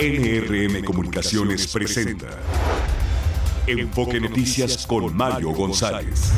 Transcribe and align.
NRM 0.00 0.84
Comunicaciones 0.84 1.66
presenta 1.66 2.28
Enfoque 3.66 4.20
Noticias 4.20 4.86
con 4.86 5.12
Mario 5.16 5.50
González. 5.50 6.30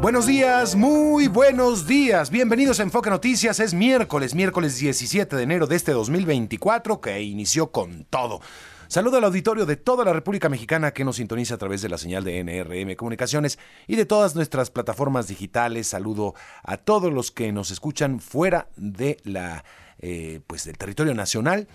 Buenos 0.00 0.24
días, 0.26 0.74
muy 0.74 1.28
buenos 1.28 1.86
días. 1.86 2.30
Bienvenidos 2.30 2.80
a 2.80 2.84
Enfoque 2.84 3.10
Noticias. 3.10 3.60
Es 3.60 3.74
miércoles, 3.74 4.34
miércoles 4.34 4.78
17 4.78 5.36
de 5.36 5.42
enero 5.42 5.66
de 5.66 5.76
este 5.76 5.92
2024 5.92 7.02
que 7.02 7.20
inició 7.20 7.72
con 7.72 8.06
todo. 8.08 8.40
Saludo 8.88 9.16
al 9.16 9.24
auditorio 9.24 9.66
de 9.66 9.74
toda 9.74 10.04
la 10.04 10.12
República 10.12 10.48
Mexicana 10.48 10.92
que 10.92 11.04
nos 11.04 11.16
sintoniza 11.16 11.56
a 11.56 11.58
través 11.58 11.82
de 11.82 11.88
la 11.88 11.98
señal 11.98 12.22
de 12.22 12.38
NRM 12.38 12.94
Comunicaciones 12.94 13.58
y 13.88 13.96
de 13.96 14.06
todas 14.06 14.36
nuestras 14.36 14.70
plataformas 14.70 15.26
digitales. 15.26 15.88
Saludo 15.88 16.34
a 16.62 16.76
todos 16.76 17.12
los 17.12 17.32
que 17.32 17.50
nos 17.50 17.72
escuchan 17.72 18.20
fuera 18.20 18.68
de 18.76 19.18
la, 19.24 19.64
eh, 19.98 20.40
pues 20.46 20.64
del 20.64 20.78
territorio 20.78 21.14
nacional. 21.14 21.66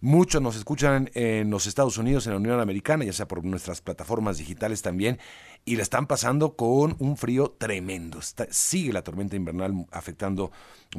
Muchos 0.00 0.40
nos 0.40 0.56
escuchan 0.56 1.10
en 1.14 1.50
los 1.50 1.66
Estados 1.66 1.98
Unidos, 1.98 2.26
en 2.26 2.32
la 2.32 2.38
Unión 2.38 2.58
Americana, 2.58 3.04
ya 3.04 3.12
sea 3.12 3.28
por 3.28 3.44
nuestras 3.44 3.82
plataformas 3.82 4.38
digitales 4.38 4.80
también, 4.80 5.18
y 5.66 5.76
la 5.76 5.82
están 5.82 6.06
pasando 6.06 6.56
con 6.56 6.96
un 6.98 7.18
frío 7.18 7.54
tremendo. 7.58 8.20
sigue 8.50 8.92
la 8.94 9.02
tormenta 9.02 9.36
invernal 9.36 9.86
afectando 9.90 10.52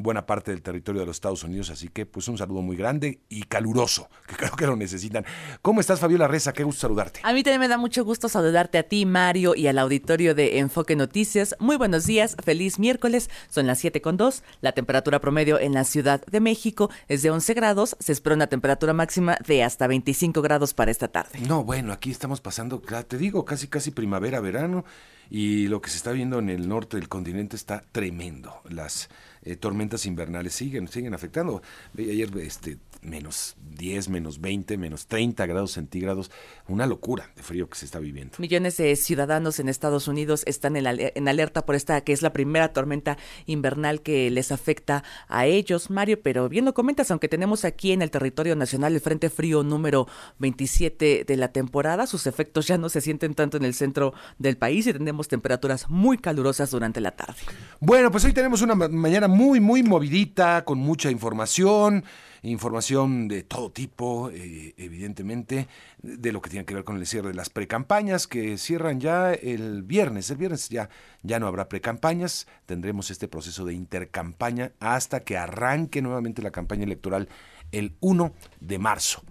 buena 0.03 0.25
parte 0.25 0.51
del 0.51 0.61
territorio 0.61 1.01
de 1.01 1.07
los 1.07 1.17
Estados 1.17 1.43
Unidos, 1.43 1.69
así 1.69 1.89
que 1.89 2.05
pues 2.05 2.27
un 2.27 2.37
saludo 2.37 2.61
muy 2.61 2.75
grande 2.75 3.19
y 3.29 3.43
caluroso, 3.43 4.09
que 4.27 4.35
creo 4.35 4.51
que 4.51 4.65
lo 4.65 4.75
necesitan. 4.75 5.25
¿Cómo 5.61 5.81
estás, 5.81 5.99
Fabiola 5.99 6.27
Reza? 6.27 6.53
Qué 6.53 6.63
gusto 6.63 6.81
saludarte. 6.81 7.19
A 7.23 7.33
mí 7.33 7.43
también 7.43 7.61
me 7.61 7.67
da 7.67 7.77
mucho 7.77 8.03
gusto 8.03 8.29
saludarte 8.29 8.77
a 8.77 8.83
ti, 8.83 9.05
Mario, 9.05 9.55
y 9.55 9.67
al 9.67 9.77
auditorio 9.79 10.35
de 10.35 10.59
Enfoque 10.59 10.95
Noticias. 10.95 11.55
Muy 11.59 11.75
buenos 11.75 12.05
días, 12.05 12.35
feliz 12.43 12.79
miércoles, 12.79 13.29
son 13.49 13.67
las 13.67 13.79
7 13.79 14.01
con 14.01 14.17
2, 14.17 14.43
la 14.61 14.71
temperatura 14.71 15.19
promedio 15.19 15.59
en 15.59 15.73
la 15.73 15.83
Ciudad 15.83 16.23
de 16.25 16.39
México 16.39 16.89
es 17.07 17.21
de 17.21 17.31
11 17.31 17.53
grados, 17.53 17.95
se 17.99 18.11
espera 18.11 18.35
una 18.35 18.47
temperatura 18.47 18.93
máxima 18.93 19.37
de 19.45 19.63
hasta 19.63 19.87
25 19.87 20.41
grados 20.41 20.73
para 20.73 20.91
esta 20.91 21.07
tarde. 21.07 21.39
No, 21.47 21.63
bueno, 21.63 21.93
aquí 21.93 22.11
estamos 22.11 22.41
pasando, 22.41 22.81
te 23.07 23.17
digo, 23.17 23.45
casi 23.45 23.67
casi 23.67 23.91
primavera, 23.91 24.39
verano 24.39 24.85
y 25.29 25.67
lo 25.67 25.81
que 25.81 25.89
se 25.89 25.97
está 25.97 26.11
viendo 26.11 26.39
en 26.39 26.49
el 26.49 26.67
norte 26.67 26.97
del 26.97 27.09
continente 27.09 27.55
está 27.55 27.83
tremendo. 27.91 28.61
Las 28.69 29.09
tormentas 29.55 30.05
invernales 30.05 30.53
siguen, 30.53 30.87
siguen 30.87 31.13
afectando. 31.13 31.61
Ayer 31.97 32.29
este, 32.39 32.77
menos 33.01 33.55
10, 33.77 34.09
menos 34.09 34.41
20, 34.41 34.77
menos 34.77 35.07
30 35.07 35.45
grados 35.45 35.71
centígrados, 35.71 36.31
una 36.67 36.85
locura 36.85 37.31
de 37.35 37.43
frío 37.43 37.69
que 37.69 37.77
se 37.77 37.85
está 37.85 37.99
viviendo. 37.99 38.37
Millones 38.39 38.77
de 38.77 38.95
ciudadanos 38.95 39.59
en 39.59 39.69
Estados 39.69 40.07
Unidos 40.07 40.43
están 40.45 40.75
en, 40.75 40.85
en, 40.87 41.27
alerta 41.27 41.65
por 41.65 41.75
esta, 41.75 42.01
que 42.01 42.13
es 42.13 42.21
la 42.21 42.33
primera 42.33 42.73
tormenta 42.73 43.17
invernal 43.45 44.01
que 44.01 44.29
les 44.31 44.51
afecta 44.51 45.03
a 45.27 45.45
ellos, 45.45 45.89
Mario, 45.89 46.21
pero 46.21 46.49
bien 46.49 46.65
lo 46.65 46.73
comentas, 46.73 47.11
aunque 47.11 47.27
tenemos 47.27 47.65
aquí 47.65 47.91
en 47.91 48.01
el 48.01 48.11
territorio 48.11 48.55
nacional 48.55 48.93
el 48.93 49.01
Frente 49.01 49.29
Frío 49.29 49.63
número 49.63 50.07
27 50.39 51.25
de 51.25 51.37
la 51.37 51.51
temporada, 51.51 52.07
sus 52.07 52.27
efectos 52.27 52.67
ya 52.67 52.77
no 52.77 52.89
se 52.89 53.01
sienten 53.01 53.35
tanto 53.35 53.57
en 53.57 53.63
el 53.63 53.73
centro 53.73 54.13
del 54.37 54.57
país 54.57 54.87
y 54.87 54.93
tenemos 54.93 55.27
temperaturas 55.27 55.89
muy 55.89 56.17
calurosas 56.17 56.71
durante 56.71 57.01
la 57.01 57.11
tarde. 57.11 57.39
Bueno, 57.79 58.11
pues 58.11 58.25
hoy 58.25 58.33
tenemos 58.33 58.61
una 58.61 58.75
mañana 58.75 59.27
muy, 59.27 59.59
muy 59.59 59.83
movidita, 59.83 60.63
con 60.65 60.79
mucha 60.79 61.11
información 61.11 62.03
información 62.43 63.27
de 63.27 63.43
todo 63.43 63.71
tipo, 63.71 64.29
eh, 64.31 64.73
evidentemente, 64.77 65.67
de 66.01 66.31
lo 66.31 66.41
que 66.41 66.49
tiene 66.49 66.65
que 66.65 66.73
ver 66.73 66.83
con 66.83 66.97
el 66.97 67.05
cierre 67.05 67.29
de 67.29 67.35
las 67.35 67.49
precampañas 67.49 68.27
que 68.27 68.57
cierran 68.57 68.99
ya 68.99 69.33
el 69.33 69.83
viernes. 69.83 70.29
El 70.29 70.37
viernes 70.37 70.69
ya, 70.69 70.89
ya 71.23 71.39
no 71.39 71.47
habrá 71.47 71.69
precampañas, 71.69 72.47
tendremos 72.65 73.11
este 73.11 73.27
proceso 73.27 73.65
de 73.65 73.73
intercampaña 73.73 74.71
hasta 74.79 75.21
que 75.21 75.37
arranque 75.37 76.01
nuevamente 76.01 76.41
la 76.41 76.51
campaña 76.51 76.83
electoral 76.83 77.29
el 77.71 77.95
1 77.99 78.33
de 78.59 78.79
marzo 78.79 79.23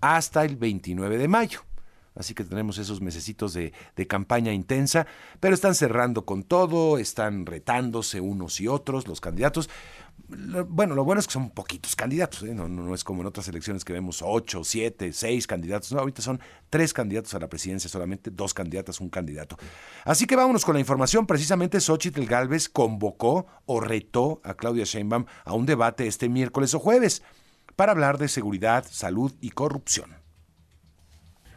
hasta 0.00 0.44
el 0.44 0.56
29 0.56 1.18
de 1.18 1.28
mayo. 1.28 1.64
Así 2.14 2.34
que 2.34 2.42
tenemos 2.42 2.78
esos 2.78 3.00
mesecitos 3.00 3.54
de, 3.54 3.72
de, 3.94 4.06
campaña 4.08 4.52
intensa, 4.52 5.06
pero 5.38 5.54
están 5.54 5.76
cerrando 5.76 6.24
con 6.24 6.42
todo, 6.42 6.98
están 6.98 7.46
retándose 7.46 8.20
unos 8.20 8.60
y 8.60 8.66
otros 8.66 9.06
los 9.06 9.20
candidatos 9.20 9.70
bueno, 10.28 10.94
lo 10.94 11.04
bueno 11.04 11.20
es 11.20 11.26
que 11.26 11.32
son 11.32 11.50
poquitos 11.50 11.96
candidatos, 11.96 12.42
¿eh? 12.42 12.52
no, 12.52 12.94
es 12.94 13.02
como 13.02 13.22
en 13.22 13.28
otras 13.28 13.48
elecciones 13.48 13.84
que 13.84 13.94
vemos 13.94 14.20
ocho, 14.22 14.62
siete, 14.62 15.12
seis 15.14 15.46
candidatos, 15.46 15.90
no, 15.92 16.00
ahorita 16.00 16.20
son 16.20 16.38
tres 16.68 16.92
candidatos 16.92 17.32
a 17.34 17.38
la 17.38 17.48
presidencia 17.48 17.88
solamente, 17.88 18.30
dos 18.30 18.52
candidatas, 18.52 19.00
un 19.00 19.08
candidato. 19.08 19.56
Así 20.04 20.26
que 20.26 20.36
vámonos 20.36 20.66
con 20.66 20.74
la 20.74 20.80
información, 20.80 21.26
precisamente 21.26 21.80
Xochitl 21.80 22.26
Galvez 22.26 22.68
convocó 22.68 23.46
o 23.64 23.80
retó 23.80 24.42
a 24.44 24.54
Claudia 24.54 24.84
Sheinbaum 24.84 25.24
a 25.44 25.54
un 25.54 25.64
debate 25.64 26.06
este 26.06 26.28
miércoles 26.28 26.74
o 26.74 26.78
jueves 26.78 27.22
para 27.74 27.92
hablar 27.92 28.18
de 28.18 28.28
seguridad, 28.28 28.84
salud 28.90 29.32
y 29.40 29.50
corrupción. 29.50 30.14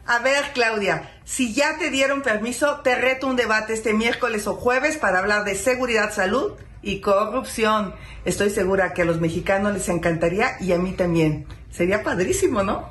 A 0.06 0.18
ver, 0.18 0.52
Claudia, 0.54 1.20
si 1.24 1.52
ya 1.52 1.78
te 1.78 1.90
dieron 1.90 2.22
permiso, 2.22 2.80
te 2.80 2.94
reto 2.94 3.26
un 3.26 3.36
debate 3.36 3.74
este 3.74 3.92
miércoles 3.92 4.46
o 4.46 4.54
jueves 4.54 4.96
para 4.96 5.18
hablar 5.18 5.44
de 5.44 5.54
seguridad, 5.54 6.12
salud 6.12 6.54
y 6.82 7.00
corrupción. 7.00 7.94
Estoy 8.24 8.50
segura 8.50 8.92
que 8.92 9.02
a 9.02 9.04
los 9.04 9.20
mexicanos 9.20 9.72
les 9.72 9.88
encantaría 9.88 10.56
y 10.60 10.72
a 10.72 10.78
mí 10.78 10.92
también. 10.92 11.46
Sería 11.70 12.02
padrísimo, 12.02 12.62
¿no? 12.62 12.90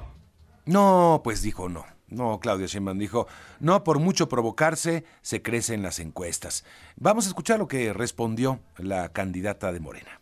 No, 0.66 1.22
pues 1.24 1.42
dijo 1.42 1.70
no. 1.70 1.86
No, 2.08 2.40
Claudia 2.42 2.68
Sheinbaum 2.68 3.00
dijo, 3.00 3.28
no 3.62 3.86
por 3.86 4.00
mucho 4.00 4.28
provocarse 4.28 5.06
se 5.22 5.42
crece 5.42 5.74
en 5.74 5.82
las 5.82 6.00
encuestas. 6.00 6.66
Vamos 6.98 7.26
a 7.26 7.30
escuchar 7.30 7.58
lo 7.60 7.70
que 7.70 7.94
respondió 7.94 8.60
la 8.78 9.10
candidata 9.14 9.72
de 9.72 9.80
Morena. 9.80 10.20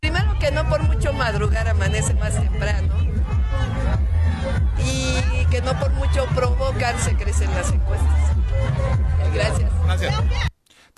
Primero 0.00 0.38
que 0.40 0.50
no 0.50 0.66
por 0.70 0.82
mucho 0.84 1.12
madrugar 1.12 1.68
amanece 1.68 2.14
más 2.14 2.34
temprano. 2.34 2.94
Y 4.78 5.44
que 5.50 5.60
no 5.60 5.78
por 5.78 5.90
mucho 5.92 6.24
provocar 6.34 6.98
se 6.98 7.14
crecen 7.14 7.50
las 7.50 7.72
encuestas. 7.72 8.36
Gracias. 9.34 9.70
Gracias. 9.84 10.47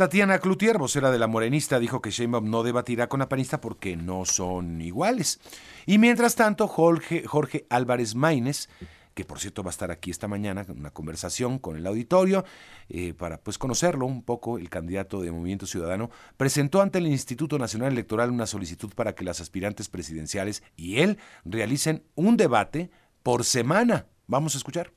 Tatiana 0.01 0.39
Cloutier, 0.39 0.79
vocera 0.79 1.11
de 1.11 1.19
la 1.19 1.27
Morenista, 1.27 1.79
dijo 1.79 2.01
que 2.01 2.11
Sheinbaum 2.11 2.49
no 2.49 2.63
debatirá 2.63 3.11
con 3.11 3.21
la 3.21 3.29
panista 3.29 3.61
porque 3.61 3.99
no 3.99 4.25
son 4.25 4.81
iguales. 4.81 5.41
Y 5.85 5.99
mientras 5.99 6.37
tanto, 6.37 6.69
Jorge, 6.69 7.67
Álvarez 7.69 8.15
Maínez, 8.15 8.71
que 9.13 9.27
por 9.27 9.41
cierto 9.41 9.63
va 9.63 9.69
a 9.69 9.73
estar 9.73 9.91
aquí 9.91 10.11
esta 10.11 10.27
mañana 10.27 10.65
en 10.67 10.79
una 10.79 10.91
conversación 10.91 11.59
con 11.59 11.77
el 11.77 11.87
auditorio 11.87 12.47
eh, 12.89 13.13
para 13.13 13.43
pues 13.43 13.59
conocerlo 13.59 14.07
un 14.07 14.23
poco, 14.23 14.57
el 14.57 14.71
candidato 14.71 15.21
de 15.21 15.33
Movimiento 15.33 15.67
Ciudadano, 15.67 16.09
presentó 16.39 16.81
ante 16.81 16.97
el 16.97 17.07
Instituto 17.07 17.59
Nacional 17.59 17.93
Electoral 17.93 18.31
una 18.31 18.47
solicitud 18.47 18.95
para 18.95 19.15
que 19.15 19.23
las 19.25 19.43
aspirantes 19.43 19.91
presidenciales 19.91 20.63
y 20.79 21.01
él 21.01 21.19
realicen 21.45 22.05
un 22.15 22.39
debate 22.39 22.91
por 23.23 23.45
semana. 23.45 24.07
Vamos 24.27 24.55
a 24.55 24.59
escuchar. 24.59 24.93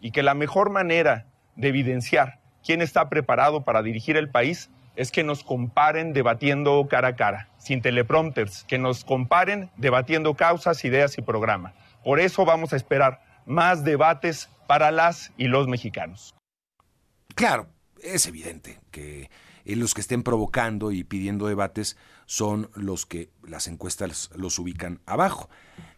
Y 0.00 0.10
que 0.10 0.24
la 0.24 0.34
mejor 0.34 0.70
manera 0.70 1.28
de 1.54 1.68
evidenciar 1.68 2.41
quién 2.64 2.82
está 2.82 3.08
preparado 3.08 3.64
para 3.64 3.82
dirigir 3.82 4.16
el 4.16 4.30
país 4.30 4.70
es 4.96 5.10
que 5.10 5.24
nos 5.24 5.42
comparen 5.42 6.12
debatiendo 6.12 6.86
cara 6.88 7.08
a 7.08 7.16
cara, 7.16 7.48
sin 7.58 7.80
teleprompters, 7.80 8.64
que 8.64 8.78
nos 8.78 9.04
comparen 9.04 9.70
debatiendo 9.76 10.34
causas, 10.34 10.84
ideas 10.84 11.16
y 11.18 11.22
programa. 11.22 11.74
Por 12.04 12.20
eso 12.20 12.44
vamos 12.44 12.72
a 12.72 12.76
esperar 12.76 13.22
más 13.46 13.84
debates 13.84 14.48
para 14.66 14.90
las 14.90 15.32
y 15.36 15.48
los 15.48 15.68
mexicanos. 15.68 16.34
Claro, 17.34 17.68
es 18.02 18.26
evidente 18.26 18.80
que 18.90 19.30
los 19.64 19.94
que 19.94 20.00
estén 20.00 20.22
provocando 20.22 20.92
y 20.92 21.04
pidiendo 21.04 21.46
debates 21.46 21.96
son 22.26 22.70
los 22.74 23.06
que 23.06 23.30
las 23.42 23.66
encuestas 23.68 24.30
los 24.34 24.58
ubican 24.58 25.00
abajo. 25.06 25.48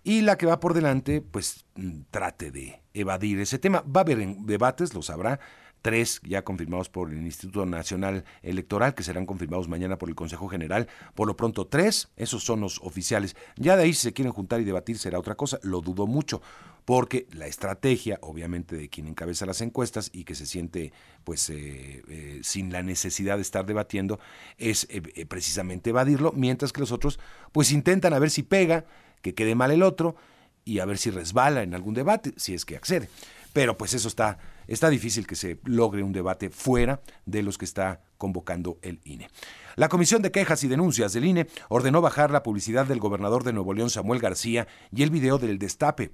Y 0.02 0.20
la 0.20 0.36
que 0.36 0.46
va 0.46 0.60
por 0.60 0.74
delante, 0.74 1.20
pues 1.22 1.64
mm, 1.76 2.02
trate 2.10 2.50
de 2.50 2.82
evadir 2.92 3.40
ese 3.40 3.58
tema. 3.58 3.82
Va 3.82 4.00
a 4.00 4.02
haber 4.02 4.18
debates, 4.38 4.94
lo 4.94 5.02
sabrá, 5.02 5.40
tres 5.84 6.22
ya 6.24 6.42
confirmados 6.42 6.88
por 6.88 7.12
el 7.12 7.22
Instituto 7.22 7.66
Nacional 7.66 8.24
Electoral, 8.42 8.94
que 8.94 9.02
serán 9.02 9.26
confirmados 9.26 9.68
mañana 9.68 9.98
por 9.98 10.08
el 10.08 10.14
Consejo 10.14 10.48
General. 10.48 10.88
Por 11.14 11.28
lo 11.28 11.36
pronto, 11.36 11.66
tres, 11.66 12.08
esos 12.16 12.42
son 12.42 12.62
los 12.62 12.80
oficiales. 12.80 13.36
Ya 13.56 13.76
de 13.76 13.82
ahí, 13.82 13.92
si 13.92 14.00
se 14.00 14.14
quieren 14.14 14.32
juntar 14.32 14.62
y 14.62 14.64
debatir, 14.64 14.96
será 14.96 15.18
otra 15.18 15.34
cosa. 15.34 15.58
Lo 15.62 15.82
dudo 15.82 16.06
mucho, 16.06 16.40
porque 16.86 17.26
la 17.32 17.46
estrategia, 17.46 18.18
obviamente, 18.22 18.78
de 18.78 18.88
quien 18.88 19.08
encabeza 19.08 19.44
las 19.44 19.60
encuestas 19.60 20.08
y 20.10 20.24
que 20.24 20.34
se 20.34 20.46
siente, 20.46 20.94
pues, 21.22 21.50
eh, 21.50 22.02
eh, 22.08 22.40
sin 22.42 22.72
la 22.72 22.82
necesidad 22.82 23.36
de 23.36 23.42
estar 23.42 23.66
debatiendo, 23.66 24.18
es 24.56 24.86
eh, 24.88 25.26
precisamente 25.26 25.90
evadirlo, 25.90 26.32
mientras 26.32 26.72
que 26.72 26.80
los 26.80 26.92
otros, 26.92 27.20
pues, 27.52 27.72
intentan 27.72 28.14
a 28.14 28.18
ver 28.18 28.30
si 28.30 28.42
pega, 28.42 28.86
que 29.20 29.34
quede 29.34 29.54
mal 29.54 29.70
el 29.70 29.82
otro 29.82 30.16
y 30.64 30.78
a 30.78 30.86
ver 30.86 30.96
si 30.96 31.10
resbala 31.10 31.62
en 31.62 31.74
algún 31.74 31.92
debate, 31.92 32.32
si 32.38 32.54
es 32.54 32.64
que 32.64 32.74
accede. 32.74 33.10
Pero 33.54 33.78
pues 33.78 33.94
eso 33.94 34.08
está, 34.08 34.36
está 34.66 34.90
difícil 34.90 35.26
que 35.26 35.36
se 35.36 35.60
logre 35.64 36.02
un 36.02 36.12
debate 36.12 36.50
fuera 36.50 37.00
de 37.24 37.42
los 37.42 37.56
que 37.56 37.64
está 37.64 38.02
convocando 38.18 38.78
el 38.82 39.00
INE. 39.04 39.30
La 39.76 39.88
Comisión 39.88 40.22
de 40.22 40.32
Quejas 40.32 40.64
y 40.64 40.68
Denuncias 40.68 41.12
del 41.12 41.24
INE 41.24 41.46
ordenó 41.68 42.02
bajar 42.02 42.32
la 42.32 42.42
publicidad 42.42 42.84
del 42.84 42.98
gobernador 42.98 43.44
de 43.44 43.52
Nuevo 43.52 43.72
León, 43.72 43.90
Samuel 43.90 44.20
García, 44.20 44.66
y 44.92 45.04
el 45.04 45.10
video 45.10 45.38
del 45.38 45.58
destape 45.58 46.12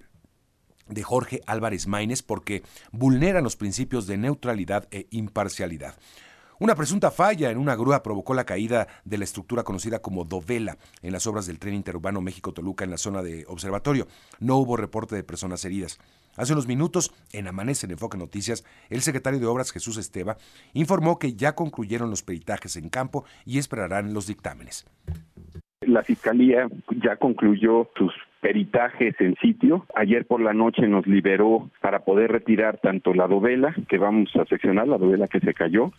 de 0.86 1.02
Jorge 1.02 1.40
Álvarez 1.46 1.86
Maínez 1.86 2.22
porque 2.22 2.62
vulneran 2.92 3.42
los 3.42 3.56
principios 3.56 4.06
de 4.06 4.18
neutralidad 4.18 4.86
e 4.90 5.06
imparcialidad. 5.10 5.94
Una 6.58 6.74
presunta 6.74 7.10
falla 7.10 7.50
en 7.50 7.56
una 7.56 7.74
grúa 7.74 8.02
provocó 8.02 8.34
la 8.34 8.44
caída 8.44 8.86
de 9.06 9.16
la 9.16 9.24
estructura 9.24 9.62
conocida 9.62 10.02
como 10.02 10.26
Dovela 10.26 10.76
en 11.00 11.12
las 11.12 11.26
obras 11.26 11.46
del 11.46 11.58
tren 11.58 11.72
interurbano 11.72 12.20
México-Toluca 12.20 12.84
en 12.84 12.90
la 12.90 12.98
zona 12.98 13.22
de 13.22 13.46
observatorio. 13.48 14.06
No 14.40 14.56
hubo 14.56 14.76
reporte 14.76 15.16
de 15.16 15.24
personas 15.24 15.64
heridas. 15.64 15.98
Hace 16.40 16.54
unos 16.54 16.66
minutos, 16.66 17.12
en 17.34 17.48
Amanece 17.48 17.84
en 17.84 17.92
Enfoque 17.92 18.16
Noticias, 18.16 18.64
el 18.88 19.02
secretario 19.02 19.38
de 19.38 19.44
Obras 19.44 19.72
Jesús 19.72 19.98
Esteba 19.98 20.38
informó 20.72 21.18
que 21.18 21.34
ya 21.34 21.54
concluyeron 21.54 22.08
los 22.08 22.22
peritajes 22.22 22.76
en 22.76 22.88
campo 22.88 23.26
y 23.44 23.58
esperarán 23.58 24.14
los 24.14 24.26
dictámenes. 24.26 24.86
La 25.82 26.02
Fiscalía 26.02 26.66
ya 27.04 27.16
concluyó 27.16 27.90
sus 27.94 28.14
peritajes 28.40 29.14
en 29.20 29.36
sitio. 29.36 29.86
Ayer 29.94 30.26
por 30.26 30.40
la 30.40 30.52
noche 30.52 30.86
nos 30.88 31.06
liberó 31.06 31.70
para 31.80 32.00
poder 32.00 32.32
retirar 32.32 32.78
tanto 32.78 33.14
la 33.14 33.26
dovela 33.26 33.74
que 33.88 33.98
vamos 33.98 34.34
a 34.36 34.44
seccionar, 34.46 34.88
la 34.88 34.98
dovela 34.98 35.28
que 35.28 35.40
se 35.40 35.54
cayó, 35.54 35.92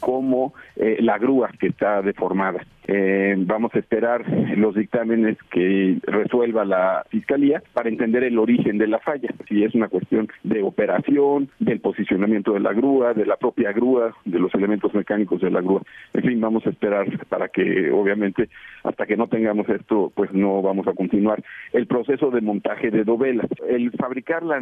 como 0.00 0.54
eh, 0.76 0.98
la 1.00 1.18
grúa 1.18 1.50
que 1.58 1.68
está 1.68 2.02
deformada. 2.02 2.64
Eh, 2.88 3.34
vamos 3.38 3.74
a 3.74 3.80
esperar 3.80 4.24
los 4.56 4.76
dictámenes 4.76 5.36
que 5.50 5.98
resuelva 6.02 6.64
la 6.64 7.04
Fiscalía 7.10 7.62
para 7.72 7.88
entender 7.88 8.22
el 8.22 8.38
origen 8.38 8.78
de 8.78 8.86
la 8.86 9.00
falla, 9.00 9.28
si 9.48 9.64
es 9.64 9.74
una 9.74 9.88
cuestión 9.88 10.28
de 10.44 10.62
operación, 10.62 11.48
del 11.58 11.80
posicionamiento 11.80 12.52
de 12.52 12.60
la 12.60 12.72
grúa, 12.72 13.14
de 13.14 13.26
la 13.26 13.36
propia 13.36 13.72
grúa, 13.72 14.14
de 14.24 14.38
los 14.38 14.54
elementos 14.54 14.94
mecánicos 14.94 15.40
de 15.40 15.50
la 15.50 15.60
grúa. 15.60 15.82
En 16.14 16.22
fin, 16.22 16.40
vamos 16.40 16.64
a 16.66 16.70
esperar 16.70 17.06
para 17.28 17.48
que, 17.48 17.90
obviamente, 17.90 18.48
hasta 18.84 19.06
que 19.06 19.16
no 19.16 19.26
tengamos 19.26 19.68
esto, 19.68 20.12
pues 20.14 20.32
no 20.32 20.62
vamos 20.62 20.86
a 20.86 20.92
continuar. 20.92 21.42
El 21.72 21.85
proceso 21.86 22.30
de 22.30 22.40
montaje 22.40 22.90
de 22.90 23.04
dovela. 23.04 23.46
El 23.68 23.90
fabricar 23.92 24.42
la 24.42 24.60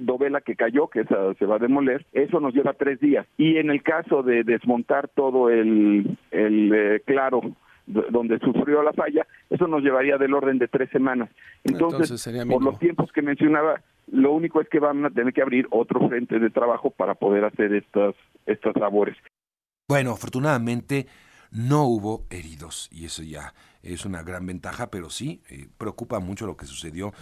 dovela 0.00 0.40
que 0.40 0.56
cayó, 0.56 0.88
que 0.88 1.04
se 1.04 1.46
va 1.46 1.56
a 1.56 1.58
demoler, 1.58 2.06
eso 2.12 2.40
nos 2.40 2.54
lleva 2.54 2.74
tres 2.74 3.00
días. 3.00 3.26
Y 3.36 3.56
en 3.56 3.70
el 3.70 3.82
caso 3.82 4.22
de 4.22 4.44
desmontar 4.44 5.08
todo 5.08 5.50
el, 5.50 6.16
el 6.30 6.72
eh, 6.74 7.02
claro 7.04 7.40
donde 7.86 8.38
sufrió 8.38 8.82
la 8.82 8.92
falla, 8.92 9.26
eso 9.50 9.66
nos 9.66 9.82
llevaría 9.82 10.16
del 10.16 10.32
orden 10.32 10.58
de 10.58 10.68
tres 10.68 10.88
semanas. 10.90 11.28
Entonces, 11.64 12.26
por 12.48 12.64
los 12.64 12.78
tiempos 12.78 13.12
que 13.12 13.20
mencionaba, 13.20 13.82
lo 14.10 14.32
único 14.32 14.60
es 14.60 14.68
que 14.68 14.78
van 14.78 15.04
a 15.04 15.10
tener 15.10 15.32
que 15.34 15.42
abrir 15.42 15.66
otro 15.70 16.08
frente 16.08 16.38
de 16.38 16.50
trabajo 16.50 16.90
para 16.90 17.14
poder 17.14 17.44
hacer 17.44 17.74
estas, 17.74 18.14
estas 18.46 18.74
labores. 18.76 19.16
Bueno, 19.86 20.12
afortunadamente 20.12 21.06
no 21.54 21.84
hubo 21.84 22.26
heridos 22.30 22.88
y 22.90 23.06
eso 23.06 23.22
ya 23.22 23.54
es 23.82 24.04
una 24.04 24.22
gran 24.22 24.44
ventaja, 24.44 24.90
pero 24.90 25.08
sí 25.08 25.40
eh, 25.48 25.68
preocupa 25.78 26.18
mucho 26.18 26.46
lo 26.46 26.56
que 26.56 26.66
sucedió 26.66 27.14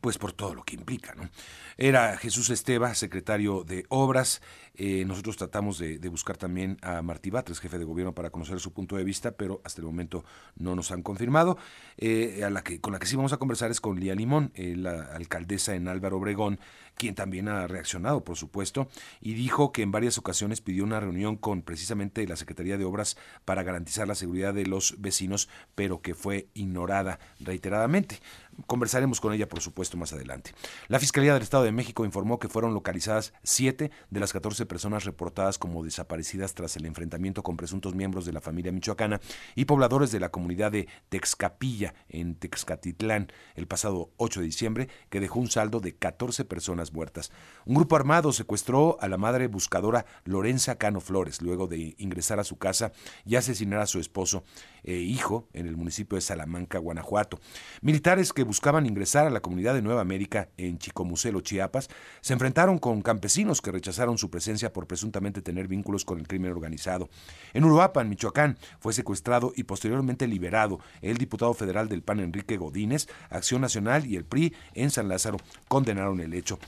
pues 0.00 0.16
por 0.16 0.32
todo 0.32 0.54
lo 0.54 0.62
que 0.62 0.76
implica. 0.76 1.14
¿no? 1.14 1.28
Era 1.76 2.16
Jesús 2.16 2.48
Esteba, 2.48 2.94
secretario 2.94 3.64
de 3.64 3.84
Obras. 3.88 4.40
Eh, 4.74 5.04
nosotros 5.04 5.36
tratamos 5.36 5.78
de, 5.78 5.98
buscar 6.08 6.38
también 6.38 6.78
a 6.80 7.02
Martí 7.02 7.28
Batres, 7.28 7.60
jefe 7.60 7.78
de 7.78 7.84
gobierno, 7.84 8.14
para 8.14 8.30
conocer 8.30 8.60
su 8.60 8.72
punto 8.72 8.96
de 8.96 9.04
vista, 9.04 9.32
pero 9.32 9.60
hasta 9.62 9.82
el 9.82 9.86
momento 9.86 10.24
no 10.56 10.74
nos 10.74 10.90
han 10.90 11.02
confirmado. 11.02 11.58
Eh, 11.98 12.42
a 12.44 12.48
la 12.48 12.62
que, 12.62 12.80
con 12.80 12.94
la 12.94 12.98
que 12.98 13.06
sí 13.06 13.16
vamos 13.16 13.34
a 13.34 13.36
conversar 13.36 13.70
es 13.70 13.80
con 13.82 14.00
Lía 14.00 14.14
Limón, 14.14 14.52
la 14.54 15.12
alcaldesa 15.14 15.74
en 15.74 15.86
Álvaro 15.86 16.16
Obregón, 16.16 16.60
quien 17.00 17.14
también 17.14 17.48
ha 17.48 17.66
reaccionado, 17.66 18.24
por 18.24 18.36
supuesto, 18.36 18.86
y 19.22 19.32
dijo 19.32 19.72
que 19.72 19.80
en 19.80 19.90
varias 19.90 20.18
ocasiones 20.18 20.60
pidió 20.60 20.84
una 20.84 21.00
reunión 21.00 21.36
con 21.36 21.62
precisamente 21.62 22.26
la 22.26 22.36
Secretaría 22.36 22.76
de 22.76 22.84
Obras 22.84 23.16
para 23.46 23.62
garantizar 23.62 24.06
la 24.06 24.14
seguridad 24.14 24.52
de 24.52 24.66
los 24.66 25.00
vecinos, 25.00 25.48
pero 25.74 26.02
que 26.02 26.14
fue 26.14 26.48
ignorada 26.52 27.18
reiteradamente. 27.40 28.20
Conversaremos 28.66 29.18
con 29.18 29.32
ella, 29.32 29.48
por 29.48 29.62
supuesto, 29.62 29.96
más 29.96 30.12
adelante. 30.12 30.52
La 30.88 30.98
Fiscalía 30.98 31.32
del 31.32 31.42
Estado 31.42 31.64
de 31.64 31.72
México 31.72 32.04
informó 32.04 32.38
que 32.38 32.48
fueron 32.48 32.74
localizadas 32.74 33.32
siete 33.42 33.90
de 34.10 34.20
las 34.20 34.34
14 34.34 34.66
personas 34.66 35.04
reportadas 35.04 35.56
como 35.56 35.82
desaparecidas 35.82 36.52
tras 36.52 36.76
el 36.76 36.84
enfrentamiento 36.84 37.42
con 37.42 37.56
presuntos 37.56 37.94
miembros 37.94 38.26
de 38.26 38.34
la 38.34 38.42
familia 38.42 38.72
michoacana 38.72 39.22
y 39.54 39.64
pobladores 39.64 40.12
de 40.12 40.20
la 40.20 40.28
comunidad 40.28 40.70
de 40.70 40.86
Texcapilla, 41.08 41.94
en 42.10 42.34
Texcatitlán, 42.34 43.32
el 43.54 43.66
pasado 43.66 44.10
8 44.18 44.40
de 44.40 44.46
diciembre, 44.46 44.88
que 45.08 45.20
dejó 45.20 45.40
un 45.40 45.48
saldo 45.48 45.80
de 45.80 45.94
14 45.94 46.44
personas 46.44 46.89
muertas. 46.92 47.30
Un 47.64 47.74
grupo 47.74 47.96
armado 47.96 48.32
secuestró 48.32 48.98
a 49.00 49.08
la 49.08 49.16
madre 49.16 49.46
buscadora 49.46 50.06
Lorenza 50.24 50.76
Cano 50.76 51.00
Flores 51.00 51.42
luego 51.42 51.66
de 51.66 51.94
ingresar 51.98 52.40
a 52.40 52.44
su 52.44 52.56
casa 52.56 52.92
y 53.24 53.36
asesinar 53.36 53.80
a 53.80 53.86
su 53.86 54.00
esposo 54.00 54.44
e 54.84 54.94
hijo 54.94 55.48
en 55.52 55.66
el 55.66 55.76
municipio 55.76 56.16
de 56.16 56.22
Salamanca, 56.22 56.78
Guanajuato. 56.78 57.40
Militares 57.82 58.32
que 58.32 58.44
buscaban 58.44 58.86
ingresar 58.86 59.26
a 59.26 59.30
la 59.30 59.40
comunidad 59.40 59.74
de 59.74 59.82
Nueva 59.82 60.00
América 60.00 60.48
en 60.56 60.78
Chicomucelo, 60.78 61.40
Chiapas, 61.40 61.88
se 62.20 62.32
enfrentaron 62.32 62.78
con 62.78 63.02
campesinos 63.02 63.60
que 63.60 63.72
rechazaron 63.72 64.18
su 64.18 64.30
presencia 64.30 64.72
por 64.72 64.86
presuntamente 64.86 65.42
tener 65.42 65.68
vínculos 65.68 66.04
con 66.04 66.18
el 66.18 66.28
crimen 66.28 66.52
organizado. 66.52 67.08
En 67.52 67.64
Uruapan, 67.64 68.08
Michoacán, 68.08 68.58
fue 68.78 68.92
secuestrado 68.92 69.52
y 69.56 69.64
posteriormente 69.64 70.26
liberado 70.26 70.80
el 71.02 71.18
diputado 71.18 71.54
federal 71.54 71.88
del 71.88 72.02
PAN 72.02 72.20
Enrique 72.20 72.56
Godínez, 72.56 73.08
Acción 73.30 73.60
Nacional 73.60 74.06
y 74.06 74.16
el 74.16 74.24
PRI 74.24 74.54
en 74.74 74.90
San 74.90 75.08
Lázaro 75.08 75.38
condenaron 75.68 76.20
el 76.20 76.34
hecho. 76.34 76.58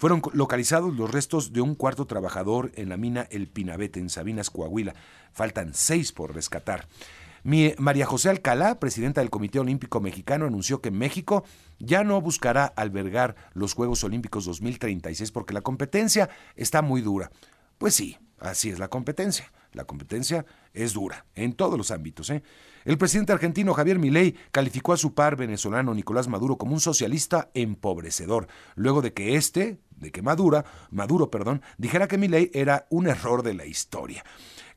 Fueron 0.00 0.22
localizados 0.32 0.96
los 0.96 1.10
restos 1.10 1.52
de 1.52 1.60
un 1.60 1.74
cuarto 1.74 2.06
trabajador 2.06 2.72
en 2.76 2.88
la 2.88 2.96
mina 2.96 3.26
El 3.30 3.48
Pinabete, 3.48 4.00
en 4.00 4.08
Sabinas, 4.08 4.48
Coahuila. 4.48 4.94
Faltan 5.32 5.74
seis 5.74 6.10
por 6.10 6.34
rescatar. 6.34 6.88
María 7.42 8.06
José 8.06 8.28
Alcalá, 8.28 8.78
presidenta 8.78 9.20
del 9.20 9.30
Comité 9.30 9.58
Olímpico 9.58 10.00
Mexicano, 10.00 10.46
anunció 10.46 10.80
que 10.80 10.90
México 10.90 11.44
ya 11.78 12.04
no 12.04 12.20
buscará 12.20 12.66
albergar 12.66 13.36
los 13.54 13.74
Juegos 13.74 14.04
Olímpicos 14.04 14.44
2036 14.44 15.32
porque 15.32 15.54
la 15.54 15.62
competencia 15.62 16.28
está 16.56 16.82
muy 16.82 17.00
dura. 17.00 17.30
Pues 17.78 17.94
sí, 17.94 18.18
así 18.38 18.70
es 18.70 18.78
la 18.78 18.88
competencia. 18.88 19.50
La 19.72 19.84
competencia 19.84 20.44
es 20.74 20.92
dura 20.92 21.26
en 21.34 21.52
todos 21.52 21.78
los 21.78 21.90
ámbitos. 21.92 22.28
¿eh? 22.30 22.42
El 22.84 22.98
presidente 22.98 23.32
argentino 23.32 23.72
Javier 23.72 23.98
Milei 23.98 24.34
calificó 24.50 24.92
a 24.92 24.96
su 24.96 25.14
par 25.14 25.36
venezolano 25.36 25.94
Nicolás 25.94 26.28
Maduro 26.28 26.58
como 26.58 26.74
un 26.74 26.80
socialista 26.80 27.50
empobrecedor, 27.54 28.48
luego 28.74 29.00
de 29.00 29.12
que 29.12 29.36
este, 29.36 29.78
de 29.96 30.10
que 30.10 30.22
Maduro, 30.22 30.64
Maduro, 30.90 31.30
perdón, 31.30 31.62
dijera 31.78 32.08
que 32.08 32.18
Milei 32.18 32.50
era 32.52 32.86
un 32.90 33.06
error 33.06 33.42
de 33.42 33.54
la 33.54 33.64
historia. 33.64 34.24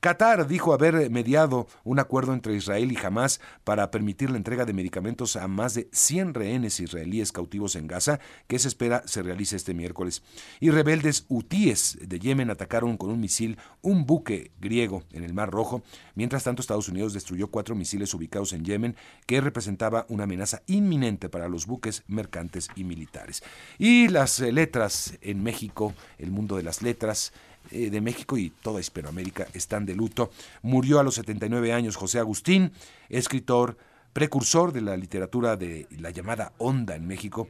Qatar 0.03 0.47
dijo 0.47 0.73
haber 0.73 1.09
mediado 1.09 1.65
un 1.85 1.97
acuerdo 1.97 2.33
entre 2.33 2.53
Israel 2.55 2.91
y 2.91 2.97
Hamas 2.97 3.39
para 3.63 3.89
permitir 3.89 4.29
la 4.31 4.35
entrega 4.35 4.65
de 4.65 4.73
medicamentos 4.73 5.37
a 5.37 5.47
más 5.47 5.75
de 5.75 5.87
100 5.93 6.33
rehenes 6.33 6.81
israelíes 6.81 7.31
cautivos 7.31 7.77
en 7.77 7.87
Gaza, 7.87 8.19
que 8.47 8.59
se 8.59 8.67
espera 8.67 9.03
se 9.05 9.23
realice 9.23 9.55
este 9.55 9.73
miércoles. 9.73 10.21
Y 10.59 10.71
rebeldes 10.71 11.25
hutíes 11.29 11.97
de 12.01 12.19
Yemen 12.19 12.49
atacaron 12.49 12.97
con 12.97 13.11
un 13.11 13.21
misil 13.21 13.57
un 13.81 14.05
buque 14.05 14.51
griego 14.59 15.03
en 15.13 15.23
el 15.23 15.33
Mar 15.33 15.51
Rojo. 15.51 15.83
Mientras 16.15 16.43
tanto, 16.43 16.61
Estados 16.61 16.89
Unidos 16.89 17.13
destruyó 17.13 17.47
cuatro 17.47 17.73
misiles 17.73 18.13
ubicados 18.13 18.51
en 18.51 18.65
Yemen, 18.65 18.97
que 19.25 19.39
representaba 19.39 20.05
una 20.09 20.25
amenaza 20.25 20.63
inminente 20.67 21.29
para 21.29 21.47
los 21.47 21.65
buques 21.65 22.03
mercantes 22.07 22.67
y 22.75 22.83
militares. 22.83 23.41
Y 23.79 24.09
las 24.09 24.41
letras 24.41 25.17
en 25.21 25.41
México, 25.43 25.93
el 26.17 26.29
mundo 26.29 26.57
de 26.57 26.63
las 26.63 26.81
letras, 26.81 27.31
eh, 27.71 27.89
de 27.89 28.01
México 28.01 28.37
y 28.37 28.49
toda 28.49 28.79
Hispanoamérica 28.79 29.47
están 29.53 29.85
de 29.85 29.95
luto. 29.95 30.31
Murió 30.61 30.99
a 30.99 31.03
los 31.03 31.15
79 31.15 31.73
años 31.73 31.95
José 31.95 32.19
Agustín, 32.19 32.71
escritor, 33.09 33.77
precursor 34.13 34.71
de 34.71 34.81
la 34.81 34.95
literatura 34.95 35.57
de 35.57 35.87
la 35.99 36.11
llamada 36.11 36.53
onda 36.57 36.95
en 36.95 37.07
México, 37.07 37.47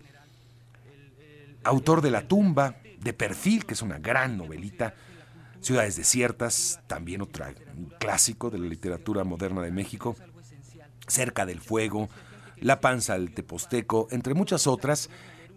autor 1.64 2.02
de 2.02 2.12
La 2.12 2.28
tumba, 2.28 2.78
de 3.00 3.14
Perfil, 3.14 3.66
que 3.66 3.74
es 3.74 3.82
una 3.82 4.00
gran 4.00 4.38
novelita, 4.38 4.96
Ciudades 5.62 5.96
desiertas, 5.96 6.82
también 6.88 7.22
otro 7.22 7.46
clásico 7.98 8.50
de 8.50 8.60
la 8.60 8.68
literatura 8.68 9.24
moderna 9.24 9.62
de 9.62 9.72
México, 9.72 10.18
Cerca 11.08 11.46
del 11.46 11.62
fuego, 11.62 12.10
La 12.60 12.82
panza 12.82 13.14
del 13.14 13.34
teposteco, 13.34 14.10
entre 14.12 14.34
muchas 14.34 14.68
otras, 14.68 15.10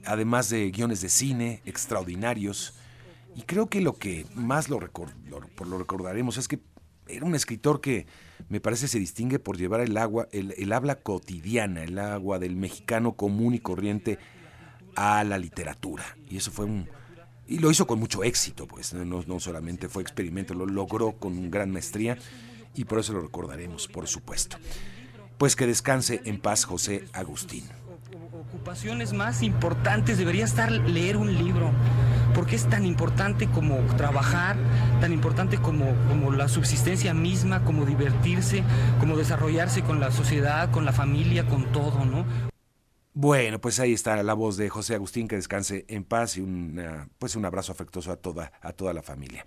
además 0.05 0.49
de 0.49 0.71
guiones 0.71 1.01
de 1.01 1.09
cine 1.09 1.61
extraordinarios, 1.65 2.75
y 3.37 3.43
creo 3.43 3.67
que 3.67 3.83
lo 3.83 3.99
que 3.99 4.25
más 4.35 4.71
lo, 4.71 4.81
lo, 4.81 5.79
recordaremos 5.79 6.39
es 6.39 6.49
que 6.49 6.59
era 7.07 7.27
un 7.27 7.35
escritor 7.35 7.83
que 7.83 8.07
me 8.49 8.61
parece 8.61 8.89
se 8.89 8.99
distingue 8.99 9.39
por 9.39 9.59
llevar 9.59 9.83
el 9.83 9.99
agua, 9.99 10.27
el, 10.33 10.73
habla 10.73 10.95
cotidiana, 10.97 11.85
el 11.85 11.99
agua 11.99 12.39
del 12.39 12.57
mexicano 12.57 13.13
común 13.13 13.53
y 13.55 13.59
corriente 13.59 14.19
a 14.95 15.23
la 15.23 15.37
literatura. 15.37 16.17
Y 16.31 16.39
eso 16.39 16.51
fue 16.51 16.65
un... 16.65 16.89
Y 17.47 17.59
lo 17.59 17.71
hizo 17.71 17.87
con 17.87 17.99
mucho 17.99 18.25
éxito, 18.25 18.67
pues 18.67 18.95
no, 18.95 19.23
no 19.27 19.39
solamente 19.39 19.91
fue 19.91 20.03
experimento, 20.03 20.55
lo 20.55 20.65
logró 20.65 21.13
con 21.13 21.51
gran 21.51 21.71
maestría 21.71 22.17
y 22.75 22.87
por 22.87 23.01
eso 23.01 23.13
lo 23.13 23.21
recordaremos, 23.21 23.87
por 23.87 24.09
supuesto. 24.09 24.57
Pues 25.37 25.57
que 25.57 25.67
descanse 25.67 26.23
en 26.25 26.41
paz 26.41 26.65
José 26.65 27.05
Agustín. 27.13 27.65
Ocupaciones 28.33 29.13
más 29.13 29.43
importantes 29.43 30.17
debería 30.17 30.47
estar 30.47 30.73
leer 30.73 31.19
un 31.19 31.35
libro 31.35 31.71
¿Por 32.37 32.45
qué 32.47 32.55
es 32.55 32.67
tan 32.67 32.85
importante 32.85 33.47
como 33.47 33.79
trabajar, 33.97 34.57
tan 35.01 35.11
importante 35.11 35.57
como, 35.57 35.87
como 36.07 36.31
la 36.33 36.49
subsistencia 36.49 37.15
misma, 37.15 37.65
como 37.65 37.87
divertirse, 37.87 38.63
como 39.01 39.17
desarrollarse 39.17 39.81
con 39.81 40.01
la 40.01 40.11
sociedad, 40.11 40.71
con 40.71 40.85
la 40.85 40.93
familia, 40.93 41.47
con 41.47 41.65
todo, 41.73 42.05
¿no? 42.05 42.27
Bueno, 43.19 43.59
pues 43.59 43.81
ahí 43.81 43.95
está 43.95 44.23
la 44.23 44.35
voz 44.35 44.59
de 44.59 44.69
José 44.69 44.95
Agustín, 44.95 45.27
que 45.27 45.37
descanse 45.37 45.87
en 45.89 46.05
paz 46.05 46.37
y 46.37 46.43
un, 46.43 46.79
pues 47.19 47.35
un 47.35 47.47
abrazo 47.47 47.73
afectuoso 47.73 48.13
a 48.13 48.17
toda, 48.17 48.53
a 48.61 48.73
toda 48.73 48.93
la 48.93 49.01
familia. 49.01 49.43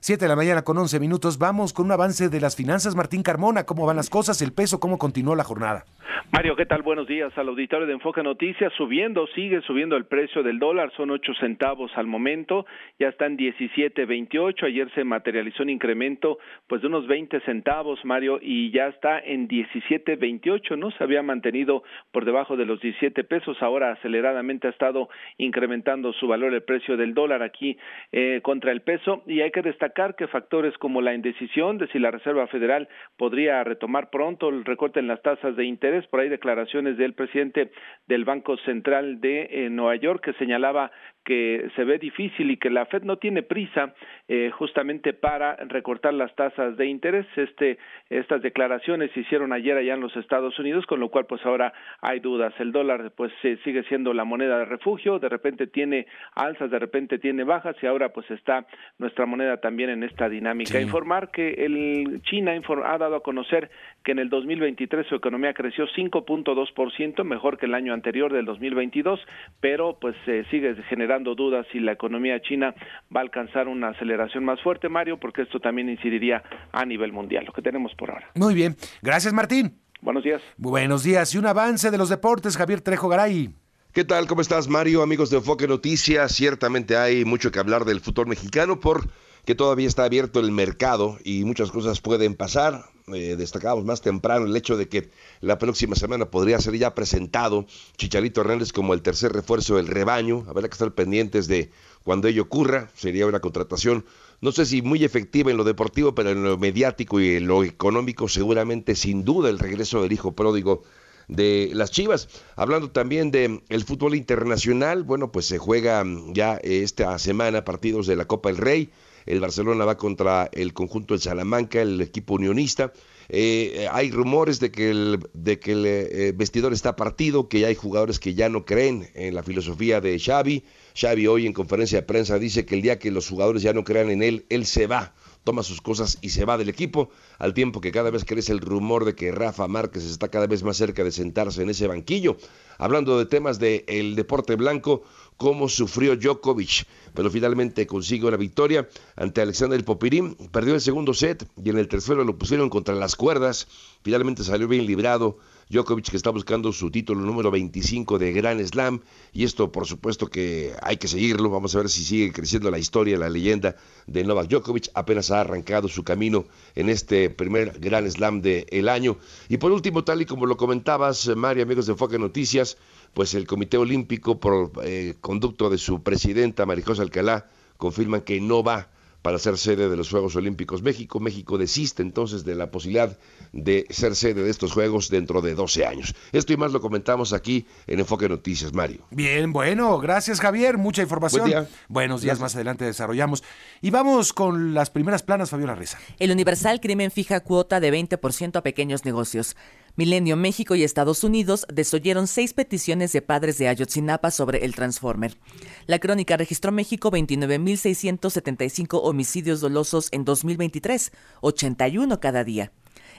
Siete 0.00 0.24
de 0.24 0.30
la 0.30 0.36
mañana 0.36 0.62
con 0.62 0.78
once 0.78 0.98
minutos, 0.98 1.36
vamos 1.36 1.74
con 1.74 1.84
un 1.84 1.92
avance 1.92 2.30
de 2.30 2.40
las 2.40 2.56
finanzas. 2.56 2.96
Martín 2.96 3.22
Carmona, 3.22 3.64
¿cómo 3.64 3.84
van 3.84 3.96
las 3.96 4.08
cosas? 4.08 4.40
¿El 4.40 4.54
peso 4.54 4.80
cómo 4.80 4.96
continuó 4.96 5.36
la 5.36 5.44
jornada? 5.44 5.84
Mario, 6.32 6.54
¿qué 6.54 6.64
tal? 6.64 6.82
Buenos 6.82 7.08
días 7.08 7.36
al 7.36 7.48
auditorio 7.48 7.88
de 7.88 7.92
Enfoque 7.92 8.22
Noticias. 8.22 8.72
Subiendo, 8.76 9.26
sigue 9.34 9.60
subiendo 9.62 9.96
el 9.96 10.04
precio 10.04 10.44
del 10.44 10.60
dólar, 10.60 10.92
son 10.96 11.10
ocho 11.10 11.34
centavos 11.40 11.90
al 11.96 12.06
momento, 12.06 12.66
ya 13.00 13.08
están 13.08 13.36
17.28. 13.36 14.64
Ayer 14.64 14.88
se 14.94 15.02
materializó 15.02 15.64
un 15.64 15.70
incremento 15.70 16.38
pues 16.68 16.82
de 16.82 16.86
unos 16.86 17.08
20 17.08 17.40
centavos, 17.40 17.98
Mario, 18.04 18.38
y 18.40 18.70
ya 18.70 18.86
está 18.86 19.18
en 19.18 19.48
17.28, 19.48 20.78
¿no? 20.78 20.92
Se 20.92 21.02
había 21.02 21.22
mantenido 21.22 21.82
por 22.12 22.24
debajo 22.24 22.56
de 22.56 22.64
los 22.64 22.80
17 22.80 23.09
pesos, 23.10 23.56
ahora 23.62 23.92
aceleradamente 23.92 24.66
ha 24.66 24.70
estado 24.70 25.08
incrementando 25.38 26.12
su 26.12 26.26
valor 26.26 26.54
el 26.54 26.62
precio 26.62 26.96
del 26.96 27.14
dólar 27.14 27.42
aquí 27.42 27.76
eh, 28.12 28.40
contra 28.42 28.72
el 28.72 28.82
peso. 28.82 29.22
Y 29.26 29.40
hay 29.40 29.50
que 29.50 29.62
destacar 29.62 30.16
que 30.16 30.26
factores 30.28 30.76
como 30.78 31.00
la 31.00 31.14
indecisión 31.14 31.78
de 31.78 31.88
si 31.88 31.98
la 31.98 32.10
Reserva 32.10 32.46
Federal 32.46 32.88
podría 33.16 33.62
retomar 33.64 34.10
pronto 34.10 34.48
el 34.48 34.64
recorte 34.64 35.00
en 35.00 35.08
las 35.08 35.22
tasas 35.22 35.56
de 35.56 35.64
interés, 35.64 36.06
por 36.06 36.20
ahí 36.20 36.28
declaraciones 36.28 36.96
del 36.96 37.14
presidente 37.14 37.70
del 38.06 38.24
Banco 38.24 38.56
Central 38.58 39.20
de 39.20 39.48
eh, 39.50 39.70
Nueva 39.70 39.96
York 39.96 40.24
que 40.24 40.32
señalaba 40.34 40.90
que 41.24 41.68
se 41.76 41.84
ve 41.84 41.98
difícil 41.98 42.50
y 42.50 42.56
que 42.56 42.70
la 42.70 42.86
Fed 42.86 43.02
no 43.02 43.16
tiene 43.16 43.42
prisa 43.42 43.94
eh, 44.28 44.50
justamente 44.52 45.12
para 45.12 45.56
recortar 45.56 46.14
las 46.14 46.34
tasas 46.34 46.76
de 46.76 46.86
interés. 46.86 47.26
Este, 47.36 47.78
estas 48.08 48.42
declaraciones 48.42 49.10
se 49.12 49.20
hicieron 49.20 49.52
ayer 49.52 49.76
allá 49.76 49.94
en 49.94 50.00
los 50.00 50.16
Estados 50.16 50.58
Unidos, 50.58 50.86
con 50.86 51.00
lo 51.00 51.10
cual 51.10 51.26
pues 51.26 51.44
ahora 51.44 51.72
hay 52.00 52.20
dudas. 52.20 52.54
El 52.58 52.72
dólar 52.72 53.12
pues 53.14 53.32
sigue 53.42 53.82
siendo 53.84 54.14
la 54.14 54.24
moneda 54.24 54.58
de 54.58 54.64
refugio, 54.64 55.18
de 55.18 55.28
repente 55.28 55.66
tiene 55.66 56.06
alzas, 56.34 56.70
de 56.70 56.78
repente 56.78 57.18
tiene 57.18 57.44
bajas 57.44 57.76
y 57.82 57.86
ahora 57.86 58.10
pues 58.10 58.30
está 58.30 58.66
nuestra 58.98 59.26
moneda 59.26 59.58
también 59.58 59.90
en 59.90 60.02
esta 60.02 60.28
dinámica. 60.28 60.80
Informar 60.80 61.30
que 61.30 61.50
el 61.64 62.22
China 62.22 62.52
ha 62.84 62.98
dado 62.98 63.16
a 63.16 63.22
conocer 63.22 63.70
que 64.04 64.12
en 64.12 64.20
el 64.20 64.30
2023 64.30 65.06
su 65.06 65.16
economía 65.16 65.52
creció 65.52 65.86
5.2%, 65.86 67.24
mejor 67.24 67.58
que 67.58 67.66
el 67.66 67.74
año 67.74 67.92
anterior 67.92 68.32
del 68.32 68.46
2022, 68.46 69.20
pero 69.60 69.98
pues 70.00 70.16
se 70.24 70.44
sigue 70.44 70.74
generando 70.88 71.09
dudas 71.18 71.66
si 71.72 71.80
la 71.80 71.92
economía 71.92 72.40
china 72.40 72.74
va 73.14 73.20
a 73.20 73.22
alcanzar 73.22 73.68
una 73.68 73.88
aceleración 73.88 74.44
más 74.44 74.60
fuerte, 74.62 74.88
Mario, 74.88 75.18
porque 75.18 75.42
esto 75.42 75.60
también 75.60 75.88
incidiría 75.88 76.42
a 76.72 76.84
nivel 76.84 77.12
mundial, 77.12 77.44
lo 77.44 77.52
que 77.52 77.62
tenemos 77.62 77.94
por 77.94 78.10
ahora. 78.10 78.30
Muy 78.34 78.54
bien, 78.54 78.76
gracias 79.02 79.32
Martín. 79.32 79.78
Buenos 80.00 80.24
días. 80.24 80.40
Buenos 80.56 81.02
días 81.02 81.34
y 81.34 81.38
un 81.38 81.46
avance 81.46 81.90
de 81.90 81.98
los 81.98 82.08
deportes, 82.08 82.56
Javier 82.56 82.80
Trejo 82.80 83.08
Garay. 83.08 83.50
¿Qué 83.92 84.04
tal? 84.04 84.28
¿Cómo 84.28 84.40
estás, 84.40 84.68
Mario? 84.68 85.02
Amigos 85.02 85.30
de 85.30 85.38
Enfoque 85.38 85.66
Noticias, 85.66 86.32
ciertamente 86.32 86.96
hay 86.96 87.24
mucho 87.24 87.50
que 87.50 87.58
hablar 87.58 87.84
del 87.84 88.00
fútbol 88.00 88.28
mexicano 88.28 88.78
por 88.78 89.08
que 89.44 89.54
todavía 89.54 89.88
está 89.88 90.04
abierto 90.04 90.40
el 90.40 90.52
mercado 90.52 91.18
y 91.24 91.44
muchas 91.44 91.70
cosas 91.70 92.00
pueden 92.00 92.34
pasar. 92.34 92.90
Eh, 93.12 93.34
destacamos 93.36 93.84
más 93.84 94.02
temprano 94.02 94.46
el 94.46 94.56
hecho 94.56 94.76
de 94.76 94.88
que 94.88 95.10
la 95.40 95.58
próxima 95.58 95.96
semana 95.96 96.30
podría 96.30 96.60
ser 96.60 96.76
ya 96.76 96.94
presentado 96.94 97.66
Chicharito 97.96 98.40
Hernández 98.40 98.72
como 98.72 98.94
el 98.94 99.02
tercer 99.02 99.32
refuerzo 99.32 99.76
del 99.76 99.88
rebaño. 99.88 100.44
Habrá 100.48 100.68
que 100.68 100.74
estar 100.74 100.92
pendientes 100.92 101.48
de 101.48 101.70
cuando 102.04 102.28
ello 102.28 102.42
ocurra. 102.42 102.90
Sería 102.94 103.26
una 103.26 103.40
contratación, 103.40 104.04
no 104.40 104.52
sé 104.52 104.66
si 104.66 104.82
muy 104.82 105.04
efectiva 105.04 105.50
en 105.50 105.56
lo 105.56 105.64
deportivo, 105.64 106.14
pero 106.14 106.30
en 106.30 106.44
lo 106.44 106.56
mediático 106.58 107.20
y 107.20 107.36
en 107.36 107.46
lo 107.46 107.64
económico 107.64 108.28
seguramente 108.28 108.94
sin 108.94 109.24
duda 109.24 109.50
el 109.50 109.58
regreso 109.58 110.02
del 110.02 110.12
hijo 110.12 110.32
pródigo 110.32 110.82
de 111.30 111.70
las 111.74 111.90
Chivas. 111.90 112.28
Hablando 112.56 112.90
también 112.90 113.30
de 113.30 113.62
el 113.68 113.84
fútbol 113.84 114.14
internacional, 114.14 115.04
bueno, 115.04 115.32
pues 115.32 115.46
se 115.46 115.58
juega 115.58 116.04
ya 116.28 116.56
esta 116.62 117.18
semana 117.18 117.64
partidos 117.64 118.06
de 118.06 118.16
la 118.16 118.26
Copa 118.26 118.50
del 118.50 118.58
Rey. 118.58 118.90
El 119.30 119.40
Barcelona 119.40 119.84
va 119.84 119.96
contra 119.96 120.50
el 120.52 120.72
conjunto 120.72 121.14
de 121.14 121.20
Salamanca, 121.20 121.80
el 121.80 122.00
equipo 122.00 122.34
unionista. 122.34 122.92
Eh, 123.28 123.86
hay 123.92 124.10
rumores 124.10 124.58
de 124.58 124.72
que 124.72 124.90
el, 124.90 125.20
eh, 125.34 126.32
vestidor 126.34 126.72
está 126.72 126.96
partido, 126.96 127.48
que 127.48 127.60
ya 127.60 127.68
hay 127.68 127.76
jugadores 127.76 128.18
que 128.18 128.34
ya 128.34 128.48
no 128.48 128.64
creen 128.64 129.08
en 129.14 129.36
la 129.36 129.44
filosofía 129.44 130.00
de 130.00 130.18
Xavi. 130.18 130.64
Xavi 131.00 131.28
hoy 131.28 131.46
en 131.46 131.52
conferencia 131.52 132.00
de 132.00 132.06
prensa 132.06 132.40
dice 132.40 132.66
que 132.66 132.74
el 132.74 132.82
día 132.82 132.98
que 132.98 133.12
los 133.12 133.28
jugadores 133.28 133.62
ya 133.62 133.72
no 133.72 133.84
crean 133.84 134.10
en 134.10 134.24
él, 134.24 134.46
él 134.48 134.66
se 134.66 134.88
va 134.88 135.14
toma 135.44 135.62
sus 135.62 135.80
cosas 135.80 136.18
y 136.20 136.30
se 136.30 136.44
va 136.44 136.58
del 136.58 136.68
equipo, 136.68 137.10
al 137.38 137.54
tiempo 137.54 137.80
que 137.80 137.92
cada 137.92 138.10
vez 138.10 138.24
crece 138.24 138.52
el 138.52 138.60
rumor 138.60 139.04
de 139.04 139.14
que 139.14 139.32
Rafa 139.32 139.66
Márquez 139.68 140.04
está 140.04 140.28
cada 140.28 140.46
vez 140.46 140.62
más 140.62 140.76
cerca 140.76 141.02
de 141.02 141.10
sentarse 141.10 141.62
en 141.62 141.70
ese 141.70 141.86
banquillo. 141.86 142.36
Hablando 142.78 143.18
de 143.18 143.26
temas 143.26 143.58
del 143.58 143.84
el 143.86 144.16
deporte 144.16 144.56
blanco, 144.56 145.02
cómo 145.40 145.70
sufrió 145.70 146.16
Djokovic, 146.16 146.84
pero 147.14 147.30
finalmente 147.30 147.86
consigue 147.86 148.26
una 148.26 148.36
victoria 148.36 148.86
ante 149.16 149.40
Alexander 149.40 149.82
Popirín, 149.82 150.34
perdió 150.52 150.74
el 150.74 150.82
segundo 150.82 151.14
set 151.14 151.48
y 151.64 151.70
en 151.70 151.78
el 151.78 151.88
tercero 151.88 152.24
lo 152.24 152.36
pusieron 152.36 152.68
contra 152.68 152.94
las 152.94 153.16
cuerdas, 153.16 153.66
finalmente 154.02 154.44
salió 154.44 154.68
bien 154.68 154.84
librado 154.84 155.38
Djokovic 155.70 156.10
que 156.10 156.16
está 156.16 156.30
buscando 156.30 156.72
su 156.72 156.90
título 156.90 157.20
número 157.20 157.52
25 157.52 158.18
de 158.18 158.32
Grand 158.32 158.60
Slam 158.60 159.00
y 159.32 159.44
esto 159.44 159.70
por 159.70 159.86
supuesto 159.86 160.26
que 160.26 160.74
hay 160.82 160.96
que 160.96 161.06
seguirlo, 161.06 161.48
vamos 161.48 161.76
a 161.76 161.78
ver 161.78 161.88
si 161.88 162.02
sigue 162.02 162.32
creciendo 162.32 162.72
la 162.72 162.78
historia, 162.80 163.16
la 163.16 163.28
leyenda 163.28 163.76
de 164.08 164.24
Novak 164.24 164.48
Djokovic, 164.48 164.90
apenas 164.94 165.30
ha 165.30 165.42
arrancado 165.42 165.86
su 165.86 166.02
camino 166.02 166.44
en 166.74 166.88
este 166.88 167.30
primer 167.30 167.78
Grand 167.78 168.10
Slam 168.10 168.42
del 168.42 168.88
año. 168.88 169.18
Y 169.48 169.58
por 169.58 169.70
último, 169.70 170.02
tal 170.02 170.22
y 170.22 170.26
como 170.26 170.44
lo 170.46 170.56
comentabas, 170.56 171.28
Mario, 171.36 171.62
amigos 171.62 171.86
de 171.86 171.92
Enfoque 171.92 172.18
Noticias, 172.18 172.76
pues 173.14 173.34
el 173.34 173.46
Comité 173.46 173.76
Olímpico 173.76 174.40
por 174.40 174.72
eh, 174.82 175.14
conducto 175.20 175.70
de 175.70 175.78
su 175.78 176.02
presidenta 176.02 176.66
Marijosa 176.66 177.02
Alcalá 177.02 177.46
confirman 177.76 178.22
que 178.22 178.40
no 178.40 178.64
va 178.64 178.88
para 179.22 179.38
ser 179.38 179.58
sede 179.58 179.88
de 179.88 179.96
los 179.96 180.10
Juegos 180.10 180.36
Olímpicos 180.36 180.82
México. 180.82 181.20
México 181.20 181.58
desiste 181.58 182.02
entonces 182.02 182.44
de 182.44 182.54
la 182.54 182.70
posibilidad 182.70 183.18
de 183.52 183.86
ser 183.90 184.16
sede 184.16 184.42
de 184.42 184.50
estos 184.50 184.72
Juegos 184.72 185.10
dentro 185.10 185.40
de 185.40 185.54
12 185.54 185.86
años. 185.86 186.14
Esto 186.32 186.52
y 186.52 186.56
más 186.56 186.72
lo 186.72 186.80
comentamos 186.80 187.32
aquí 187.32 187.66
en 187.86 188.00
Enfoque 188.00 188.28
Noticias, 188.28 188.72
Mario. 188.72 189.06
Bien, 189.10 189.52
bueno, 189.52 189.98
gracias 189.98 190.40
Javier, 190.40 190.78
mucha 190.78 191.02
información. 191.02 191.68
Buenos 191.88 192.22
días, 192.22 192.40
más 192.40 192.54
adelante 192.54 192.84
desarrollamos. 192.84 193.42
Y 193.80 193.90
vamos 193.90 194.32
con 194.32 194.74
las 194.74 194.90
primeras 194.90 195.22
planas, 195.22 195.50
Fabiola 195.50 195.74
Reza. 195.74 195.98
El 196.18 196.30
Universal 196.30 196.80
Crimen 196.80 197.10
fija 197.10 197.40
cuota 197.40 197.80
de 197.80 197.92
20% 197.92 198.56
a 198.56 198.62
pequeños 198.62 199.04
negocios. 199.04 199.56
Milenio, 200.00 200.34
México 200.34 200.74
y 200.74 200.82
Estados 200.82 201.24
Unidos 201.24 201.66
desoyeron 201.70 202.26
seis 202.26 202.54
peticiones 202.54 203.12
de 203.12 203.20
padres 203.20 203.58
de 203.58 203.68
Ayotzinapa 203.68 204.30
sobre 204.30 204.64
el 204.64 204.74
Transformer. 204.74 205.36
La 205.84 205.98
crónica 205.98 206.38
registró 206.38 206.72
México 206.72 207.10
29.675 207.10 208.98
homicidios 209.02 209.60
dolosos 209.60 210.08
en 210.12 210.24
2023, 210.24 211.12
81 211.42 212.18
cada 212.18 212.44
día. 212.44 212.72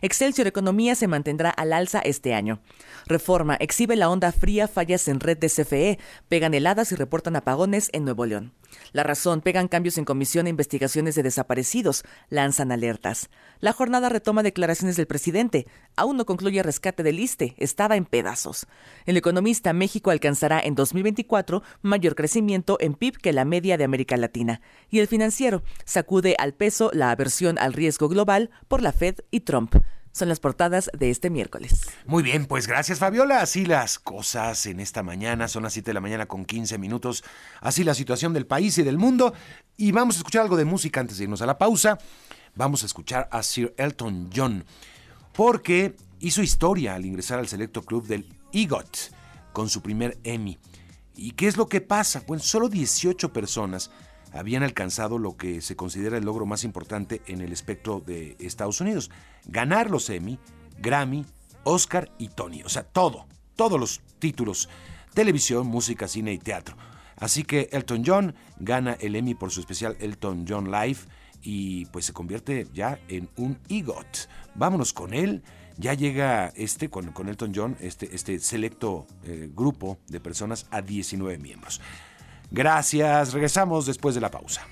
Excelsior 0.03 0.47
Economía 0.47 0.95
se 0.95 1.07
mantendrá 1.07 1.51
al 1.51 1.73
alza 1.73 1.99
este 1.99 2.33
año. 2.33 2.59
Reforma 3.05 3.55
exhibe 3.59 3.95
la 3.95 4.09
onda 4.09 4.31
fría, 4.31 4.67
fallas 4.67 5.07
en 5.07 5.19
red 5.19 5.37
de 5.37 5.47
CFE, 5.47 5.99
pegan 6.27 6.55
heladas 6.55 6.91
y 6.91 6.95
reportan 6.95 7.35
apagones 7.35 7.89
en 7.93 8.05
Nuevo 8.05 8.25
León. 8.25 8.53
La 8.93 9.03
razón, 9.03 9.41
pegan 9.41 9.67
cambios 9.67 9.97
en 9.97 10.05
comisión 10.05 10.47
e 10.47 10.49
investigaciones 10.49 11.13
de 11.15 11.23
desaparecidos, 11.23 12.03
lanzan 12.29 12.71
alertas. 12.71 13.29
La 13.59 13.73
jornada 13.73 14.09
retoma 14.09 14.43
declaraciones 14.43 14.95
del 14.95 15.07
presidente. 15.07 15.67
Aún 15.95 16.17
no 16.17 16.25
concluye 16.25 16.63
rescate 16.63 17.03
del 17.03 17.19
ISTE, 17.19 17.53
estaba 17.57 17.95
en 17.95 18.05
pedazos. 18.05 18.67
El 19.05 19.17
economista 19.17 19.73
México 19.73 20.09
alcanzará 20.09 20.59
en 20.59 20.73
2024 20.73 21.61
mayor 21.81 22.15
crecimiento 22.15 22.77
en 22.79 22.95
PIB 22.95 23.17
que 23.17 23.33
la 23.33 23.45
media 23.45 23.77
de 23.77 23.83
América 23.83 24.17
Latina. 24.17 24.61
Y 24.89 24.99
el 24.99 25.07
financiero 25.07 25.61
sacude 25.85 26.35
al 26.39 26.53
peso 26.53 26.89
la 26.93 27.11
aversión 27.11 27.59
al 27.59 27.73
riesgo 27.73 28.07
global 28.07 28.49
por 28.67 28.81
la 28.81 28.93
Fed 28.93 29.17
y 29.29 29.41
Trump 29.41 29.75
son 30.11 30.29
las 30.29 30.39
portadas 30.39 30.89
de 30.97 31.09
este 31.09 31.29
miércoles. 31.29 31.81
Muy 32.05 32.23
bien, 32.23 32.45
pues 32.45 32.67
gracias 32.67 32.99
Fabiola. 32.99 33.41
Así 33.41 33.65
las 33.65 33.99
cosas 33.99 34.65
en 34.65 34.79
esta 34.79 35.03
mañana, 35.03 35.47
son 35.47 35.63
las 35.63 35.73
7 35.73 35.89
de 35.89 35.93
la 35.93 36.01
mañana 36.01 36.25
con 36.25 36.45
15 36.45 36.77
minutos. 36.77 37.23
Así 37.59 37.83
la 37.83 37.93
situación 37.93 38.33
del 38.33 38.45
país 38.45 38.77
y 38.77 38.83
del 38.83 38.97
mundo. 38.97 39.33
Y 39.77 39.91
vamos 39.91 40.15
a 40.15 40.19
escuchar 40.19 40.43
algo 40.43 40.57
de 40.57 40.65
música 40.65 40.99
antes 40.99 41.17
de 41.17 41.23
irnos 41.25 41.41
a 41.41 41.45
la 41.45 41.57
pausa. 41.57 41.97
Vamos 42.55 42.83
a 42.83 42.85
escuchar 42.85 43.29
a 43.31 43.43
Sir 43.43 43.73
Elton 43.77 44.29
John, 44.35 44.65
porque 45.33 45.95
hizo 46.19 46.41
historia 46.41 46.95
al 46.95 47.05
ingresar 47.05 47.39
al 47.39 47.47
selecto 47.47 47.81
club 47.81 48.05
del 48.07 48.27
EGOT 48.51 48.97
con 49.53 49.69
su 49.69 49.81
primer 49.81 50.17
Emmy. 50.23 50.59
¿Y 51.15 51.31
qué 51.31 51.47
es 51.47 51.55
lo 51.55 51.67
que 51.67 51.81
pasa? 51.81 52.25
Pues 52.25 52.43
solo 52.43 52.67
18 52.67 53.31
personas 53.31 53.91
habían 54.31 54.63
alcanzado 54.63 55.17
lo 55.17 55.37
que 55.37 55.61
se 55.61 55.75
considera 55.75 56.17
el 56.17 56.25
logro 56.25 56.45
más 56.45 56.63
importante 56.63 57.21
en 57.27 57.41
el 57.41 57.51
espectro 57.51 58.01
de 58.05 58.35
Estados 58.39 58.81
Unidos. 58.81 59.11
Ganar 59.45 59.89
los 59.89 60.09
Emmy, 60.09 60.39
Grammy, 60.79 61.25
Oscar 61.63 62.11
y 62.17 62.29
Tony. 62.29 62.63
O 62.63 62.69
sea, 62.69 62.83
todo, 62.83 63.25
todos 63.55 63.79
los 63.79 64.01
títulos. 64.19 64.69
Televisión, 65.13 65.67
música, 65.67 66.07
cine 66.07 66.33
y 66.33 66.37
teatro. 66.37 66.75
Así 67.17 67.43
que 67.43 67.69
Elton 67.71 68.03
John 68.05 68.35
gana 68.57 68.97
el 68.99 69.15
Emmy 69.15 69.35
por 69.35 69.51
su 69.51 69.59
especial 69.59 69.95
Elton 69.99 70.45
John 70.47 70.71
Live 70.71 70.99
y 71.43 71.85
pues 71.87 72.05
se 72.05 72.13
convierte 72.13 72.67
ya 72.73 72.99
en 73.07 73.29
un 73.37 73.59
EGOT. 73.69 74.29
Vámonos 74.55 74.93
con 74.93 75.13
él 75.13 75.43
ya 75.77 75.93
llega 75.93 76.53
este, 76.55 76.89
con, 76.89 77.11
Elton 77.27 77.53
John, 77.55 77.77
este, 77.79 78.13
este 78.13 78.39
selecto 78.39 79.07
eh, 79.23 79.49
grupo 79.53 79.97
de 80.07 80.19
personas 80.19 80.67
a 80.69 80.81
19 80.81 81.37
miembros. 81.37 81.81
Gracias, 82.51 83.31
regresamos 83.31 83.85
después 83.85 84.13
de 84.13 84.21
la 84.21 84.29
pausa. 84.29 84.67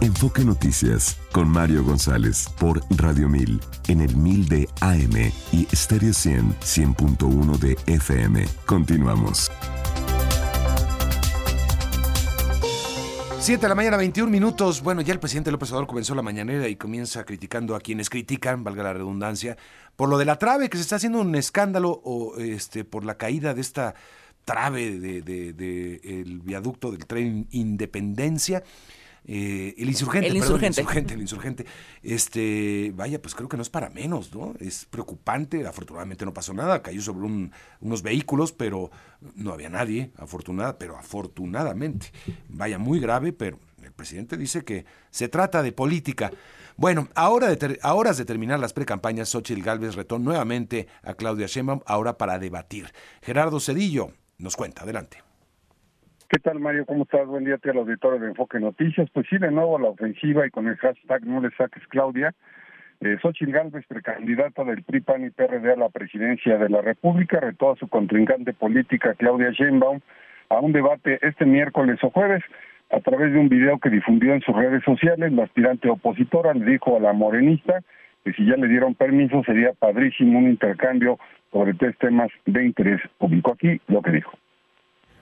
Enfoque 0.00 0.42
Noticias 0.42 1.18
con 1.30 1.46
Mario 1.50 1.84
González 1.84 2.48
por 2.58 2.80
Radio 2.96 3.28
1000 3.28 3.60
en 3.88 4.00
el 4.00 4.16
1000 4.16 4.48
de 4.48 4.68
AM 4.80 5.30
y 5.52 5.68
Stereo 5.76 6.14
100 6.14 6.58
100.1 6.60 7.58
de 7.58 7.76
FM. 7.86 8.48
Continuamos. 8.64 9.50
7 13.40 13.60
de 13.60 13.68
la 13.68 13.74
mañana, 13.74 13.98
21 13.98 14.30
minutos. 14.30 14.82
Bueno, 14.82 15.02
ya 15.02 15.12
el 15.12 15.18
presidente 15.18 15.50
López 15.50 15.70
Obrador 15.70 15.86
comenzó 15.86 16.14
la 16.14 16.22
mañanera 16.22 16.68
y 16.68 16.76
comienza 16.76 17.24
criticando 17.24 17.74
a 17.74 17.80
quienes 17.80 18.08
critican, 18.08 18.64
valga 18.64 18.82
la 18.82 18.92
redundancia, 18.94 19.58
por 19.96 20.08
lo 20.08 20.16
de 20.16 20.24
la 20.24 20.38
trave, 20.38 20.70
que 20.70 20.78
se 20.78 20.82
está 20.82 20.96
haciendo 20.96 21.20
un 21.20 21.34
escándalo 21.34 22.00
o 22.04 22.38
este 22.38 22.84
por 22.84 23.04
la 23.04 23.16
caída 23.16 23.52
de 23.52 23.60
esta 23.60 23.94
trave 24.44 24.98
del 24.98 25.24
de, 25.24 25.52
de, 25.52 26.00
el 26.04 26.40
viaducto 26.40 26.90
del 26.90 27.06
tren 27.06 27.46
Independencia. 27.50 28.62
Eh, 29.24 29.74
el 29.76 29.88
insurgente, 29.88 30.28
el 30.28 30.32
perdón, 30.34 30.64
insurgente. 30.64 30.80
el 30.80 30.80
insurgente, 30.80 31.14
el 31.14 31.20
insurgente. 31.20 31.66
Este, 32.02 32.92
vaya, 32.94 33.20
pues 33.20 33.34
creo 33.34 33.48
que 33.48 33.56
no 33.56 33.62
es 33.62 33.70
para 33.70 33.90
menos, 33.90 34.34
¿no? 34.34 34.54
Es 34.60 34.86
preocupante. 34.86 35.66
Afortunadamente 35.66 36.24
no 36.24 36.32
pasó 36.32 36.54
nada, 36.54 36.82
cayó 36.82 37.02
sobre 37.02 37.26
un, 37.26 37.52
unos 37.80 38.02
vehículos, 38.02 38.52
pero 38.52 38.90
no 39.34 39.52
había 39.52 39.68
nadie, 39.68 40.10
afortunada, 40.16 40.78
pero 40.78 40.96
afortunadamente. 40.96 42.12
Vaya, 42.48 42.78
muy 42.78 42.98
grave, 42.98 43.32
pero 43.32 43.58
el 43.82 43.92
presidente 43.92 44.36
dice 44.36 44.64
que 44.64 44.84
se 45.10 45.28
trata 45.28 45.62
de 45.62 45.72
política. 45.72 46.32
Bueno, 46.76 47.08
ahora 47.14 47.54
de 47.54 47.78
a 47.82 47.94
horas 47.94 48.16
de 48.16 48.24
terminar 48.24 48.58
las 48.58 48.72
precampañas, 48.72 49.28
Xochitl 49.28 49.62
Gálvez 49.62 49.96
retó 49.96 50.18
nuevamente 50.18 50.88
a 51.02 51.12
Claudia 51.12 51.46
Sheinbaum, 51.46 51.80
ahora 51.84 52.16
para 52.16 52.38
debatir. 52.38 52.90
Gerardo 53.20 53.60
Cedillo 53.60 54.12
nos 54.40 54.56
cuenta, 54.56 54.82
adelante. 54.82 55.18
¿Qué 56.28 56.38
tal, 56.38 56.60
Mario? 56.60 56.86
¿Cómo 56.86 57.02
estás? 57.02 57.26
Buen 57.26 57.44
día 57.44 57.56
a 57.56 57.70
al 57.70 57.78
auditorio 57.78 58.20
de 58.20 58.28
Enfoque 58.28 58.60
Noticias. 58.60 59.08
Pues 59.12 59.26
sí, 59.28 59.38
de 59.38 59.50
nuevo 59.50 59.78
la 59.78 59.88
ofensiva 59.88 60.46
y 60.46 60.50
con 60.50 60.68
el 60.68 60.76
hashtag 60.76 61.24
no 61.26 61.40
le 61.40 61.50
saques 61.56 61.84
Claudia. 61.88 62.32
Eh, 63.00 63.16
Xochitl 63.20 63.52
precandidata 63.88 64.62
del 64.62 64.84
PRI, 64.84 65.00
PAN 65.00 65.24
y 65.24 65.30
PRD 65.30 65.72
a 65.72 65.76
la 65.76 65.88
presidencia 65.88 66.58
de 66.58 66.68
la 66.68 66.82
República, 66.82 67.40
retó 67.40 67.72
a 67.72 67.76
su 67.76 67.88
contrincante 67.88 68.52
política 68.52 69.14
Claudia 69.14 69.50
Sheinbaum 69.50 70.00
a 70.50 70.60
un 70.60 70.72
debate 70.72 71.18
este 71.22 71.46
miércoles 71.46 71.98
o 72.02 72.10
jueves. 72.10 72.44
A 72.90 73.00
través 73.00 73.32
de 73.32 73.38
un 73.38 73.48
video 73.48 73.78
que 73.78 73.88
difundió 73.88 74.34
en 74.34 74.42
sus 74.42 74.54
redes 74.54 74.84
sociales, 74.84 75.32
la 75.32 75.44
aspirante 75.44 75.88
opositora 75.88 76.52
le 76.54 76.64
dijo 76.72 76.96
a 76.96 77.00
la 77.00 77.12
morenista 77.12 77.80
que 78.24 78.32
si 78.34 78.44
ya 78.46 78.56
le 78.56 78.68
dieron 78.68 78.94
permiso 78.94 79.42
sería 79.44 79.72
padrísimo 79.72 80.38
un 80.38 80.48
intercambio 80.48 81.18
sobre 81.52 81.74
tres 81.74 81.96
temas 81.98 82.30
de 82.46 82.64
interés 82.64 83.00
público. 83.18 83.52
Aquí 83.52 83.80
lo 83.88 84.02
que 84.02 84.12
dijo. 84.12 84.32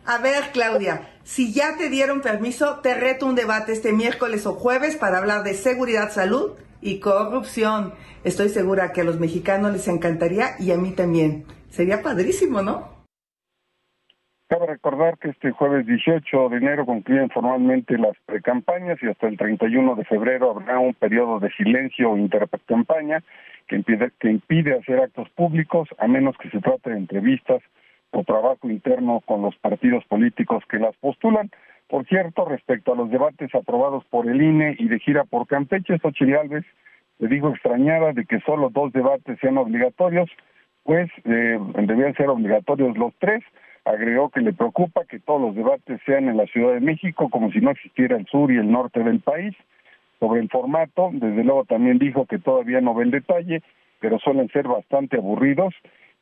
A 0.07 0.19
ver, 0.19 0.53
Claudia, 0.53 1.03
si 1.23 1.53
ya 1.53 1.77
te 1.77 1.91
dieron 1.91 2.23
permiso, 2.23 2.81
te 2.81 2.95
reto 2.95 3.27
un 3.27 3.35
debate 3.35 3.73
este 3.73 3.93
miércoles 3.93 4.47
o 4.47 4.55
jueves 4.55 4.97
para 4.97 5.19
hablar 5.19 5.43
de 5.43 5.53
seguridad, 5.53 6.11
salud 6.11 6.53
y 6.81 6.99
corrupción. 7.01 7.93
Estoy 8.25 8.49
segura 8.49 8.93
que 8.93 9.03
a 9.03 9.05
los 9.05 9.21
mexicanos 9.21 9.73
les 9.73 9.87
encantaría 9.87 10.53
y 10.59 10.73
a 10.73 10.79
mí 10.79 10.93
también. 10.93 11.45
Sería 11.69 12.01
padrísimo, 12.01 12.63
¿no? 12.63 12.99
Cabe 14.49 14.67
recordar 14.67 15.19
que 15.19 15.29
este 15.29 15.51
jueves 15.51 15.87
18 15.87 16.49
de 16.49 16.57
enero 16.57 16.87
concluyen 16.87 17.29
formalmente 17.29 17.99
las 17.99 18.17
precampañas 18.25 18.97
y 19.03 19.09
hasta 19.09 19.29
el 19.29 19.37
31 19.37 19.95
de 19.95 20.07
febrero 20.07 20.53
habrá 20.53 20.79
un 20.79 20.95
periodo 20.95 21.39
de 21.39 21.51
silencio 21.51 22.17
intercampaña 22.17 23.23
que 23.69 23.77
impide, 23.77 24.11
que 24.19 24.31
impide 24.31 24.75
hacer 24.75 25.01
actos 25.01 25.29
públicos 25.31 25.89
a 25.99 26.09
menos 26.09 26.37
que 26.39 26.51
se 26.51 26.61
trate 26.61 26.91
de 26.91 26.99
entrevistas 26.99 27.63
o 28.11 28.25
trabajo 28.25 28.69
interno 28.71 29.21
con 29.27 29.43
los 29.43 29.57
partidos 29.57 30.05
políticos 30.07 30.65
que 30.69 30.79
las 30.79 30.97
postulan. 30.97 31.51
Por 31.89 32.07
cierto, 32.07 32.45
respecto 32.45 32.93
a 32.93 32.97
los 32.97 33.11
debates 33.11 33.55
aprobados 33.55 34.05
por 34.07 34.29
el 34.29 34.43
INE 34.43 34.77
y 34.79 34.89
de 34.89 34.99
gira 34.99 35.25
por 35.25 35.47
Campeche, 35.47 35.99
Xochitl 35.99 36.33
Gálvez 36.33 36.65
le 37.19 37.29
dijo 37.29 37.49
extrañada 37.51 38.13
de 38.13 38.25
que 38.25 38.41
solo 38.41 38.71
dos 38.71 38.93
debates 38.93 39.39
sean 39.41 39.59
obligatorios, 39.59 40.31
pues 40.85 41.11
eh, 41.25 41.59
debían 41.83 42.15
ser 42.15 42.29
obligatorios 42.29 42.97
los 42.97 43.13
tres. 43.19 43.43
Agregó 43.85 44.29
que 44.31 44.41
le 44.41 44.53
preocupa 44.53 45.05
que 45.05 45.19
todos 45.19 45.41
los 45.41 45.55
debates 45.55 46.01
sean 46.05 46.29
en 46.29 46.37
la 46.37 46.47
Ciudad 46.47 46.75
de 46.75 46.81
México, 46.81 47.29
como 47.31 47.51
si 47.51 47.61
no 47.61 47.71
existiera 47.71 48.17
el 48.17 48.27
sur 48.27 48.53
y 48.53 48.57
el 48.57 48.71
norte 48.71 49.03
del 49.03 49.21
país. 49.21 49.55
Sobre 50.21 50.41
el 50.41 50.49
formato, 50.49 51.11
desde 51.13 51.45
luego 51.45 51.65
también 51.65 51.99
dijo 51.99 52.27
que 52.27 52.39
todavía 52.39 52.81
no 52.81 52.95
ve 52.95 53.05
el 53.05 53.11
detalle, 53.11 53.63
pero 54.01 54.19
suelen 54.19 54.49
ser 54.49 54.67
bastante 54.67 55.17
aburridos. 55.17 55.75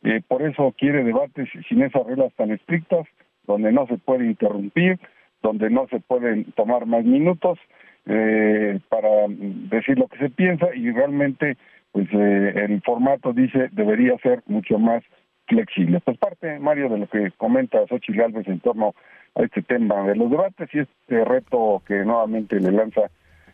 Eh, 0.03 0.21
por 0.27 0.43
eso 0.43 0.75
quiere 0.77 1.03
debates 1.05 1.49
sin 1.69 1.83
esas 1.83 2.07
reglas 2.07 2.33
tan 2.35 2.51
estrictas, 2.51 3.07
donde 3.47 3.73
no 3.73 3.87
se 3.87 3.97
puede 3.97 4.27
interrumpir, 4.27 4.99
donde 5.43 5.71
no 5.71 5.87
se 5.89 6.01
pueden 6.01 6.45
tomar 6.53 6.87
más 6.87 7.05
minutos 7.05 7.59
eh, 8.07 8.79
para 8.89 9.09
decir 9.29 9.99
lo 9.99 10.09
que 10.09 10.19
se 10.19 10.31
piensa 10.31 10.69
y 10.75 10.91
realmente 10.91 11.57
pues 11.93 12.07
eh, 12.13 12.53
el 12.69 12.83
formato 12.83 13.33
dice 13.33 13.69
debería 13.73 14.17
ser 14.19 14.43
mucho 14.47 14.79
más 14.79 15.03
flexible. 15.47 16.01
Pues 16.05 16.19
parte, 16.19 16.59
Mario, 16.59 16.89
de 16.89 16.99
lo 16.99 17.09
que 17.09 17.31
comenta 17.37 17.87
Xochitl 17.87 18.19
Gálvez 18.19 18.49
en 18.49 18.61
torno 18.61 18.95
a 19.35 19.43
este 19.43 19.63
tema 19.63 20.03
de 20.03 20.17
los 20.17 20.31
debates 20.31 20.69
y 20.73 20.81
este 20.81 21.25
reto 21.25 21.83
que 21.87 22.05
nuevamente 22.05 22.61
le 22.61 22.73
lanza 22.73 23.03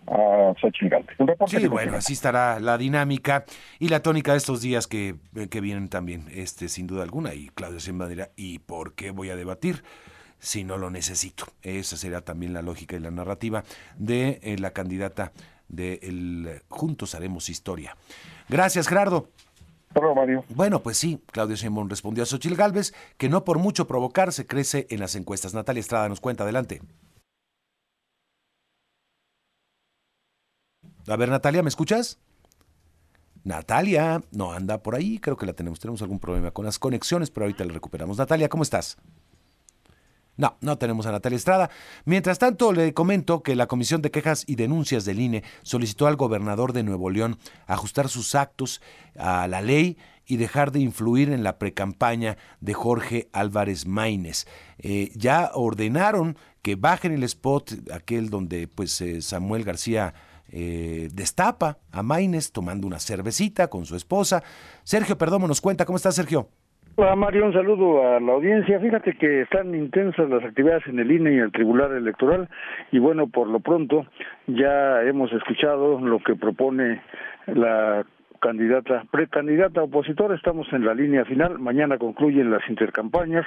a 0.06 0.54
Gálvez. 0.62 1.16
Reporte 1.18 1.60
Sí, 1.60 1.66
bueno, 1.68 1.96
así 1.96 2.12
estará 2.12 2.60
la 2.60 2.78
dinámica 2.78 3.44
y 3.78 3.88
la 3.88 4.00
tónica 4.00 4.32
de 4.32 4.38
estos 4.38 4.60
días 4.60 4.86
que, 4.86 5.16
que 5.50 5.60
vienen 5.60 5.88
también, 5.88 6.26
este, 6.32 6.68
sin 6.68 6.86
duda 6.86 7.02
alguna. 7.02 7.34
Y 7.34 7.48
Claudia 7.50 7.78
Sheinbaum 7.78 8.10
dirá, 8.10 8.30
¿y 8.36 8.58
por 8.58 8.94
qué 8.94 9.10
voy 9.10 9.30
a 9.30 9.36
debatir? 9.36 9.82
si 10.42 10.64
no 10.64 10.76
lo 10.76 10.90
necesito. 10.90 11.46
Esa 11.62 11.96
será 11.96 12.20
también 12.20 12.52
la 12.52 12.62
lógica 12.62 12.96
y 12.96 12.98
la 12.98 13.12
narrativa 13.12 13.62
de 13.96 14.40
eh, 14.42 14.58
la 14.58 14.72
candidata 14.72 15.30
de 15.68 16.00
el 16.02 16.62
Juntos 16.68 17.14
Haremos 17.14 17.48
Historia. 17.48 17.96
Gracias, 18.48 18.88
Gerardo. 18.88 19.28
Hola, 19.94 20.14
Mario. 20.14 20.44
Bueno, 20.48 20.82
pues 20.82 20.98
sí, 20.98 21.22
Claudio 21.30 21.54
Sheinbaum 21.54 21.88
respondió 21.88 22.24
a 22.24 22.26
Xochitl 22.26 22.56
Galvez 22.56 22.92
que 23.18 23.28
no 23.28 23.44
por 23.44 23.58
mucho 23.58 23.86
provocar 23.86 24.32
se 24.32 24.46
crece 24.46 24.86
en 24.90 25.00
las 25.00 25.14
encuestas. 25.14 25.54
Natalia 25.54 25.80
Estrada 25.80 26.08
nos 26.08 26.20
cuenta, 26.20 26.44
adelante. 26.44 26.80
A 31.08 31.16
ver, 31.16 31.28
Natalia, 31.28 31.62
¿me 31.62 31.68
escuchas? 31.68 32.18
Natalia, 33.44 34.22
no 34.30 34.52
anda 34.52 34.82
por 34.82 34.94
ahí, 34.94 35.18
creo 35.18 35.36
que 35.36 35.46
la 35.46 35.52
tenemos. 35.52 35.80
Tenemos 35.80 36.00
algún 36.02 36.20
problema 36.20 36.52
con 36.52 36.64
las 36.64 36.78
conexiones, 36.78 37.30
pero 37.30 37.44
ahorita 37.44 37.64
la 37.64 37.72
recuperamos. 37.72 38.18
Natalia, 38.18 38.48
¿cómo 38.48 38.62
estás? 38.62 38.98
No, 40.36 40.56
no 40.60 40.78
tenemos 40.78 41.06
a 41.06 41.12
Natalia 41.12 41.36
Estrada. 41.36 41.70
Mientras 42.04 42.38
tanto, 42.38 42.72
le 42.72 42.94
comento 42.94 43.42
que 43.42 43.56
la 43.56 43.66
Comisión 43.66 44.00
de 44.00 44.10
Quejas 44.10 44.44
y 44.46 44.54
Denuncias 44.54 45.04
del 45.04 45.20
INE 45.20 45.42
solicitó 45.62 46.06
al 46.06 46.16
gobernador 46.16 46.72
de 46.72 46.84
Nuevo 46.84 47.10
León 47.10 47.38
ajustar 47.66 48.08
sus 48.08 48.34
actos 48.34 48.80
a 49.16 49.46
la 49.48 49.60
ley 49.60 49.98
y 50.24 50.36
dejar 50.36 50.72
de 50.72 50.80
influir 50.80 51.30
en 51.30 51.42
la 51.42 51.58
precampaña 51.58 52.38
de 52.60 52.74
Jorge 52.74 53.28
Álvarez 53.32 53.86
Maínez. 53.86 54.46
Eh, 54.78 55.12
ya 55.16 55.50
ordenaron 55.52 56.38
que 56.62 56.76
bajen 56.76 57.12
el 57.12 57.24
spot, 57.24 57.90
aquel 57.92 58.30
donde 58.30 58.68
pues 58.68 59.00
eh, 59.00 59.20
Samuel 59.20 59.64
García 59.64 60.14
eh, 60.52 61.08
destapa 61.12 61.78
a 61.90 62.02
Maínez 62.02 62.52
tomando 62.52 62.86
una 62.86 62.98
cervecita 62.98 63.68
con 63.68 63.86
su 63.86 63.96
esposa. 63.96 64.42
Sergio 64.84 65.16
Perdomo 65.16 65.48
nos 65.48 65.60
cuenta, 65.60 65.84
¿cómo 65.84 65.96
estás, 65.96 66.14
Sergio? 66.14 66.48
Hola 66.94 67.16
Mario, 67.16 67.46
un 67.46 67.54
saludo 67.54 68.06
a 68.06 68.20
la 68.20 68.32
audiencia. 68.32 68.78
Fíjate 68.78 69.16
que 69.16 69.40
están 69.42 69.74
intensas 69.74 70.28
las 70.28 70.44
actividades 70.44 70.86
en 70.86 70.98
el 70.98 71.10
INE 71.10 71.32
y 71.32 71.38
el 71.38 71.50
Tribunal 71.50 71.96
Electoral 71.96 72.50
y 72.90 72.98
bueno, 72.98 73.28
por 73.28 73.48
lo 73.48 73.60
pronto 73.60 74.04
ya 74.46 75.02
hemos 75.02 75.32
escuchado 75.32 75.98
lo 75.98 76.18
que 76.18 76.34
propone 76.34 77.00
la 77.46 78.04
candidata, 78.42 79.04
precandidata 79.10 79.84
opositora, 79.84 80.34
estamos 80.34 80.66
en 80.72 80.84
la 80.84 80.94
línea 80.94 81.24
final, 81.24 81.60
mañana 81.60 81.96
concluyen 81.96 82.50
las 82.50 82.68
intercampañas 82.68 83.46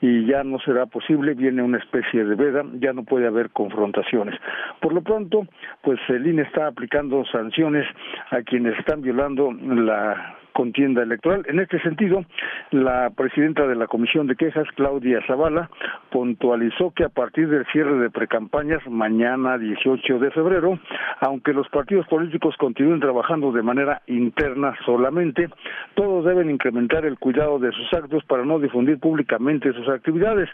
y 0.00 0.24
ya 0.24 0.44
no 0.44 0.60
será 0.60 0.86
posible, 0.86 1.34
viene 1.34 1.62
una 1.62 1.78
especie 1.78 2.24
de 2.24 2.36
veda, 2.36 2.64
ya 2.74 2.92
no 2.92 3.02
puede 3.02 3.26
haber 3.26 3.50
confrontaciones. 3.50 4.38
Por 4.80 4.92
lo 4.92 5.02
pronto, 5.02 5.46
pues 5.82 5.98
el 6.08 6.26
INE 6.28 6.42
está 6.42 6.68
aplicando 6.68 7.24
sanciones 7.26 7.86
a 8.30 8.42
quienes 8.42 8.78
están 8.78 9.02
violando 9.02 9.52
la 9.52 10.35
contienda 10.56 11.02
electoral. 11.02 11.44
En 11.48 11.60
este 11.60 11.78
sentido, 11.80 12.24
la 12.70 13.10
presidenta 13.10 13.66
de 13.66 13.76
la 13.76 13.86
Comisión 13.86 14.26
de 14.26 14.36
Quejas, 14.36 14.66
Claudia 14.74 15.20
Zavala, 15.26 15.68
puntualizó 16.10 16.92
que 16.92 17.04
a 17.04 17.10
partir 17.10 17.50
del 17.50 17.66
cierre 17.66 17.98
de 17.98 18.08
precampañas 18.08 18.80
mañana 18.88 19.58
18 19.58 20.18
de 20.18 20.30
febrero, 20.30 20.78
aunque 21.20 21.52
los 21.52 21.68
partidos 21.68 22.06
políticos 22.06 22.54
continúen 22.56 23.00
trabajando 23.00 23.52
de 23.52 23.62
manera 23.62 24.00
interna 24.06 24.74
solamente, 24.86 25.50
todos 25.94 26.24
deben 26.24 26.50
incrementar 26.50 27.04
el 27.04 27.18
cuidado 27.18 27.58
de 27.58 27.70
sus 27.72 27.92
actos 27.92 28.24
para 28.24 28.46
no 28.46 28.58
difundir 28.58 28.98
públicamente 28.98 29.74
sus 29.74 29.88
actividades. 29.90 30.48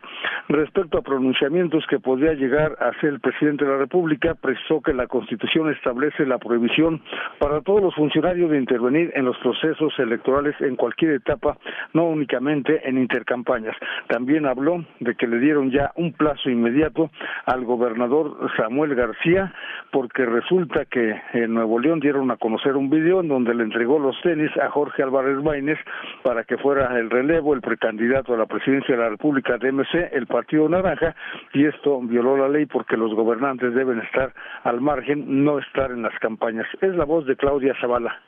Respecto 0.48 0.98
a 0.98 1.02
pronunciamientos 1.02 1.86
que 1.88 2.00
podría 2.00 2.34
llegar 2.34 2.76
a 2.80 2.92
ser 3.00 3.10
el 3.10 3.20
presidente 3.20 3.64
de 3.64 3.70
la 3.70 3.78
República, 3.78 4.34
precisó 4.34 4.80
que 4.80 4.94
la 4.94 5.06
Constitución 5.06 5.70
establece 5.70 6.26
la 6.26 6.38
prohibición 6.38 7.02
para 7.38 7.60
todos 7.60 7.82
los 7.82 7.94
funcionarios 7.94 8.50
de 8.50 8.58
intervenir 8.58 9.12
en 9.14 9.26
los 9.26 9.38
procesos 9.38 9.91
electorales 9.98 10.54
en 10.60 10.76
cualquier 10.76 11.12
etapa, 11.12 11.58
no 11.92 12.04
únicamente 12.04 12.88
en 12.88 12.98
intercampañas. 12.98 13.76
También 14.08 14.46
habló 14.46 14.84
de 15.00 15.14
que 15.14 15.26
le 15.26 15.38
dieron 15.38 15.70
ya 15.70 15.92
un 15.96 16.12
plazo 16.12 16.48
inmediato 16.48 17.10
al 17.46 17.64
gobernador 17.64 18.50
Samuel 18.56 18.94
García, 18.94 19.52
porque 19.90 20.24
resulta 20.24 20.84
que 20.86 21.20
en 21.32 21.54
Nuevo 21.54 21.78
León 21.78 22.00
dieron 22.00 22.30
a 22.30 22.36
conocer 22.36 22.76
un 22.76 22.88
video 22.88 23.20
en 23.20 23.28
donde 23.28 23.54
le 23.54 23.64
entregó 23.64 23.98
los 23.98 24.20
tenis 24.22 24.50
a 24.58 24.70
Jorge 24.70 25.02
Álvarez 25.02 25.38
Maínez 25.42 25.78
para 26.22 26.44
que 26.44 26.56
fuera 26.58 26.98
el 26.98 27.10
relevo, 27.10 27.54
el 27.54 27.60
precandidato 27.60 28.34
a 28.34 28.36
la 28.36 28.46
presidencia 28.46 28.96
de 28.96 29.02
la 29.02 29.10
República 29.10 29.58
de 29.58 29.72
el 30.12 30.26
Partido 30.26 30.68
Naranja, 30.68 31.14
y 31.52 31.64
esto 31.64 32.00
violó 32.02 32.36
la 32.36 32.48
ley 32.48 32.66
porque 32.66 32.96
los 32.96 33.14
gobernantes 33.14 33.74
deben 33.74 34.00
estar 34.00 34.32
al 34.64 34.80
margen, 34.80 35.44
no 35.44 35.58
estar 35.58 35.90
en 35.90 36.02
las 36.02 36.16
campañas. 36.18 36.66
Es 36.80 36.94
la 36.94 37.04
voz 37.04 37.26
de 37.26 37.36
Claudia 37.36 37.74
Zavala 37.80 38.20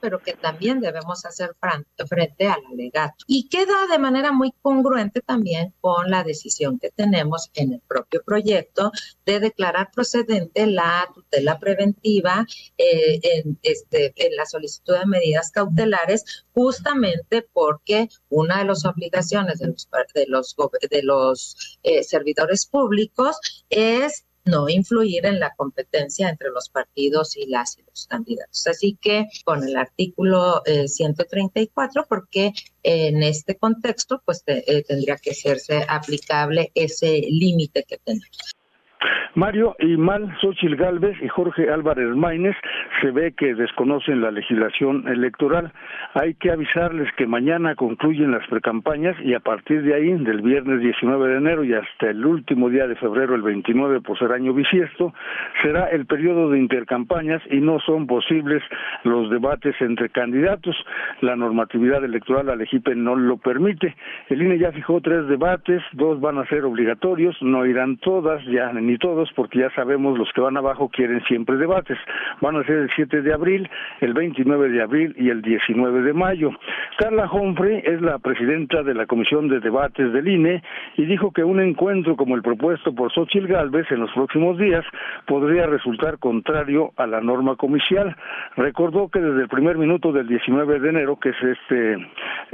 pero 0.00 0.20
que 0.20 0.34
también 0.34 0.80
debemos 0.80 1.24
hacer 1.24 1.56
frente 2.08 2.48
al 2.48 2.60
alegato. 2.72 3.24
Y 3.26 3.48
queda 3.48 3.86
de 3.90 3.98
manera 3.98 4.32
muy 4.32 4.52
congruente 4.62 5.20
también 5.20 5.74
con 5.80 6.10
la 6.10 6.22
decisión 6.24 6.78
que 6.78 6.90
tenemos 6.90 7.50
en 7.54 7.74
el 7.74 7.80
propio 7.80 8.22
proyecto 8.24 8.92
de 9.24 9.40
declarar 9.40 9.90
procedente 9.92 10.66
la 10.66 11.08
tutela 11.14 11.58
preventiva 11.58 12.46
eh, 12.78 13.20
en, 13.22 13.58
este, 13.62 14.12
en 14.16 14.36
la 14.36 14.46
solicitud 14.46 14.98
de 14.98 15.06
medidas 15.06 15.50
cautelares, 15.50 16.44
justamente 16.54 17.46
porque 17.52 18.08
una 18.28 18.58
de 18.58 18.64
las 18.64 18.84
obligaciones 18.84 19.58
de 19.58 19.68
los, 19.68 19.88
de 20.14 20.26
los, 20.26 20.56
de 20.90 21.02
los 21.02 21.78
eh, 21.82 22.02
servidores 22.02 22.66
públicos 22.66 23.38
es 23.68 24.26
no 24.50 24.68
influir 24.68 25.26
en 25.26 25.40
la 25.40 25.54
competencia 25.54 26.28
entre 26.28 26.50
los 26.50 26.68
partidos 26.68 27.36
y 27.36 27.46
las 27.46 27.78
y 27.78 27.82
los 27.82 28.06
candidatos. 28.06 28.66
Así 28.66 28.98
que 29.00 29.26
con 29.44 29.62
el 29.64 29.76
artículo 29.76 30.62
134, 30.86 32.02
eh, 32.02 32.06
porque 32.08 32.52
en 32.82 33.22
este 33.22 33.56
contexto, 33.56 34.22
pues 34.24 34.42
eh, 34.46 34.84
tendría 34.86 35.16
que 35.16 35.34
serse 35.34 35.84
aplicable 35.88 36.72
ese 36.74 37.22
límite 37.28 37.84
que 37.84 37.98
tenemos. 37.98 38.59
Mario 39.34 39.76
Imal, 39.78 40.36
Xochil 40.40 40.76
Gálvez 40.76 41.16
y 41.22 41.28
Jorge 41.28 41.70
Álvarez 41.70 42.14
Maínez 42.16 42.56
se 43.00 43.10
ve 43.10 43.32
que 43.32 43.54
desconocen 43.54 44.20
la 44.20 44.30
legislación 44.30 45.06
electoral. 45.08 45.72
Hay 46.14 46.34
que 46.34 46.50
avisarles 46.50 47.08
que 47.16 47.26
mañana 47.26 47.74
concluyen 47.76 48.32
las 48.32 48.46
precampañas 48.48 49.16
y 49.22 49.34
a 49.34 49.40
partir 49.40 49.82
de 49.82 49.94
ahí, 49.94 50.10
del 50.12 50.42
viernes 50.42 50.80
19 50.80 51.28
de 51.28 51.36
enero 51.36 51.64
y 51.64 51.74
hasta 51.74 52.10
el 52.10 52.26
último 52.26 52.68
día 52.68 52.86
de 52.86 52.96
febrero, 52.96 53.34
el 53.34 53.42
29 53.42 54.00
por 54.00 54.18
ser 54.18 54.32
año 54.32 54.52
bisiesto, 54.52 55.14
será 55.62 55.86
el 55.90 56.06
periodo 56.06 56.50
de 56.50 56.58
intercampañas 56.58 57.40
y 57.50 57.60
no 57.60 57.78
son 57.80 58.06
posibles 58.06 58.62
los 59.04 59.30
debates 59.30 59.74
entre 59.80 60.08
candidatos. 60.08 60.76
La 61.20 61.36
normatividad 61.36 62.04
electoral, 62.04 62.46
la 62.46 62.56
Legipe 62.56 62.94
no 62.94 63.14
lo 63.14 63.36
permite. 63.36 63.94
El 64.28 64.42
INE 64.42 64.58
ya 64.58 64.72
fijó 64.72 65.00
tres 65.00 65.26
debates, 65.28 65.82
dos 65.92 66.20
van 66.20 66.38
a 66.38 66.46
ser 66.46 66.64
obligatorios, 66.64 67.36
no 67.42 67.64
irán 67.64 67.96
todas, 67.98 68.44
ya 68.46 68.72
ni 68.90 68.98
todos 68.98 69.30
porque 69.36 69.60
ya 69.60 69.70
sabemos 69.70 70.18
los 70.18 70.32
que 70.32 70.40
van 70.40 70.56
abajo 70.56 70.88
quieren 70.88 71.22
siempre 71.28 71.56
debates. 71.56 71.96
Van 72.40 72.56
a 72.56 72.64
ser 72.64 72.78
el 72.78 72.90
7 72.96 73.22
de 73.22 73.32
abril, 73.32 73.70
el 74.00 74.14
29 74.14 74.68
de 74.68 74.82
abril 74.82 75.14
y 75.16 75.30
el 75.30 75.42
19 75.42 76.02
de 76.02 76.12
mayo. 76.12 76.50
Carla 76.98 77.30
Humphrey 77.30 77.82
es 77.84 78.00
la 78.02 78.18
presidenta 78.18 78.82
de 78.82 78.94
la 78.94 79.06
Comisión 79.06 79.48
de 79.48 79.60
Debates 79.60 80.12
del 80.12 80.26
INE 80.26 80.62
y 80.96 81.04
dijo 81.04 81.30
que 81.30 81.44
un 81.44 81.60
encuentro 81.60 82.16
como 82.16 82.34
el 82.34 82.42
propuesto 82.42 82.92
por 82.92 83.12
Xochitl 83.12 83.46
Gálvez 83.46 83.86
en 83.92 84.00
los 84.00 84.10
próximos 84.10 84.58
días 84.58 84.84
podría 85.26 85.66
resultar 85.66 86.18
contrario 86.18 86.90
a 86.96 87.06
la 87.06 87.20
norma 87.20 87.54
comicial. 87.54 88.16
Recordó 88.56 89.08
que 89.08 89.20
desde 89.20 89.42
el 89.42 89.48
primer 89.48 89.78
minuto 89.78 90.10
del 90.10 90.26
19 90.26 90.80
de 90.80 90.88
enero, 90.88 91.16
que 91.20 91.28
es 91.28 91.36
este 91.42 91.96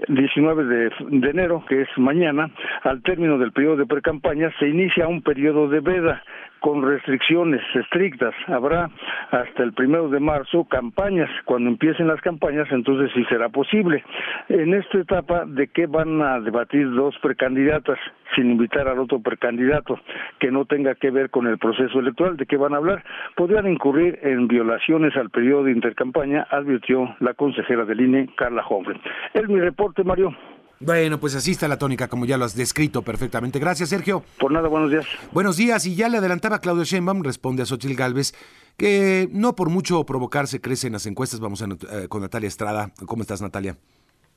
19 0.09 0.64
de, 0.64 0.92
de 1.09 1.31
enero, 1.31 1.64
que 1.66 1.83
es 1.83 1.88
mañana, 1.96 2.51
al 2.83 3.03
término 3.03 3.38
del 3.38 3.53
periodo 3.53 3.77
de 3.77 3.87
precampaña, 3.87 4.51
se 4.59 4.68
inicia 4.68 5.09
un 5.09 5.22
periodo 5.22 5.68
de 5.68 5.81
veda 5.81 6.22
con 6.60 6.82
restricciones 6.82 7.62
estrictas. 7.74 8.34
Habrá 8.48 8.90
hasta 9.30 9.62
el 9.62 9.72
primero 9.72 10.08
de 10.08 10.20
marzo 10.20 10.64
campañas. 10.64 11.30
Cuando 11.44 11.70
empiecen 11.70 12.08
las 12.08 12.20
campañas, 12.20 12.66
entonces 12.70 13.10
sí 13.14 13.24
será 13.28 13.48
posible. 13.48 14.02
En 14.48 14.74
esta 14.74 14.98
etapa, 14.98 15.44
¿de 15.46 15.68
qué 15.68 15.86
van 15.86 16.20
a 16.22 16.40
debatir 16.40 16.90
dos 16.90 17.16
precandidatas 17.22 17.98
sin 18.34 18.50
invitar 18.50 18.88
al 18.88 18.98
otro 18.98 19.20
precandidato 19.20 20.00
que 20.40 20.50
no 20.50 20.64
tenga 20.64 20.94
que 20.94 21.10
ver 21.10 21.30
con 21.30 21.46
el 21.46 21.58
proceso 21.58 22.00
electoral? 22.00 22.36
¿De 22.36 22.46
qué 22.46 22.56
van 22.56 22.74
a 22.74 22.78
hablar? 22.78 23.04
Podrían 23.36 23.70
incurrir 23.70 24.18
en 24.22 24.48
violaciones 24.48 25.16
al 25.16 25.30
periodo 25.30 25.64
de 25.64 25.72
intercampaña, 25.72 26.46
advirtió 26.50 27.14
la 27.20 27.34
consejera 27.34 27.84
del 27.84 28.00
INE, 28.00 28.28
Carla 28.36 28.64
Hombre. 28.68 28.98
Es 29.34 29.48
mi 29.48 29.60
reporte, 29.60 30.02
Mario. 30.02 30.34
Bueno, 30.78 31.18
pues 31.18 31.34
así 31.34 31.52
está 31.52 31.68
la 31.68 31.78
tónica, 31.78 32.08
como 32.08 32.26
ya 32.26 32.36
lo 32.36 32.44
has 32.44 32.54
descrito 32.54 33.02
perfectamente. 33.02 33.58
Gracias, 33.58 33.88
Sergio. 33.88 34.22
Por 34.38 34.52
nada, 34.52 34.68
buenos 34.68 34.90
días. 34.90 35.06
Buenos 35.32 35.56
días, 35.56 35.86
y 35.86 35.96
ya 35.96 36.08
le 36.08 36.18
adelantaba 36.18 36.60
Claudio 36.60 36.84
Sheinbaum, 36.84 37.22
responde 37.22 37.62
a 37.62 37.66
Xochitl 37.66 37.96
Galvez, 37.96 38.34
que 38.76 39.28
no 39.32 39.54
por 39.54 39.70
mucho 39.70 40.04
provocarse 40.04 40.60
crece 40.60 40.88
en 40.88 40.92
las 40.92 41.06
encuestas. 41.06 41.40
Vamos 41.40 41.62
a, 41.62 41.66
eh, 41.66 42.08
con 42.08 42.20
Natalia 42.20 42.48
Estrada. 42.48 42.90
¿Cómo 43.06 43.22
estás, 43.22 43.40
Natalia? 43.40 43.76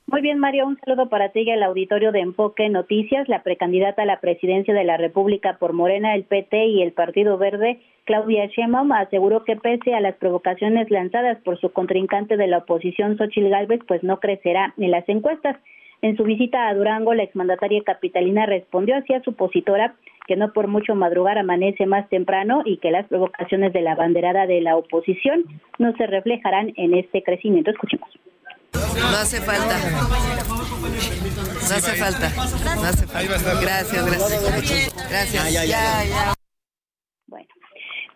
Muy 0.06 0.22
bien, 0.22 0.38
Mario, 0.38 0.66
un 0.66 0.78
saludo 0.80 1.08
para 1.08 1.28
ti 1.28 1.42
y 1.42 1.50
al 1.50 1.62
auditorio 1.62 2.10
de 2.10 2.20
Enfoque 2.20 2.68
Noticias. 2.68 3.28
La 3.28 3.42
precandidata 3.42 4.02
a 4.02 4.06
la 4.06 4.18
presidencia 4.18 4.74
de 4.74 4.82
la 4.82 4.96
República 4.96 5.58
por 5.58 5.72
Morena, 5.72 6.14
el 6.14 6.24
PT 6.24 6.66
y 6.66 6.82
el 6.82 6.92
Partido 6.92 7.38
Verde, 7.38 7.80
Claudia 8.06 8.46
Sheinbaum, 8.46 8.90
aseguró 8.92 9.44
que 9.44 9.56
pese 9.56 9.94
a 9.94 10.00
las 10.00 10.16
provocaciones 10.16 10.90
lanzadas 10.90 11.38
por 11.44 11.60
su 11.60 11.70
contrincante 11.72 12.36
de 12.36 12.48
la 12.48 12.58
oposición, 12.58 13.18
Xochitl 13.18 13.50
Gálvez, 13.50 13.80
pues 13.86 14.02
no 14.02 14.18
crecerá 14.18 14.74
en 14.78 14.90
las 14.90 15.08
encuestas. 15.08 15.56
En 16.02 16.16
su 16.16 16.24
visita 16.24 16.68
a 16.68 16.74
Durango, 16.74 17.14
la 17.14 17.22
exmandataria 17.22 17.82
capitalina 17.84 18.46
respondió 18.46 18.96
hacia 18.96 19.22
su 19.22 19.30
opositora 19.30 19.94
que 20.26 20.36
no 20.36 20.52
por 20.52 20.68
mucho 20.68 20.94
madrugar 20.94 21.38
amanece 21.38 21.86
más 21.86 22.08
temprano 22.08 22.62
y 22.64 22.76
que 22.78 22.90
las 22.90 23.06
provocaciones 23.08 23.72
de 23.72 23.82
la 23.82 23.96
banderada 23.96 24.46
de 24.46 24.60
la 24.60 24.76
oposición 24.76 25.44
no 25.78 25.92
se 25.96 26.06
reflejarán 26.06 26.72
en 26.76 26.94
este 26.94 27.22
crecimiento. 27.22 27.70
Escuchemos. 27.70 28.08
No 28.72 29.16
hace 29.16 29.40
falta. 29.40 29.76
No 31.68 31.76
hace 31.76 31.96
falta. 31.96 32.28
No 32.76 32.82
hace 32.82 33.06
falta. 33.06 33.60
Gracias, 33.60 34.06
gracias. 34.06 35.10
Gracias. 35.10 35.52
Ya, 35.52 35.64
ya. 35.64 36.34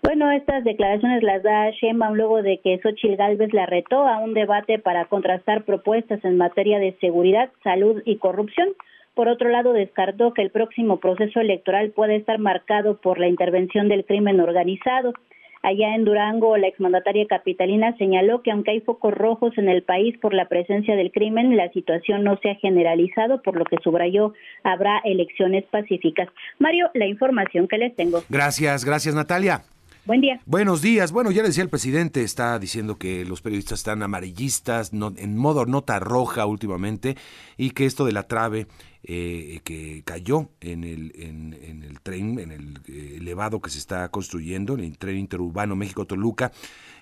Bueno, 0.05 0.31
estas 0.31 0.65
declaraciones 0.65 1.23
las 1.23 1.43
da 1.43 1.71
Sheinbaum 1.71 2.15
luego 2.15 2.43
de 2.43 2.59
que 2.59 2.79
Xochitl 2.83 3.17
Gálvez 3.17 3.55
la 3.55 3.65
retó 3.65 4.07
a 4.07 4.19
un 4.19 4.35
debate 4.35 4.79
para 4.79 5.07
contrastar 5.07 5.65
propuestas 5.65 6.23
en 6.27 6.37
materia 6.37 6.79
de 6.79 6.95
seguridad, 7.01 7.51
salud 7.63 8.03
y 8.05 8.19
corrupción. 8.19 8.69
Por 9.15 9.29
otro 9.29 9.49
lado, 9.49 9.73
descartó 9.73 10.35
que 10.35 10.43
el 10.43 10.51
próximo 10.51 11.01
proceso 11.01 11.41
electoral 11.41 11.91
puede 11.93 12.17
estar 12.17 12.39
marcado 12.39 12.99
por 12.99 13.19
la 13.19 13.29
intervención 13.29 13.89
del 13.89 14.05
crimen 14.05 14.41
organizado. 14.41 15.15
Allá 15.63 15.95
en 15.95 16.05
Durango, 16.05 16.59
la 16.59 16.67
exmandataria 16.67 17.27
capitalina 17.27 17.97
señaló 17.97 18.43
que 18.43 18.51
aunque 18.51 18.73
hay 18.73 18.81
focos 18.83 19.15
rojos 19.15 19.57
en 19.57 19.71
el 19.71 19.85
país 19.85 20.19
por 20.19 20.35
la 20.35 20.49
presencia 20.49 20.97
del 20.97 21.13
crimen, 21.13 21.57
la 21.57 21.73
situación 21.73 22.25
no 22.25 22.37
se 22.43 22.51
ha 22.51 22.57
generalizado, 22.57 23.41
por 23.41 23.57
lo 23.57 23.65
que 23.65 23.79
subrayó 23.83 24.35
habrá 24.65 24.99
elecciones 25.03 25.65
pacíficas. 25.65 26.29
Mario, 26.59 26.91
la 26.93 27.07
información 27.07 27.69
que 27.69 27.79
les 27.79 27.97
tengo. 27.97 28.23
Gracias, 28.29 28.85
gracias 28.85 29.15
Natalia. 29.15 29.63
Buen 30.07 30.21
día. 30.21 30.39
Buenos 30.45 30.83
días. 30.83 31.13
Bueno, 31.13 31.31
ya 31.31 31.43
decía 31.43 31.63
el 31.63 31.71
presidente, 31.71 32.23
está 32.23 32.59
diciendo 32.59 32.99
que 32.99 33.25
los 33.25 33.41
periodistas 33.41 33.81
están 33.81 34.03
amarillistas, 34.03 34.93
en 34.93 35.37
modo 35.39 35.65
nota 35.65 35.99
roja 35.99 36.45
últimamente, 36.45 37.17
y 37.57 37.71
que 37.71 37.87
esto 37.87 38.05
de 38.05 38.13
la 38.13 38.25
trave 38.25 38.67
eh, 39.03 39.61
que 39.65 40.03
cayó 40.05 40.51
en 40.61 40.85
el, 40.85 41.13
en, 41.17 41.83
el 41.83 42.01
tren, 42.03 42.39
en 42.39 42.53
el 42.53 42.81
eh, 42.87 43.17
elevado 43.17 43.63
que 43.63 43.71
se 43.71 43.79
está 43.79 44.07
construyendo, 44.11 44.75
en 44.75 44.81
el 44.81 44.99
tren 44.99 45.17
interurbano 45.17 45.75
México-Toluca, 45.75 46.53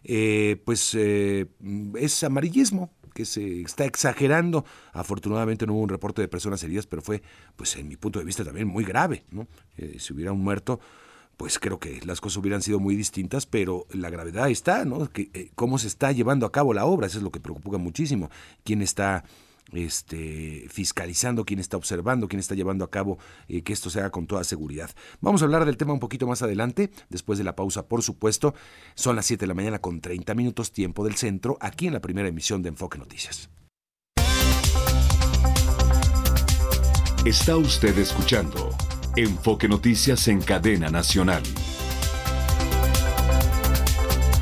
eh, 0.04 0.62
pues 0.64 0.94
es 0.94 2.22
amarillismo 2.22 2.92
que 3.14 3.24
se 3.24 3.62
está 3.62 3.84
exagerando. 3.84 4.64
Afortunadamente 4.92 5.66
no 5.66 5.72
hubo 5.74 5.82
un 5.82 5.88
reporte 5.88 6.22
de 6.22 6.28
personas 6.28 6.62
heridas, 6.62 6.86
pero 6.86 7.02
fue, 7.02 7.20
pues 7.56 7.74
en 7.74 7.88
mi 7.88 7.96
punto 7.96 8.20
de 8.20 8.24
vista 8.24 8.44
también 8.44 8.68
muy 8.68 8.84
grave, 8.84 9.24
¿no? 9.32 9.48
si 9.98 10.12
hubiera 10.12 10.30
un 10.30 10.42
muerto, 10.44 10.78
pues 11.42 11.58
creo 11.58 11.80
que 11.80 12.00
las 12.06 12.20
cosas 12.20 12.36
hubieran 12.36 12.62
sido 12.62 12.78
muy 12.78 12.94
distintas, 12.94 13.46
pero 13.46 13.88
la 13.90 14.10
gravedad 14.10 14.48
está, 14.48 14.84
¿no? 14.84 15.10
Que, 15.10 15.28
eh, 15.34 15.50
cómo 15.56 15.76
se 15.76 15.88
está 15.88 16.12
llevando 16.12 16.46
a 16.46 16.52
cabo 16.52 16.72
la 16.72 16.84
obra, 16.84 17.08
eso 17.08 17.18
es 17.18 17.24
lo 17.24 17.32
que 17.32 17.40
preocupa 17.40 17.78
muchísimo. 17.78 18.30
¿Quién 18.62 18.80
está 18.80 19.24
este, 19.72 20.68
fiscalizando, 20.70 21.44
quién 21.44 21.58
está 21.58 21.76
observando, 21.76 22.28
quién 22.28 22.38
está 22.38 22.54
llevando 22.54 22.84
a 22.84 22.92
cabo 22.92 23.18
eh, 23.48 23.62
que 23.62 23.72
esto 23.72 23.90
se 23.90 23.98
haga 23.98 24.10
con 24.10 24.28
toda 24.28 24.44
seguridad. 24.44 24.92
Vamos 25.20 25.42
a 25.42 25.46
hablar 25.46 25.64
del 25.64 25.76
tema 25.76 25.92
un 25.92 25.98
poquito 25.98 26.28
más 26.28 26.42
adelante, 26.42 26.92
después 27.08 27.38
de 27.38 27.44
la 27.44 27.56
pausa, 27.56 27.88
por 27.88 28.04
supuesto. 28.04 28.54
Son 28.94 29.16
las 29.16 29.26
7 29.26 29.40
de 29.40 29.48
la 29.48 29.54
mañana 29.54 29.80
con 29.80 30.00
30 30.00 30.36
minutos 30.36 30.70
tiempo 30.70 31.04
del 31.04 31.16
centro, 31.16 31.58
aquí 31.60 31.88
en 31.88 31.94
la 31.94 32.00
primera 32.00 32.28
emisión 32.28 32.62
de 32.62 32.68
Enfoque 32.68 32.98
Noticias. 32.98 33.50
Está 37.24 37.56
usted 37.56 37.98
escuchando 37.98 38.70
Enfoque 39.16 39.68
Noticias 39.68 40.26
en 40.28 40.40
cadena 40.40 40.88
nacional. 40.88 41.42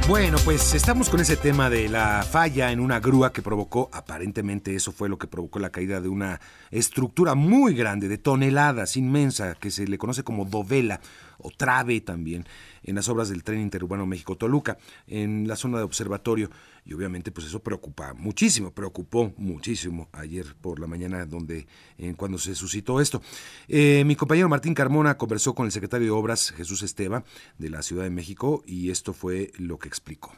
Bueno, 0.06 0.38
pues 0.44 0.74
estamos 0.74 1.08
con 1.08 1.20
ese 1.20 1.36
tema 1.36 1.68
de 1.70 1.88
la 1.88 2.22
falla 2.28 2.70
en 2.70 2.78
una 2.78 3.00
grúa 3.00 3.32
que 3.32 3.42
provocó, 3.42 3.90
aparentemente 3.92 4.74
eso 4.74 4.92
fue 4.92 5.08
lo 5.08 5.18
que 5.18 5.26
provocó 5.26 5.58
la 5.58 5.70
caída 5.70 6.00
de 6.00 6.08
una 6.08 6.40
estructura 6.70 7.34
muy 7.34 7.74
grande, 7.74 8.08
de 8.08 8.18
toneladas, 8.18 8.96
inmensa, 8.96 9.56
que 9.56 9.70
se 9.70 9.86
le 9.86 9.98
conoce 9.98 10.22
como 10.22 10.44
dovela 10.44 11.00
o 11.38 11.50
trave 11.50 12.00
también, 12.00 12.44
en 12.82 12.94
las 12.94 13.08
obras 13.08 13.28
del 13.28 13.42
tren 13.42 13.60
interurbano 13.60 14.06
México-Toluca, 14.06 14.78
en 15.06 15.48
la 15.48 15.56
zona 15.56 15.78
de 15.78 15.84
observatorio. 15.84 16.50
Y 16.84 16.94
obviamente 16.94 17.30
pues 17.30 17.46
eso 17.46 17.62
preocupa 17.62 18.14
muchísimo, 18.14 18.72
preocupó 18.72 19.32
muchísimo 19.36 20.08
ayer 20.12 20.44
por 20.60 20.80
la 20.80 20.86
mañana 20.86 21.26
donde, 21.26 21.66
en 21.98 22.14
cuando 22.14 22.38
se 22.38 22.54
suscitó 22.54 23.00
esto. 23.00 23.20
Eh, 23.68 24.04
mi 24.04 24.16
compañero 24.16 24.48
Martín 24.48 24.74
Carmona 24.74 25.16
conversó 25.16 25.54
con 25.54 25.66
el 25.66 25.72
secretario 25.72 26.06
de 26.06 26.12
Obras, 26.12 26.52
Jesús 26.56 26.82
Esteva, 26.82 27.24
de 27.58 27.70
la 27.70 27.82
Ciudad 27.82 28.04
de 28.04 28.10
México, 28.10 28.62
y 28.66 28.90
esto 28.90 29.12
fue 29.12 29.50
lo 29.58 29.78
que 29.78 29.88
explicó. 29.88 30.32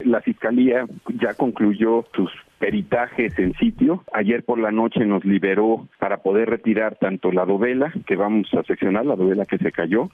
La 0.00 0.20
Fiscalía 0.20 0.86
ya 1.20 1.34
concluyó 1.34 2.04
sus 2.14 2.30
peritajes 2.58 3.38
en 3.38 3.52
sitio. 3.54 4.04
Ayer 4.12 4.42
por 4.42 4.58
la 4.58 4.70
noche 4.70 5.04
nos 5.04 5.24
liberó 5.24 5.86
para 5.98 6.18
poder 6.18 6.48
retirar 6.50 6.96
tanto 6.96 7.30
la 7.30 7.44
dovela, 7.44 7.92
que 8.06 8.16
vamos 8.16 8.48
a 8.54 8.62
seccionar, 8.64 9.06
la 9.06 9.16
dovela 9.16 9.46
que 9.46 9.58
se 9.58 9.70
cayó, 9.70 10.08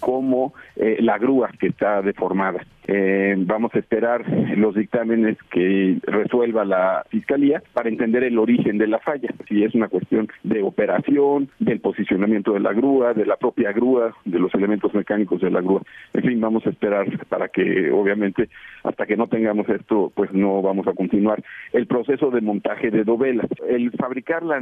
como 0.00 0.52
eh, 0.76 0.98
la 1.00 1.18
grúa 1.18 1.50
que 1.58 1.68
está 1.68 2.02
deformada. 2.02 2.66
Eh, 2.86 3.34
vamos 3.38 3.74
a 3.74 3.78
esperar 3.78 4.24
los 4.56 4.74
dictámenes 4.74 5.38
que 5.50 5.98
resuelva 6.02 6.64
la 6.64 7.04
Fiscalía 7.10 7.62
para 7.72 7.88
entender 7.88 8.24
el 8.24 8.38
origen 8.38 8.78
de 8.78 8.86
la 8.86 8.98
falla, 8.98 9.28
si 9.48 9.62
es 9.62 9.74
una 9.74 9.88
cuestión 9.88 10.28
de 10.42 10.62
operación, 10.62 11.48
del 11.58 11.80
posicionamiento 11.80 12.52
de 12.52 12.60
la 12.60 12.72
grúa, 12.72 13.14
de 13.14 13.26
la 13.26 13.36
propia 13.36 13.72
grúa, 13.72 14.14
de 14.24 14.38
los 14.38 14.52
elementos 14.54 14.92
mecánicos 14.94 15.40
de 15.40 15.50
la 15.50 15.60
grúa. 15.60 15.82
En 16.14 16.22
fin, 16.22 16.40
vamos 16.40 16.66
a 16.66 16.70
esperar 16.70 17.06
para 17.28 17.48
que, 17.48 17.90
obviamente, 17.90 18.48
hasta 18.82 19.06
que 19.06 19.16
no 19.16 19.28
tengamos 19.28 19.68
esto, 19.68 20.12
pues 20.14 20.32
no 20.32 20.62
vamos 20.62 20.86
a 20.86 20.94
continuar. 20.94 21.42
El 21.72 21.86
proceso 21.86 22.30
de 22.30 22.40
montaje 22.40 22.90
de 22.90 23.04
dovelas. 23.04 23.46
El 23.68 23.90
fabricar 23.92 24.42
la 24.42 24.60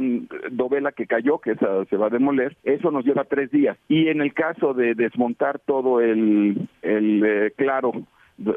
dovela 0.51 0.91
que 0.91 1.07
cayó, 1.07 1.39
que 1.39 1.51
esa 1.51 1.85
se 1.85 1.97
va 1.97 2.07
a 2.07 2.09
demoler, 2.09 2.55
eso 2.63 2.91
nos 2.91 3.05
lleva 3.05 3.23
tres 3.23 3.51
días. 3.51 3.77
Y 3.87 4.07
en 4.07 4.21
el 4.21 4.33
caso 4.33 4.73
de 4.73 4.93
desmontar 4.95 5.59
todo 5.59 6.01
el, 6.01 6.67
eh, 6.83 7.51
claro 7.55 7.91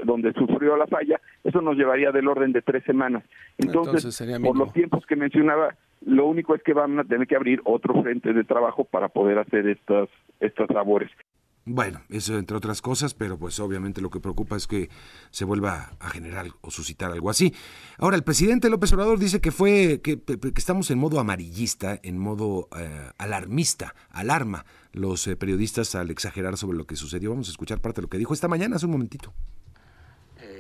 donde 0.05 0.33
sufrió 0.33 0.77
la 0.77 0.87
falla, 0.87 1.21
eso 1.43 1.61
nos 1.61 1.77
llevaría 1.77 2.11
del 2.13 2.29
orden 2.29 2.53
de 2.53 2.63
tres 2.63 2.85
semanas. 2.85 3.25
Entonces, 3.59 4.23
por 4.43 4.57
los 4.57 4.73
tiempos 4.73 5.05
que 5.07 5.17
mencionaba, 5.17 5.75
lo 6.05 6.27
único 6.27 6.55
es 6.55 6.63
que 6.63 6.73
van 6.73 6.99
a 6.99 7.05
tener 7.05 7.27
que 7.27 7.37
abrir 7.37 7.61
otro 7.65 8.03
frente 8.03 8.33
de 8.33 8.45
trabajo 8.45 8.85
para 8.85 9.09
poder 9.09 9.39
hacer 9.39 9.69
estas, 9.69 10.09
estas 10.41 10.71
labores. 10.71 11.11
Bueno, 11.67 12.03
eso 12.11 12.37
entre 12.37 12.59
otras 12.59 12.83
cosas, 12.83 13.15
pero 13.15 13.39
pues 13.39 13.59
obviamente 13.59 14.03
lo 14.03 14.11
que 14.11 14.21
preocupa 14.21 14.55
es 14.55 14.67
que 14.67 14.91
se 15.31 15.47
vuelva 15.47 15.93
a 15.99 16.11
generar 16.11 16.47
o 16.61 16.71
suscitar 16.71 17.11
algo 17.11 17.31
así. 17.31 17.55
Ahora, 17.97 18.17
el 18.17 18.23
presidente 18.23 18.69
López 18.69 18.93
Obrador 18.93 19.19
dice 19.19 19.41
que 19.41 19.51
fue 19.51 20.03
que, 20.03 20.21
estamos 20.57 20.91
en 20.91 20.99
modo 20.99 21.21
amarillista, 21.21 21.99
en 22.03 22.19
modo 22.19 22.69
eh, 22.79 23.09
alarmista, 23.17 23.95
alarma 24.11 24.67
los 24.93 25.27
eh, 25.27 25.37
periodistas 25.37 25.95
al 25.95 26.11
exagerar 26.11 26.59
sobre 26.59 26.77
lo 26.77 26.87
que 26.87 26.97
sucedió. 26.97 27.31
Vamos 27.31 27.49
a 27.49 27.53
escuchar 27.53 27.81
parte 27.81 28.03
de 28.03 28.03
lo 28.03 28.11
que 28.11 28.19
dijo 28.19 28.35
esta 28.35 28.47
mañana, 28.49 28.77
hace 28.77 28.85
un 28.85 28.93
momentito. 28.93 29.33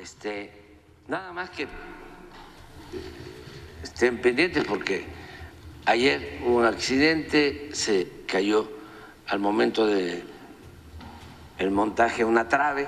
Este, 0.04 0.52
nada 1.08 1.32
más 1.32 1.48
que 1.48 1.66
estén 3.82 4.20
pendientes 4.20 4.62
porque 4.64 5.06
ayer 5.86 6.42
hubo 6.44 6.58
un 6.58 6.66
accidente, 6.66 7.70
se 7.72 8.10
cayó 8.26 8.70
al 9.26 9.38
momento 9.38 9.86
de 9.86 10.22
el 11.56 11.70
montaje 11.70 12.22
una 12.22 12.50
trave. 12.50 12.86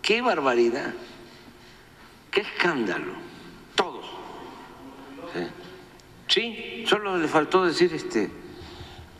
¡Qué 0.00 0.22
barbaridad! 0.22 0.94
¡Qué 2.30 2.40
escándalo! 2.40 3.12
Todos. 3.74 4.06
Sí, 6.26 6.86
solo 6.88 7.18
le 7.18 7.28
faltó 7.28 7.66
decir 7.66 7.92
este, 7.92 8.30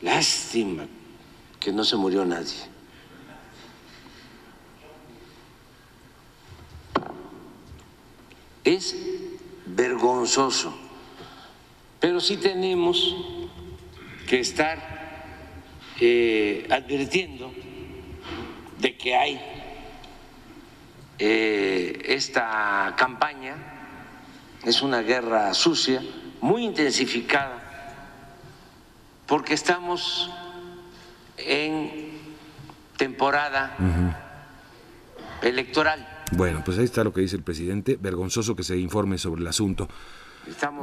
lástima 0.01 0.87
que 1.61 1.71
no 1.71 1.85
se 1.85 1.97
murió 1.97 2.25
nadie. 2.25 2.72
Es 8.65 8.97
vergonzoso, 9.67 10.77
pero 12.01 12.21
sí 12.21 12.37
tenemos 12.37 13.17
que 14.29 14.41
estar 14.41 14.79
eh, 16.01 16.67
advirtiendo 16.71 17.53
de 18.79 18.97
que 18.97 19.15
hay 19.17 19.41
eh, 21.19 22.03
esta 22.07 22.95
campaña, 22.97 23.57
es 24.65 24.83
una 24.83 25.03
guerra 25.03 25.55
sucia, 25.55 26.03
muy 26.41 26.65
intensificada, 26.65 27.63
porque 29.27 29.55
estamos 29.55 30.31
en 31.37 32.13
temporada 32.97 33.77
electoral. 35.43 36.12
Bueno, 36.37 36.63
pues 36.65 36.79
ahí 36.79 36.85
está 36.85 37.05
lo 37.05 37.13
que 37.13 37.21
dice 37.21 37.37
el 37.37 37.43
presidente. 37.43 37.99
Vergonzoso 38.01 38.57
que 38.57 38.63
se 38.63 38.77
informe 38.77 39.19
sobre 39.19 39.43
el 39.43 39.47
asunto 39.47 39.89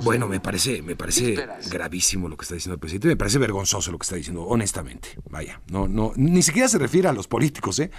bueno, 0.03 0.27
me 0.27 0.39
parece, 0.39 0.81
me 0.81 0.95
parece 0.95 1.35
gravísimo 1.69 2.29
lo 2.29 2.37
que 2.37 2.43
está 2.43 2.55
diciendo 2.55 2.75
el 2.75 2.79
presidente, 2.79 3.07
me 3.09 3.17
parece 3.17 3.37
vergonzoso 3.39 3.91
lo 3.91 3.97
que 3.97 4.03
está 4.03 4.15
diciendo, 4.15 4.43
honestamente. 4.43 5.09
Vaya, 5.29 5.61
no, 5.69 5.87
no, 5.87 6.13
ni 6.15 6.41
siquiera 6.41 6.67
se 6.67 6.77
refiere 6.77 7.09
a 7.09 7.13
los 7.13 7.27
políticos, 7.27 7.79
¿eh? 7.79 7.91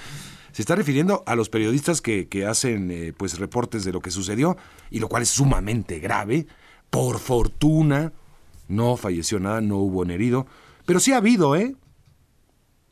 Se 0.53 0.63
está 0.63 0.75
refiriendo 0.75 1.23
a 1.27 1.37
los 1.37 1.49
periodistas 1.49 2.01
que, 2.01 2.47
hacen 2.49 2.91
eh, 2.91 3.13
pues 3.17 3.39
reportes 3.39 3.85
de 3.85 3.93
lo 3.93 4.01
que 4.01 4.11
sucedió, 4.11 4.57
y 4.91 4.99
lo 4.99 5.09
cual 5.09 5.23
es 5.23 5.29
sumamente 5.29 6.01
grave. 6.01 6.47
Por 6.89 7.21
fortuna, 7.21 8.13
no 8.67 8.97
falleció 8.97 9.39
nada, 9.39 9.61
no 9.61 9.77
hubo 9.77 10.01
un 10.01 10.11
herido, 10.11 10.47
pero 10.87 10.99
sí 10.99 11.13
ha 11.13 11.19
habido, 11.19 11.55
¿eh? 11.57 11.77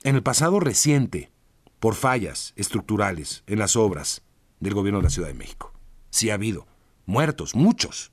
En 0.04 0.14
el 0.14 0.22
pasado 0.22 0.60
reciente, 0.60 1.32
por 1.80 1.94
fallas 1.94 2.52
estructurales 2.56 3.42
en 3.46 3.58
las 3.58 3.76
obras 3.76 4.22
del 4.60 4.74
gobierno 4.74 4.98
de 4.98 5.04
la 5.04 5.10
Ciudad 5.10 5.28
de 5.28 5.34
México. 5.34 5.72
Sí 6.10 6.30
ha 6.30 6.34
habido. 6.34 6.66
Muertos, 7.06 7.54
muchos. 7.54 8.12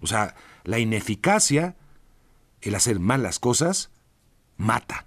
O 0.00 0.06
sea, 0.06 0.34
la 0.64 0.78
ineficacia, 0.78 1.76
el 2.60 2.74
hacer 2.74 2.98
mal 2.98 3.22
las 3.22 3.38
cosas, 3.38 3.90
mata. 4.56 5.06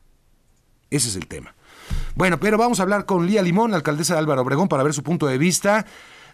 Ese 0.90 1.10
es 1.10 1.16
el 1.16 1.28
tema. 1.28 1.56
Bueno, 2.16 2.40
pero 2.40 2.58
vamos 2.58 2.80
a 2.80 2.84
hablar 2.84 3.06
con 3.06 3.26
Lía 3.26 3.42
Limón, 3.42 3.74
alcaldesa 3.74 4.14
de 4.14 4.20
Álvaro 4.20 4.42
Obregón, 4.42 4.68
para 4.68 4.84
ver 4.84 4.94
su 4.94 5.04
punto 5.04 5.28
de 5.28 5.38
vista. 5.38 5.86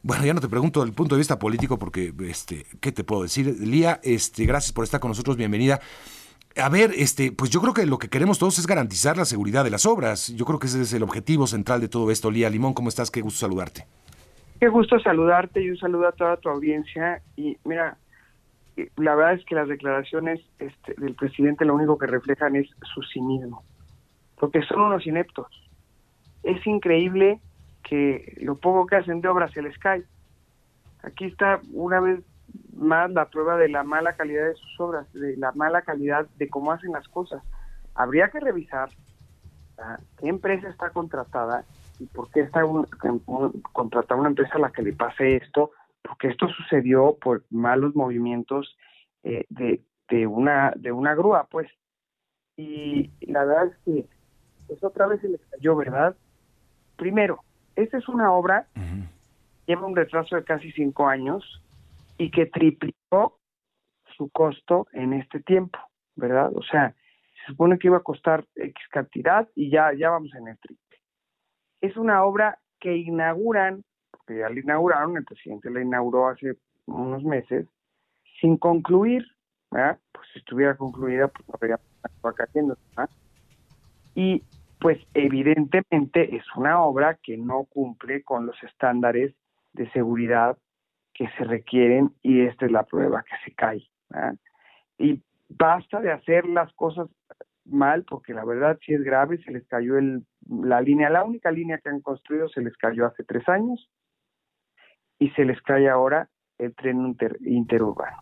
Bueno, 0.04 0.26
ya 0.26 0.34
no 0.34 0.41
te 0.41 0.47
pregunto 0.47 0.84
del 0.84 0.93
punto 0.93 1.15
de 1.15 1.19
vista 1.19 1.39
político 1.39 1.78
porque, 1.78 2.13
este, 2.28 2.65
¿qué 2.80 2.91
te 2.91 3.04
puedo 3.04 3.24
decir? 3.24 3.58
Lía, 3.60 4.00
este, 4.04 4.45
gracias 4.45 4.74
por 4.74 4.84
estar 4.84 5.00
con 5.00 5.10
nosotros, 5.10 5.38
bienvenida. 5.38 5.80
A 6.57 6.69
ver, 6.69 6.91
este, 6.97 7.31
pues 7.31 7.49
yo 7.49 7.61
creo 7.61 7.73
que 7.73 7.85
lo 7.85 7.97
que 7.97 8.09
queremos 8.09 8.37
todos 8.37 8.59
es 8.59 8.67
garantizar 8.67 9.15
la 9.15 9.25
seguridad 9.25 9.63
de 9.63 9.69
las 9.69 9.85
obras. 9.85 10.27
Yo 10.35 10.45
creo 10.45 10.59
que 10.59 10.67
ese 10.67 10.81
es 10.81 10.93
el 10.93 11.03
objetivo 11.03 11.47
central 11.47 11.79
de 11.79 11.87
todo 11.87 12.11
esto. 12.11 12.29
Lía 12.29 12.49
Limón, 12.49 12.73
¿cómo 12.73 12.89
estás? 12.89 13.09
Qué 13.09 13.21
gusto 13.21 13.39
saludarte. 13.39 13.85
Qué 14.59 14.67
gusto 14.67 14.99
saludarte 14.99 15.61
y 15.61 15.69
un 15.69 15.77
saludo 15.77 16.07
a 16.07 16.11
toda 16.11 16.37
tu 16.37 16.49
audiencia. 16.49 17.21
Y 17.37 17.57
mira, 17.63 17.97
la 18.97 19.15
verdad 19.15 19.33
es 19.33 19.45
que 19.45 19.55
las 19.55 19.67
declaraciones 19.67 20.41
este, 20.59 20.93
del 20.97 21.15
presidente 21.15 21.65
lo 21.65 21.75
único 21.75 21.97
que 21.97 22.07
reflejan 22.07 22.55
es 22.55 22.69
su 22.93 23.01
cinismo, 23.03 23.63
porque 24.39 24.61
son 24.63 24.81
unos 24.81 25.05
ineptos. 25.07 25.47
Es 26.43 26.65
increíble 26.67 27.39
que 27.83 28.37
lo 28.41 28.55
poco 28.55 28.87
que 28.87 28.97
hacen 28.97 29.21
de 29.21 29.27
obras 29.27 29.51
se 29.51 29.61
les 29.61 29.77
cae. 29.77 30.03
Aquí 31.03 31.25
está 31.25 31.61
una 31.73 31.99
vez 31.99 32.19
más 32.73 33.12
la 33.12 33.25
prueba 33.29 33.57
de 33.57 33.69
la 33.69 33.84
mala 33.84 34.13
calidad 34.13 34.47
de 34.47 34.55
sus 34.55 34.79
obras, 34.79 35.12
de 35.13 35.38
la 35.38 35.51
mala 35.53 35.81
calidad 35.81 36.27
de 36.38 36.49
cómo 36.49 36.71
hacen 36.71 36.91
las 36.91 37.07
cosas. 37.07 37.43
Habría 37.95 38.29
que 38.29 38.39
revisar 38.39 38.89
qué 40.17 40.29
empresa 40.29 40.69
está 40.69 40.91
contratada 40.91 41.65
y 41.99 42.05
por 42.05 42.29
qué 42.31 42.41
está 42.41 42.63
un, 42.65 42.86
contratada 43.73 44.19
una 44.19 44.29
empresa 44.29 44.55
a 44.55 44.60
la 44.60 44.71
que 44.71 44.84
le 44.84 44.93
pase 44.93 45.38
esto 45.38 45.71
porque 46.01 46.29
esto 46.29 46.47
sucedió 46.47 47.17
por 47.21 47.43
malos 47.49 47.95
movimientos 47.95 48.75
eh, 49.23 49.45
de, 49.49 49.81
de, 50.10 50.27
una, 50.27 50.73
de 50.75 50.91
una 50.91 51.13
grúa, 51.13 51.47
pues. 51.49 51.69
Y 52.57 53.12
la 53.21 53.45
verdad 53.45 53.67
es 53.67 53.77
que 53.86 54.05
pues 54.67 54.84
otra 54.84 55.07
vez 55.07 55.21
se 55.21 55.29
les 55.29 55.41
cayó, 55.51 55.75
¿verdad? 55.75 56.15
Primero, 56.95 57.43
esta 57.75 57.97
es 57.97 58.07
una 58.07 58.31
obra 58.31 58.67
lleva 59.67 59.88
un 59.88 59.95
retraso 59.95 60.36
de 60.36 60.43
casi 60.43 60.71
cinco 60.71 61.07
años 61.07 61.62
y 62.21 62.29
que 62.29 62.45
triplicó 62.45 63.39
su 64.15 64.29
costo 64.29 64.86
en 64.93 65.13
este 65.13 65.39
tiempo, 65.39 65.79
¿verdad? 66.15 66.51
O 66.55 66.62
sea, 66.62 66.93
se 67.34 67.45
supone 67.47 67.79
que 67.79 67.88
iba 67.88 67.97
a 67.97 68.03
costar 68.03 68.45
X 68.55 68.75
cantidad 68.91 69.49
y 69.55 69.71
ya, 69.71 69.91
ya 69.97 70.12
vamos 70.12 70.31
en 70.36 70.47
el 70.47 70.60
triple. 70.60 70.99
Es 71.81 71.97
una 71.97 72.23
obra 72.23 72.60
que 72.79 72.95
inauguran, 72.95 73.84
porque 74.12 74.38
ya 74.38 74.49
la 74.49 74.60
inauguraron, 74.60 75.17
el 75.17 75.25
presidente 75.25 75.71
la 75.71 75.81
inauguró 75.81 76.27
hace 76.27 76.57
unos 76.86 77.23
meses, 77.23 77.67
sin 78.39 78.55
concluir, 78.57 79.25
¿verdad? 79.71 79.97
Pues 80.12 80.27
si 80.31 80.39
estuviera 80.39 80.77
concluida, 80.77 81.27
pues 81.27 81.49
habría 81.51 81.79
cayendo, 82.38 82.77
¿verdad? 82.89 83.10
Y 84.13 84.43
pues 84.79 84.99
evidentemente 85.15 86.36
es 86.36 86.43
una 86.55 86.84
obra 86.84 87.17
que 87.23 87.36
no 87.36 87.63
cumple 87.63 88.21
con 88.21 88.45
los 88.45 88.62
estándares 88.62 89.34
de 89.73 89.89
seguridad 89.89 90.55
que 91.21 91.29
se 91.38 91.43
requieren 91.43 92.15
y 92.23 92.41
esta 92.41 92.65
es 92.65 92.71
la 92.71 92.81
prueba 92.84 93.23
que 93.23 93.36
se 93.45 93.53
cae. 93.53 93.88
Y 94.97 95.21
basta 95.49 96.01
de 96.01 96.12
hacer 96.12 96.47
las 96.47 96.73
cosas 96.73 97.10
mal 97.63 98.05
porque 98.10 98.34
la 98.34 98.43
verdad 98.43 98.79
sí 98.84 98.95
es 98.95 99.03
grave, 99.03 99.38
se 99.43 99.51
les 99.51 99.67
cayó 99.67 99.99
el, 99.99 100.25
la 100.49 100.81
línea, 100.81 101.12
la 101.12 101.23
única 101.23 101.51
línea 101.51 101.77
que 101.77 101.89
han 101.89 102.01
construido 102.01 102.49
se 102.49 102.62
les 102.62 102.75
cayó 102.75 103.05
hace 103.05 103.23
tres 103.23 103.47
años 103.47 103.88
y 105.19 105.29
se 105.31 105.45
les 105.45 105.62
cae 105.62 105.88
ahora 105.88 106.27
el 106.57 106.73
tren 106.73 107.15
interurbano. 107.45 108.17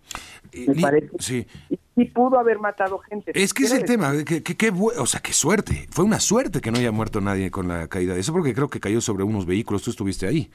Me 0.68 0.76
parece. 0.82 1.10
Sí. 1.20 1.48
Y, 1.96 2.06
pudo 2.06 2.38
haber 2.38 2.60
matado 2.60 2.98
gente. 3.00 3.32
Es 3.34 3.54
que 3.54 3.64
es 3.64 3.74
el 3.74 3.86
tema, 3.86 4.12
que, 4.26 4.44
que, 4.44 4.72
o 4.72 5.06
sea, 5.06 5.22
qué 5.22 5.32
suerte. 5.32 5.88
Fue 5.92 6.04
una 6.04 6.20
suerte 6.20 6.60
que 6.60 6.72
no 6.72 6.80
haya 6.80 6.92
muerto 6.92 7.22
nadie 7.22 7.50
con 7.50 7.70
la 7.70 7.88
caída 7.88 8.14
de 8.14 8.22
eso, 8.22 8.34
porque 8.34 8.54
creo 8.54 8.70
que 8.70 8.80
cayó 8.82 9.00
sobre 9.00 9.24
unos 9.24 9.46
vehículos. 9.46 9.84
Tú 9.84 9.92
estuviste 9.92 10.28
ahí 10.28 10.50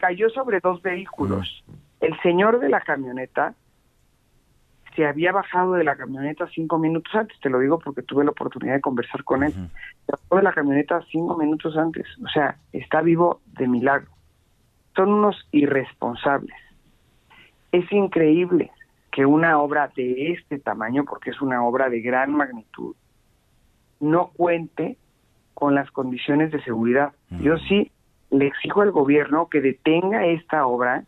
cayó 0.00 0.28
sobre 0.30 0.60
dos 0.60 0.82
vehículos. 0.82 1.62
El 2.00 2.18
señor 2.22 2.58
de 2.58 2.68
la 2.68 2.80
camioneta 2.80 3.54
se 4.96 5.06
había 5.06 5.30
bajado 5.30 5.74
de 5.74 5.84
la 5.84 5.96
camioneta 5.96 6.48
cinco 6.52 6.78
minutos 6.78 7.14
antes, 7.14 7.38
te 7.40 7.50
lo 7.50 7.60
digo 7.60 7.78
porque 7.78 8.02
tuve 8.02 8.24
la 8.24 8.32
oportunidad 8.32 8.74
de 8.74 8.80
conversar 8.80 9.22
con 9.22 9.44
él. 9.44 9.52
Se 9.52 10.12
bajó 10.12 10.36
de 10.36 10.42
la 10.42 10.52
camioneta 10.52 11.00
cinco 11.10 11.36
minutos 11.36 11.76
antes, 11.76 12.06
o 12.24 12.28
sea, 12.28 12.56
está 12.72 13.00
vivo 13.00 13.40
de 13.58 13.68
milagro. 13.68 14.10
Son 14.96 15.12
unos 15.12 15.46
irresponsables. 15.52 16.56
Es 17.70 17.90
increíble 17.92 18.72
que 19.12 19.26
una 19.26 19.60
obra 19.60 19.92
de 19.94 20.32
este 20.32 20.58
tamaño, 20.58 21.04
porque 21.04 21.30
es 21.30 21.40
una 21.40 21.62
obra 21.62 21.88
de 21.88 22.00
gran 22.00 22.32
magnitud, 22.32 22.96
no 24.00 24.30
cuente 24.36 24.96
con 25.54 25.74
las 25.74 25.90
condiciones 25.90 26.50
de 26.50 26.62
seguridad. 26.62 27.12
Yo 27.42 27.58
sí 27.58 27.92
le 28.30 28.46
exijo 28.46 28.82
al 28.82 28.92
gobierno 28.92 29.48
que 29.48 29.60
detenga 29.60 30.26
esta 30.26 30.66
obra 30.66 31.04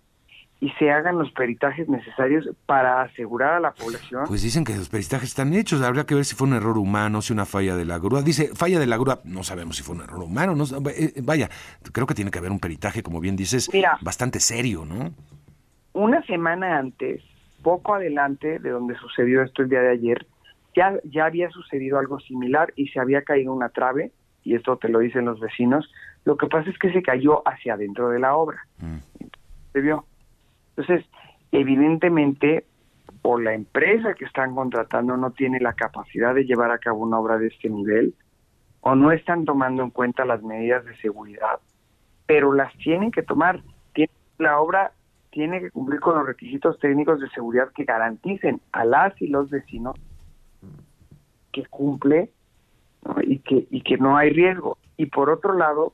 y 0.63 0.71
se 0.79 0.93
hagan 0.93 1.19
los 1.19 1.33
peritajes 1.33 1.89
necesarios 1.89 2.49
para 2.67 3.03
asegurar 3.03 3.55
a 3.55 3.61
la 3.61 3.73
población. 3.73 4.27
Pues 4.29 4.43
dicen 4.43 4.65
que 4.65 4.77
los 4.77 4.89
peritajes 4.89 5.31
están 5.31 5.53
hechos, 5.55 5.83
habría 5.83 6.05
que 6.05 6.15
ver 6.15 6.25
si 6.25 6.37
fue 6.37 6.47
un 6.47 6.55
error 6.55 6.79
humano, 6.79 7.21
si 7.21 7.33
una 7.33 7.47
falla 7.47 7.75
de 7.75 7.85
la 7.85 7.99
grúa. 7.99 8.23
Dice, 8.23 8.55
falla 8.55 8.79
de 8.79 8.87
la 8.87 8.97
grúa, 8.97 9.19
no 9.25 9.43
sabemos 9.43 9.77
si 9.77 9.83
fue 9.83 9.97
un 9.97 10.03
error 10.03 10.23
humano, 10.23 10.55
no, 10.55 10.65
eh, 10.91 11.15
vaya, 11.21 11.49
creo 11.93 12.07
que 12.07 12.15
tiene 12.15 12.31
que 12.31 12.39
haber 12.39 12.53
un 12.53 12.61
peritaje, 12.61 13.03
como 13.03 13.19
bien 13.19 13.35
dices, 13.35 13.69
bastante 14.03 14.39
serio, 14.39 14.85
¿no? 14.85 15.13
Una 15.95 16.23
semana 16.27 16.79
antes, 16.79 17.25
poco 17.65 17.97
adelante 17.97 18.61
de 18.61 18.71
donde 18.71 18.95
sucedió 18.95 19.43
esto 19.43 19.63
el 19.63 19.69
día 19.69 19.81
de 19.81 19.91
ayer, 19.91 20.27
ya, 20.77 20.95
ya 21.03 21.25
había 21.25 21.51
sucedido 21.51 21.99
algo 21.99 22.21
similar 22.21 22.73
y 22.77 22.87
se 22.87 23.01
había 23.01 23.23
caído 23.23 23.53
una 23.53 23.71
trave, 23.71 24.13
y 24.45 24.55
esto 24.55 24.77
te 24.77 24.89
lo 24.89 25.01
dicen 25.01 25.25
los 25.25 25.41
vecinos, 25.41 25.91
lo 26.25 26.37
que 26.37 26.47
pasa 26.47 26.71
es 26.71 26.79
que 26.79 26.93
se 26.93 27.03
cayó 27.03 27.47
hacia 27.47 27.75
adentro 27.75 28.11
de 28.11 28.21
la 28.21 28.37
obra. 28.37 28.67
¿Se 29.73 29.81
vio? 29.81 30.05
Entonces, 30.77 31.05
evidentemente, 31.51 32.65
o 33.23 33.39
la 33.39 33.55
empresa 33.55 34.15
que 34.15 34.25
están 34.25 34.55
contratando 34.55 35.17
no 35.17 35.33
tiene 35.33 35.61
la 35.61 35.73
capacidad 35.73 36.35
de 36.35 36.45
llevar 36.45 36.71
a 36.71 36.79
cabo 36.79 37.01
una 37.01 37.19
obra 37.19 37.39
de 37.39 37.49
este 37.49 37.69
nivel, 37.69 38.15
o 38.81 38.95
no 38.95 39.13
están 39.13 39.45
tomando 39.45 39.83
en 39.83 39.91
cuenta 39.91 40.25
las 40.25 40.43
medidas 40.43 40.85
de 40.85 40.97
seguridad, 40.97 41.61
pero 42.27 42.53
las 42.53 42.77
tienen 42.79 43.11
que 43.11 43.23
tomar. 43.23 43.61
La 44.39 44.59
obra 44.59 44.93
tiene 45.31 45.61
que 45.61 45.71
cumplir 45.71 46.01
con 46.01 46.17
los 46.17 46.27
requisitos 46.27 46.79
técnicos 46.81 47.21
de 47.21 47.29
seguridad 47.31 47.71
que 47.75 47.85
garanticen 47.85 48.61
a 48.73 48.85
las 48.85 49.21
y 49.21 49.29
los 49.29 49.51
vecinos 49.51 49.95
que 51.53 51.65
cumple 51.67 52.31
y 53.23 53.39
que 53.39 53.67
y 53.71 53.83
que 53.83 53.99
no 53.99 54.17
hay 54.17 54.31
riesgo. 54.31 54.79
Y 54.97 55.07
por 55.07 55.31
otro 55.31 55.55
lado, 55.55 55.93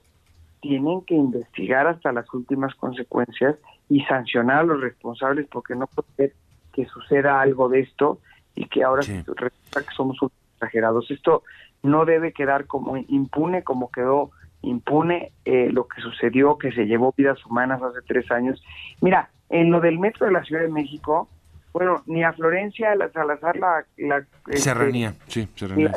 tienen 0.61 1.03
que 1.03 1.15
investigar 1.15 1.87
hasta 1.87 2.13
las 2.13 2.33
últimas 2.33 2.75
consecuencias 2.75 3.57
y 3.89 4.03
sancionar 4.05 4.61
a 4.61 4.65
los 4.65 4.81
responsables 4.81 5.47
porque 5.51 5.75
no 5.75 5.87
puede 5.87 6.09
ser 6.17 6.33
que 6.73 6.87
suceda 6.87 7.41
algo 7.41 7.69
de 7.69 7.81
esto 7.81 8.19
y 8.55 8.67
que 8.67 8.83
ahora 8.85 9.03
resulta 9.03 9.83
que 9.83 9.95
somos 9.97 10.17
exagerados. 10.55 11.11
Esto 11.11 11.43
no 11.83 12.05
debe 12.05 12.33
quedar 12.33 12.67
como 12.67 12.97
impune 12.97 13.63
como 13.63 13.91
quedó 13.91 14.31
impune 14.63 15.33
eh, 15.45 15.71
lo 15.71 15.87
que 15.87 16.01
sucedió, 16.01 16.59
que 16.59 16.73
se 16.73 16.87
llevó 16.87 17.15
vidas 17.17 17.45
humanas 17.47 17.81
hace 17.83 18.01
tres 18.07 18.31
años. 18.31 18.63
Mira, 19.01 19.31
en 19.51 19.71
lo 19.71 19.81
del 19.81 19.99
metro 19.99 20.27
de 20.27 20.33
la 20.33 20.45
Ciudad 20.45 20.63
de 20.63 20.69
México, 20.69 21.29
bueno, 21.73 22.03
ni 22.07 22.25
a 22.25 22.33
Florencia 22.33 22.95
la 22.95 23.11
Salazar 23.11 23.57
la... 23.57 23.85
la 23.97 24.19
este, 24.49 24.59
serranía, 24.59 25.15
sí, 25.29 25.49
Serranía. 25.55 25.93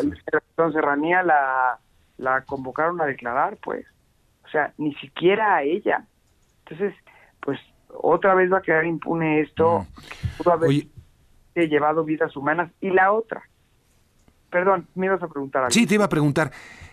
La, 0.57 0.71
Serranía 0.71 1.23
la, 1.23 1.79
la 2.17 2.41
convocaron 2.41 3.01
a 3.01 3.05
declarar, 3.05 3.57
pues. 3.63 3.85
O 4.51 4.57
sea, 4.59 4.73
ni 4.77 4.93
siquiera 4.95 5.55
a 5.55 5.63
ella. 5.63 6.05
Entonces, 6.65 6.93
pues 7.39 7.57
otra 7.87 8.35
vez 8.35 8.51
va 8.51 8.57
a 8.57 8.61
quedar 8.61 8.85
impune 8.85 9.39
esto. 9.39 9.87
Pudo 10.37 10.51
haber 10.51 10.87
llevado 11.55 12.03
vidas 12.03 12.35
humanas. 12.35 12.69
Y 12.81 12.89
la 12.89 13.13
otra. 13.13 13.43
Perdón, 14.49 14.89
me 14.93 15.05
ibas 15.05 15.23
a 15.23 15.29
preguntar 15.29 15.61
algo. 15.63 15.71
Sí, 15.71 15.87
te 15.87 15.95
iba 15.95 16.03
a 16.03 16.09
preguntar. 16.09 16.51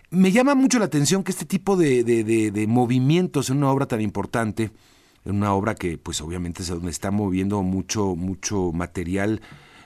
Me 0.09 0.31
llama 0.31 0.55
mucho 0.55 0.79
la 0.79 0.85
atención 0.85 1.21
que 1.21 1.31
este 1.31 1.43
tipo 1.43 1.75
de, 1.75 2.05
de, 2.05 2.67
movimientos 2.67 3.49
en 3.49 3.57
una 3.57 3.71
obra 3.71 3.87
tan 3.87 3.99
importante, 3.99 4.71
en 5.25 5.35
una 5.35 5.53
obra 5.53 5.75
que 5.75 5.97
pues 5.97 6.21
obviamente 6.21 6.61
es 6.61 6.69
donde 6.69 6.91
está 6.91 7.11
moviendo 7.11 7.61
mucho, 7.61 8.15
mucho 8.15 8.71
material 8.71 9.41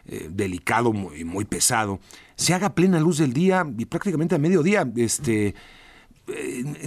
eh, 0.05 0.29
delicado 0.29 0.93
y 1.17 1.23
muy, 1.23 1.45
pesado, 1.45 1.99
se 2.35 2.53
haga 2.53 2.75
plena 2.75 2.99
luz 2.99 3.17
del 3.17 3.33
día 3.33 3.65
y 3.75 3.85
prácticamente 3.85 4.35
a 4.35 4.37
mediodía. 4.37 4.87
Este, 4.95 5.47
eh, 5.47 5.53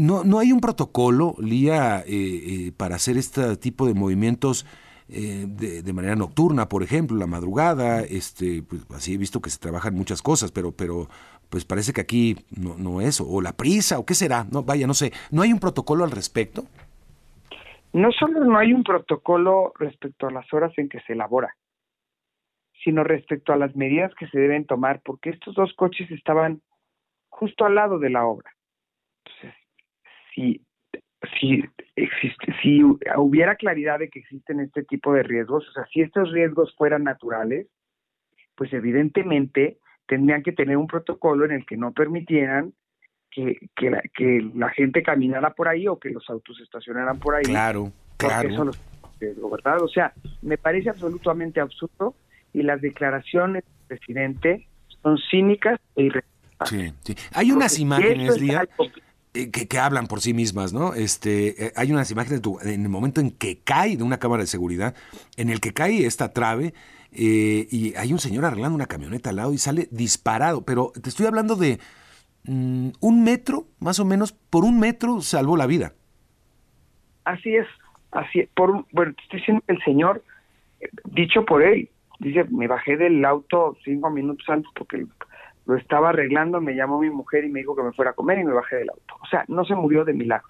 no, 0.01 0.25
no 0.25 0.39
hay 0.39 0.53
un 0.53 0.61
protocolo, 0.61 1.35
Lía, 1.39 2.01
eh, 2.01 2.05
eh, 2.07 2.73
para 2.77 2.97
hacer 2.97 3.17
este 3.17 3.57
tipo 3.57 3.87
de 3.87 3.95
movimientos 3.95 4.67
de, 5.09 5.93
manera 5.93 6.17
nocturna, 6.17 6.69
por 6.69 6.83
ejemplo, 6.83 7.17
la 7.17 7.29
madrugada, 7.29 8.01
este, 8.01 8.65
pues 8.65 8.85
así 8.91 9.15
he 9.15 9.19
visto 9.19 9.41
que 9.41 9.51
se 9.51 9.61
trabajan 9.61 9.95
muchas 9.95 10.21
cosas, 10.21 10.51
pero, 10.51 10.73
pero 10.73 11.07
pues 11.49 11.65
parece 11.65 11.93
que 11.93 12.01
aquí 12.01 12.37
no, 12.51 12.77
no 12.77 13.01
es, 13.01 13.21
o 13.21 13.41
la 13.41 13.53
prisa, 13.53 14.01
o 14.01 14.05
qué 14.05 14.15
será, 14.15 14.47
no, 14.51 14.65
vaya, 14.65 14.89
no 14.89 14.95
sé, 14.95 15.13
¿no 15.31 15.43
hay 15.43 15.53
un 15.53 15.61
protocolo 15.61 16.03
al 16.03 16.11
respecto? 16.11 16.65
No 17.93 18.11
solo 18.11 18.45
no 18.45 18.59
hay 18.59 18.73
un 18.73 18.83
protocolo 18.83 19.73
respecto 19.79 20.27
a 20.27 20.33
las 20.33 20.53
horas 20.53 20.73
en 20.77 20.89
que 20.89 20.99
se 21.03 21.13
elabora, 21.13 21.55
sino 22.83 23.05
respecto 23.05 23.53
a 23.53 23.57
las 23.57 23.77
medidas 23.77 24.13
que 24.19 24.27
se 24.27 24.41
deben 24.41 24.67
tomar, 24.67 25.03
porque 25.05 25.31
estos 25.31 25.55
dos 25.55 25.73
coches 25.75 26.11
estaban 26.11 26.63
justo 27.29 27.65
al 27.65 27.77
lado 27.77 28.01
de 28.01 28.11
la 28.11 28.27
obra 28.27 28.56
si, 30.35 30.61
si, 31.39 31.65
existe, 31.97 32.55
si 32.63 32.83
hubiera 32.83 33.57
claridad 33.57 33.99
de 33.99 34.09
que 34.09 34.21
existen 34.21 34.61
este 34.61 34.85
tipo 34.85 35.13
de 35.13 35.23
riesgos, 35.23 35.69
o 35.69 35.73
sea, 35.73 35.87
si 35.93 36.03
estos 36.03 36.31
riesgos 36.33 36.75
fueran 36.77 37.05
naturales, 37.05 37.67
pues 38.55 38.73
evidentemente 38.73 39.79
tendrían 40.07 40.43
que 40.43 40.53
tener 40.53 40.77
un 40.77 40.87
protocolo 40.87 41.45
en 41.45 41.53
el 41.53 41.67
que 41.67 41.77
no 41.77 41.93
permitieran 41.93 42.73
que, 43.31 43.59
que, 43.75 43.91
la, 43.91 44.03
que 44.15 44.51
la 44.55 44.71
gente 44.71 45.03
caminara 45.03 45.51
por 45.51 45.69
ahí 45.69 45.89
o 45.89 45.99
que 45.99 46.11
los 46.11 46.29
autos 46.31 46.61
estacionaran 46.61 47.19
por 47.19 47.35
ahí. 47.35 47.45
Claro, 47.45 47.93
claro. 48.17 48.49
Eso 48.49 49.49
¿verdad? 49.51 49.83
O 49.83 49.89
sea, 49.89 50.13
me 50.43 50.59
parece 50.59 50.91
absolutamente 50.91 51.61
absurdo 51.61 52.15
y 52.53 52.63
las 52.63 52.81
declaraciones 52.81 53.65
del 53.65 53.99
presidente 53.99 54.69
son 55.03 55.19
cínicas 55.31 55.81
e 55.97 56.05
irresponsables. 56.05 56.95
Sí, 57.03 57.15
sí. 57.15 57.29
Hay 57.35 57.53
unas 57.53 57.79
imágenes, 57.79 58.41
Lía, 58.41 58.63
eh, 58.63 58.89
que, 59.51 59.79
hablan 59.79 60.07
por 60.07 60.21
sí 60.21 60.35
mismas, 60.35 60.73
¿no? 60.73 60.95
Este, 60.95 61.67
eh, 61.67 61.73
hay 61.77 61.93
unas 61.93 62.11
imágenes 62.11 62.41
en 62.63 62.83
el 62.83 62.89
momento 62.89 63.21
en 63.21 63.31
que 63.31 63.59
cae 63.59 63.97
de 63.97 64.03
una 64.03 64.19
cámara 64.19 64.43
de 64.43 64.47
seguridad, 64.47 64.95
en 65.37 65.51
el 65.51 65.61
que 65.61 65.73
cae 65.73 66.07
esta 66.07 66.33
trave 66.33 66.75
eh, 67.13 67.67
y 67.71 67.95
hay 67.97 68.13
un 68.13 68.19
señor 68.19 68.45
arreglando 68.45 68.75
una 68.75 68.87
camioneta 68.87 69.31
al 69.31 69.37
lado 69.37 69.53
y 69.53 69.59
sale 69.59 69.89
disparado, 69.91 70.65
pero 70.65 70.93
te 71.03 71.09
estoy 71.09 71.27
hablando 71.27 71.57
de 71.57 71.79
mm, 72.45 72.91
un 73.01 73.25
metro, 73.25 73.67
más 73.79 74.01
o 74.01 74.05
menos, 74.05 74.33
por 74.33 74.65
un 74.65 74.79
metro 74.79 75.21
salvó 75.21 75.57
la 75.57 75.67
vida. 75.67 75.93
Así 77.25 77.57
es, 77.57 77.67
así 78.13 78.49
por 78.55 78.87
bueno, 78.93 79.15
te 79.15 79.23
estoy 79.23 79.41
diciendo 79.41 79.65
que 79.67 79.73
el 79.73 79.83
señor, 79.83 80.23
dicho 81.05 81.45
por 81.45 81.63
él, 81.63 81.89
dice, 82.19 82.45
me 82.45 82.67
bajé 82.67 82.97
del 82.97 83.25
auto 83.25 83.77
cinco 83.85 84.11
minutos 84.11 84.49
antes 84.49 84.71
porque 84.75 85.07
lo 85.67 85.77
estaba 85.77 86.11
arreglando, 86.11 86.61
me 86.61 86.75
llamó 86.75 87.01
mi 87.01 87.11
mujer 87.11 87.45
y 87.45 87.51
me 87.51 87.61
dijo 87.61 87.75
que 87.77 87.83
me 87.83 87.93
fuera 87.93 88.13
a 88.13 88.15
comer 88.15 88.39
y 88.39 88.45
me 88.45 88.53
bajé 88.53 88.77
del 88.77 88.91
auto. 88.91 89.17
O 89.21 89.27
sea, 89.27 89.45
no 89.49 89.65
se 89.65 89.75
murió 89.75 90.05
de 90.05 90.15
milagro. 90.15 90.49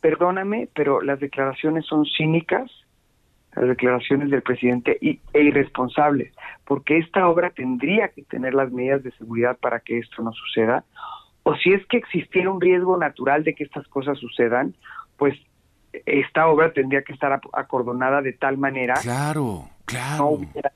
Perdóname, 0.00 0.68
pero 0.74 1.00
las 1.00 1.18
declaraciones 1.18 1.84
son 1.86 2.04
cínicas, 2.04 2.70
las 3.56 3.66
declaraciones 3.66 4.30
del 4.30 4.42
presidente 4.42 4.96
y, 5.00 5.20
e 5.32 5.42
irresponsables, 5.42 6.32
porque 6.64 6.98
esta 6.98 7.28
obra 7.28 7.50
tendría 7.50 8.08
que 8.08 8.22
tener 8.22 8.54
las 8.54 8.70
medidas 8.70 9.02
de 9.02 9.10
seguridad 9.12 9.56
para 9.58 9.80
que 9.80 9.98
esto 9.98 10.22
no 10.22 10.32
suceda, 10.32 10.84
o 11.42 11.56
si 11.56 11.72
es 11.72 11.84
que 11.86 11.96
existiera 11.96 12.50
un 12.50 12.60
riesgo 12.60 12.96
natural 12.96 13.42
de 13.42 13.54
que 13.54 13.64
estas 13.64 13.88
cosas 13.88 14.18
sucedan, 14.18 14.76
pues 15.16 15.34
esta 16.06 16.46
obra 16.46 16.72
tendría 16.72 17.02
que 17.02 17.12
estar 17.12 17.40
acordonada 17.52 18.20
de 18.22 18.34
tal 18.34 18.58
manera 18.58 18.94
claro, 19.02 19.68
claro. 19.84 20.24
no 20.24 20.28
hubiera 20.30 20.72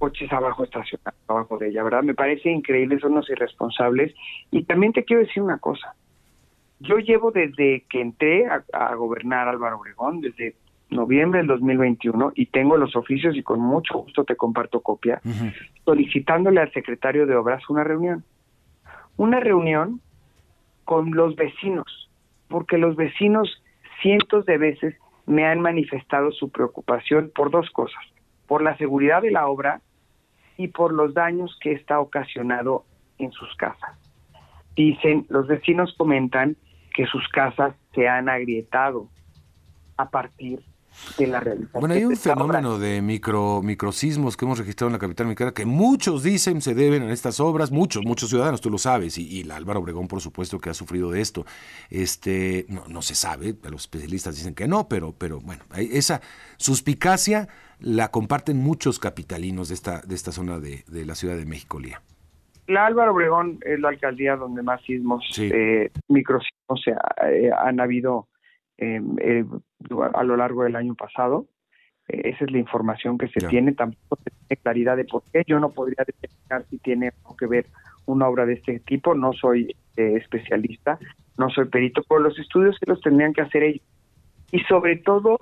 coches 0.00 0.32
abajo 0.32 0.64
estacionados 0.64 1.20
abajo 1.28 1.58
de 1.58 1.68
ella, 1.68 1.84
¿verdad? 1.84 2.02
Me 2.02 2.14
parece 2.14 2.50
increíble, 2.50 2.98
son 2.98 3.14
los 3.14 3.28
irresponsables. 3.28 4.14
Y 4.50 4.64
también 4.64 4.94
te 4.94 5.04
quiero 5.04 5.22
decir 5.22 5.42
una 5.42 5.58
cosa. 5.58 5.94
Yo 6.80 6.96
llevo 6.98 7.30
desde 7.30 7.84
que 7.88 8.00
entré 8.00 8.46
a, 8.46 8.94
gobernar 8.94 9.46
Álvaro 9.46 9.78
Obregón, 9.78 10.22
desde 10.22 10.54
noviembre 10.88 11.40
del 11.40 11.48
2021, 11.48 12.32
y 12.34 12.46
tengo 12.46 12.78
los 12.78 12.96
oficios 12.96 13.36
y 13.36 13.42
con 13.42 13.60
mucho 13.60 13.98
gusto 13.98 14.24
te 14.24 14.36
comparto 14.36 14.80
copia, 14.80 15.20
solicitándole 15.84 16.60
al 16.60 16.72
secretario 16.72 17.26
de 17.26 17.36
Obras 17.36 17.68
una 17.68 17.84
reunión. 17.84 18.24
Una 19.18 19.38
reunión 19.38 20.00
con 20.84 21.10
los 21.12 21.36
vecinos, 21.36 22.10
porque 22.48 22.78
los 22.78 22.96
vecinos 22.96 23.62
cientos 24.00 24.46
de 24.46 24.56
veces 24.56 24.96
me 25.26 25.46
han 25.46 25.60
manifestado 25.60 26.32
su 26.32 26.48
preocupación 26.50 27.30
por 27.34 27.50
dos 27.50 27.68
cosas, 27.70 28.02
por 28.46 28.62
la 28.62 28.76
seguridad 28.78 29.20
de 29.20 29.30
la 29.30 29.46
obra 29.46 29.82
y 30.56 30.68
por 30.68 30.92
los 30.92 31.14
daños 31.14 31.56
que 31.60 31.72
está 31.72 32.00
ocasionado 32.00 32.84
en 33.18 33.32
sus 33.32 33.54
casas. 33.56 33.96
Dicen, 34.76 35.26
los 35.28 35.46
vecinos 35.46 35.94
comentan 35.96 36.56
que 36.94 37.06
sus 37.06 37.26
casas 37.28 37.74
se 37.94 38.08
han 38.08 38.28
agrietado 38.28 39.08
a 39.96 40.10
partir 40.10 40.62
de 41.18 41.26
la 41.26 41.40
realización. 41.40 41.80
Bueno, 41.80 41.94
hay 41.94 42.04
un 42.04 42.16
fenómeno 42.16 42.78
de 42.78 43.00
micro 43.00 43.62
microsismos 43.62 44.36
que 44.36 44.44
hemos 44.44 44.58
registrado 44.58 44.88
en 44.88 44.94
la 44.94 44.98
capital 44.98 45.26
mexicana 45.26 45.52
que 45.52 45.64
muchos 45.64 46.22
dicen 46.22 46.60
se 46.60 46.74
deben 46.74 47.04
a 47.04 47.12
estas 47.12 47.40
obras, 47.40 47.70
muchos, 47.70 48.04
muchos 48.04 48.28
ciudadanos, 48.28 48.60
tú 48.60 48.70
lo 48.70 48.78
sabes, 48.78 49.16
y, 49.18 49.40
y 49.40 49.50
Álvaro 49.50 49.80
Obregón, 49.80 50.08
por 50.08 50.20
supuesto, 50.20 50.58
que 50.58 50.70
ha 50.70 50.74
sufrido 50.74 51.10
de 51.10 51.20
esto. 51.20 51.46
Este, 51.90 52.66
no, 52.68 52.84
no 52.88 53.02
se 53.02 53.14
sabe, 53.14 53.54
los 53.70 53.82
especialistas 53.82 54.36
dicen 54.36 54.54
que 54.54 54.66
no, 54.66 54.88
pero, 54.88 55.12
pero 55.12 55.40
bueno, 55.40 55.64
esa 55.76 56.20
suspicacia 56.56 57.48
la 57.80 58.10
comparten 58.10 58.58
muchos 58.58 58.98
capitalinos 58.98 59.68
de 59.68 59.74
esta, 59.74 60.00
de 60.02 60.14
esta 60.14 60.32
zona 60.32 60.58
de, 60.58 60.84
la 61.04 61.14
Ciudad 61.14 61.36
de 61.36 61.46
México, 61.46 61.78
Lía. 61.78 62.02
La 62.66 62.86
Álvaro 62.86 63.12
Obregón 63.12 63.58
es 63.62 63.80
la 63.80 63.88
alcaldía 63.88 64.36
donde 64.36 64.62
más 64.62 64.80
sismos, 64.82 65.24
eh, 65.38 65.90
microsismos 66.08 66.82
se 66.84 66.92
eh, 66.92 67.50
han 67.56 67.80
habido 67.80 68.28
em, 68.78 69.16
eh, 69.20 69.44
a 70.14 70.22
lo 70.22 70.36
largo 70.36 70.62
del 70.62 70.76
año 70.76 70.94
pasado. 70.94 71.46
esa 72.06 72.44
es 72.44 72.50
la 72.50 72.58
información 72.58 73.18
que 73.18 73.28
se 73.28 73.46
tiene. 73.48 73.72
Tampoco 73.72 74.16
se 74.22 74.30
tiene 74.30 74.62
claridad 74.62 74.96
de 74.96 75.04
por 75.04 75.22
qué. 75.32 75.42
Yo 75.46 75.58
no 75.58 75.70
podría 75.70 76.04
determinar 76.06 76.64
si 76.70 76.78
tiene 76.78 77.12
que 77.38 77.46
ver 77.46 77.66
una 78.06 78.28
obra 78.28 78.46
de 78.46 78.54
este 78.54 78.78
tipo. 78.80 79.14
No 79.14 79.32
soy 79.32 79.74
especialista, 79.96 80.98
no 81.36 81.50
soy 81.50 81.66
perito, 81.66 82.02
pero 82.08 82.20
los 82.20 82.38
estudios 82.38 82.76
se 82.78 82.88
los 82.88 83.00
tendrían 83.00 83.32
que 83.32 83.42
hacer 83.42 83.64
ellos. 83.64 83.86
Y 84.52 84.60
sobre 84.60 84.96
todo, 84.96 85.38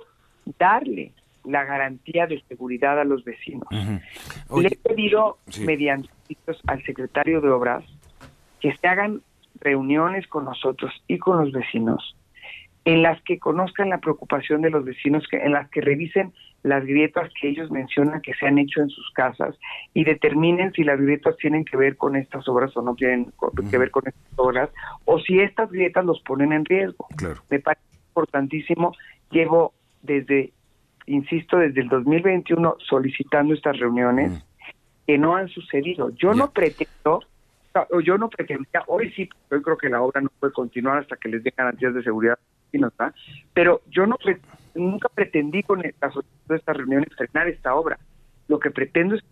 darle 0.57 1.13
la 1.45 1.63
garantía 1.63 2.27
de 2.27 2.41
seguridad 2.47 2.99
a 2.99 3.03
los 3.03 3.23
vecinos. 3.23 3.67
Le 3.71 4.67
he 4.67 4.75
pedido 4.75 5.37
mediante 5.65 6.09
al 6.67 6.83
secretario 6.83 7.41
de 7.41 7.49
Obras 7.49 7.83
que 8.59 8.75
se 8.75 8.87
hagan 8.87 9.21
reuniones 9.59 10.27
con 10.27 10.45
nosotros 10.45 10.91
y 11.07 11.17
con 11.17 11.37
los 11.37 11.51
vecinos 11.51 12.15
en 12.85 13.03
las 13.03 13.21
que 13.23 13.39
conozcan 13.39 13.89
la 13.89 13.99
preocupación 13.99 14.61
de 14.61 14.69
los 14.69 14.83
vecinos, 14.83 15.27
que, 15.29 15.37
en 15.37 15.51
las 15.51 15.69
que 15.69 15.81
revisen 15.81 16.33
las 16.63 16.83
grietas 16.85 17.31
que 17.39 17.49
ellos 17.49 17.69
mencionan 17.71 18.21
que 18.21 18.33
se 18.33 18.47
han 18.47 18.57
hecho 18.57 18.81
en 18.81 18.89
sus 18.89 19.11
casas 19.11 19.55
y 19.93 20.03
determinen 20.03 20.73
si 20.73 20.83
las 20.83 20.99
grietas 20.99 21.37
tienen 21.37 21.65
que 21.65 21.77
ver 21.77 21.97
con 21.97 22.15
estas 22.15 22.47
obras 22.47 22.75
o 22.75 22.81
no 22.81 22.95
tienen 22.95 23.31
que 23.69 23.77
ver 23.77 23.91
con 23.91 24.07
estas 24.07 24.39
obras, 24.39 24.69
o 25.05 25.19
si 25.19 25.39
estas 25.39 25.71
grietas 25.71 26.03
los 26.03 26.19
ponen 26.21 26.51
en 26.51 26.65
riesgo. 26.65 27.07
Me 27.49 27.59
parece 27.59 27.85
importantísimo. 28.07 28.93
Llevo 29.29 29.73
desde 30.01 30.51
insisto, 31.09 31.57
desde 31.57 31.81
el 31.81 31.89
2021 31.89 32.77
solicitando 32.87 33.53
estas 33.53 33.77
reuniones 33.77 34.31
mm. 34.31 34.41
que 35.07 35.17
no 35.17 35.35
han 35.35 35.49
sucedido. 35.49 36.11
Yo 36.15 36.33
no 36.33 36.51
pretendo, 36.51 37.21
o 37.91 37.99
yo 38.01 38.17
no 38.17 38.29
pretendía, 38.29 38.83
hoy 38.87 39.11
sí, 39.11 39.29
yo 39.51 39.61
creo 39.61 39.77
que 39.77 39.89
la 39.89 40.01
obra 40.01 40.21
no 40.21 40.29
puede 40.39 40.53
continuar 40.53 40.99
hasta 40.99 41.17
que 41.17 41.29
les 41.29 41.43
den 41.43 41.53
garantías 41.57 41.93
de 41.93 42.03
seguridad, 42.03 42.37
pero 43.53 43.81
yo 43.89 44.05
no 44.05 44.17
nunca 44.75 45.09
pretendí 45.09 45.63
con 45.63 45.81
la 45.81 46.11
solicitud 46.11 46.47
de 46.47 46.55
estas 46.55 46.77
reuniones 46.77 47.09
frenar 47.17 47.47
esta 47.47 47.73
obra. 47.73 47.97
Lo 48.47 48.59
que 48.59 48.69
pretendo 48.69 49.15
es 49.15 49.21
que 49.21 49.27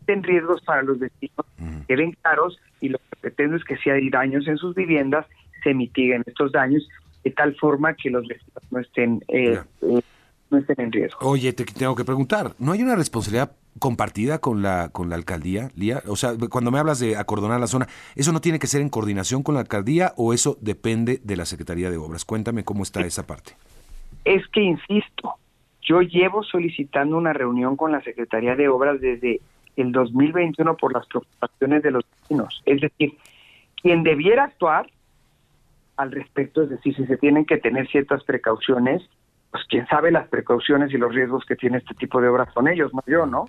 estén 0.00 0.22
riesgos 0.22 0.60
para 0.62 0.82
los 0.82 0.98
vecinos, 0.98 1.46
mm. 1.58 1.80
queden 1.88 2.12
claros, 2.12 2.60
y 2.80 2.90
lo 2.90 2.98
que 2.98 3.16
pretendo 3.20 3.56
es 3.56 3.64
que 3.64 3.76
si 3.78 3.90
hay 3.90 4.10
daños 4.10 4.46
en 4.46 4.58
sus 4.58 4.74
viviendas, 4.74 5.26
se 5.62 5.72
mitiguen 5.72 6.22
estos 6.26 6.52
daños 6.52 6.86
de 7.24 7.30
tal 7.30 7.54
forma 7.54 7.94
que 7.94 8.10
los 8.10 8.26
vecinos 8.26 8.62
no 8.70 8.80
estén 8.80 9.24
eh, 9.28 9.60
no 10.52 10.58
estén 10.58 10.80
en 10.80 10.92
riesgo. 10.92 11.18
Oye, 11.22 11.52
te 11.52 11.64
tengo 11.64 11.96
que 11.96 12.04
preguntar, 12.04 12.54
¿no 12.58 12.72
hay 12.72 12.82
una 12.82 12.94
responsabilidad 12.94 13.52
compartida 13.78 14.38
con 14.38 14.62
la 14.62 14.90
con 14.90 15.08
la 15.08 15.16
alcaldía, 15.16 15.70
Lía? 15.74 16.02
O 16.06 16.16
sea, 16.16 16.34
cuando 16.50 16.70
me 16.70 16.78
hablas 16.78 17.00
de 17.00 17.16
acordonar 17.16 17.58
la 17.58 17.66
zona, 17.66 17.88
¿eso 18.14 18.32
no 18.32 18.40
tiene 18.40 18.58
que 18.58 18.66
ser 18.66 18.82
en 18.82 18.90
coordinación 18.90 19.42
con 19.42 19.54
la 19.54 19.62
alcaldía 19.62 20.12
o 20.16 20.32
eso 20.32 20.58
depende 20.60 21.20
de 21.24 21.36
la 21.36 21.46
Secretaría 21.46 21.90
de 21.90 21.96
Obras? 21.96 22.24
Cuéntame 22.24 22.64
cómo 22.64 22.82
está 22.82 23.00
esa 23.00 23.26
parte. 23.26 23.54
Es 24.24 24.46
que, 24.48 24.60
insisto, 24.62 25.34
yo 25.82 26.00
llevo 26.02 26.44
solicitando 26.44 27.16
una 27.16 27.32
reunión 27.32 27.76
con 27.76 27.90
la 27.90 28.02
Secretaría 28.02 28.54
de 28.54 28.68
Obras 28.68 29.00
desde 29.00 29.40
el 29.76 29.90
2021 29.90 30.76
por 30.76 30.92
las 30.92 31.06
preocupaciones 31.06 31.82
de 31.82 31.90
los 31.90 32.04
vecinos. 32.20 32.62
Es 32.66 32.80
decir, 32.80 33.16
quien 33.80 34.02
debiera 34.02 34.44
actuar 34.44 34.86
al 35.96 36.12
respecto, 36.12 36.62
es 36.62 36.70
decir, 36.70 36.94
si 36.94 37.06
se 37.06 37.16
tienen 37.16 37.44
que 37.44 37.58
tener 37.58 37.88
ciertas 37.88 38.22
precauciones, 38.24 39.02
pues 39.52 39.64
quién 39.68 39.86
sabe 39.86 40.10
las 40.10 40.28
precauciones 40.28 40.92
y 40.92 40.96
los 40.96 41.14
riesgos 41.14 41.44
que 41.44 41.56
tiene 41.56 41.76
este 41.78 41.94
tipo 41.94 42.20
de 42.22 42.28
obras 42.28 42.50
con 42.54 42.68
ellos, 42.68 42.92
no 42.94 43.02
yo, 43.06 43.26
¿no? 43.26 43.44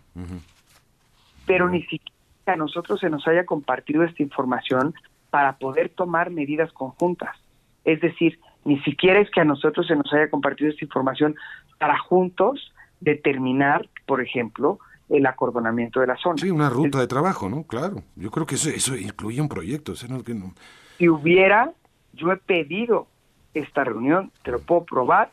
Pero 1.47 1.69
ni 1.69 1.81
siquiera 1.83 2.13
a 2.45 2.55
nosotros 2.57 2.99
se 2.99 3.09
nos 3.09 3.25
haya 3.25 3.45
compartido 3.45 4.03
esta 4.03 4.21
información 4.21 4.93
para 5.29 5.57
poder 5.57 5.89
tomar 5.89 6.29
medidas 6.29 6.73
conjuntas. 6.73 7.37
Es 7.85 8.01
decir, 8.01 8.37
ni 8.65 8.79
siquiera 8.81 9.21
es 9.21 9.31
que 9.31 9.39
a 9.39 9.45
nosotros 9.45 9.87
se 9.87 9.95
nos 9.95 10.11
haya 10.13 10.29
compartido 10.29 10.69
esta 10.69 10.83
información 10.83 11.35
para 11.79 11.97
juntos 11.97 12.73
determinar, 12.99 13.87
por 14.05 14.21
ejemplo, 14.21 14.79
el 15.07 15.25
acordonamiento 15.25 16.01
de 16.01 16.07
la 16.07 16.17
zona. 16.17 16.37
Sí, 16.37 16.51
una 16.51 16.69
ruta 16.69 16.99
de 16.99 17.07
trabajo, 17.07 17.49
¿no? 17.49 17.63
Claro. 17.63 18.03
Yo 18.17 18.29
creo 18.29 18.45
que 18.45 18.55
eso, 18.55 18.69
eso 18.69 18.97
incluye 18.97 19.39
un 19.39 19.47
proyecto. 19.47 19.95
Si 19.95 21.09
hubiera, 21.09 21.71
yo 22.11 22.31
he 22.33 22.37
pedido 22.37 23.07
esta 23.53 23.85
reunión, 23.85 24.31
te 24.43 24.51
lo 24.51 24.59
puedo 24.59 24.83
probar, 24.83 25.31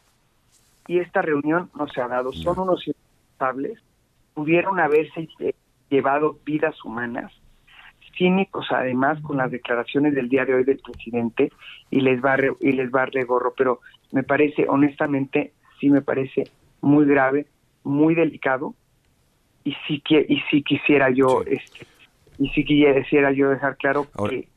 y 0.90 0.98
esta 0.98 1.22
reunión 1.22 1.70
no 1.78 1.86
se 1.86 2.00
ha 2.00 2.08
dado. 2.08 2.32
Son 2.32 2.58
unos 2.58 2.84
irresponsables, 2.84 3.78
pudieron 4.34 4.80
haberse 4.80 5.28
eh, 5.38 5.54
llevado 5.88 6.40
vidas 6.44 6.84
humanas, 6.84 7.32
cínicos 8.18 8.66
además 8.70 9.20
con 9.22 9.36
las 9.36 9.52
declaraciones 9.52 10.16
del 10.16 10.28
día 10.28 10.44
de 10.44 10.54
hoy 10.54 10.64
del 10.64 10.80
presidente 10.80 11.52
y 11.92 12.00
les 12.00 12.20
va 12.20 12.34
a 12.34 12.38
y 12.58 12.72
les 12.72 12.90
va 12.90 13.02
a 13.02 13.06
regorro, 13.06 13.54
pero 13.56 13.78
me 14.10 14.24
parece 14.24 14.66
honestamente 14.68 15.52
sí 15.78 15.88
me 15.88 16.02
parece 16.02 16.50
muy 16.80 17.06
grave, 17.06 17.46
muy 17.84 18.16
delicado 18.16 18.74
y 19.62 19.76
sí 19.86 20.00
que 20.00 20.26
y 20.28 20.40
sí 20.50 20.64
quisiera 20.64 21.08
yo 21.10 21.44
este 21.46 21.86
y 22.36 22.48
sí 22.48 22.64
quisiera 22.64 23.30
yo 23.30 23.50
dejar 23.50 23.76
claro 23.76 24.08
que 24.28 24.48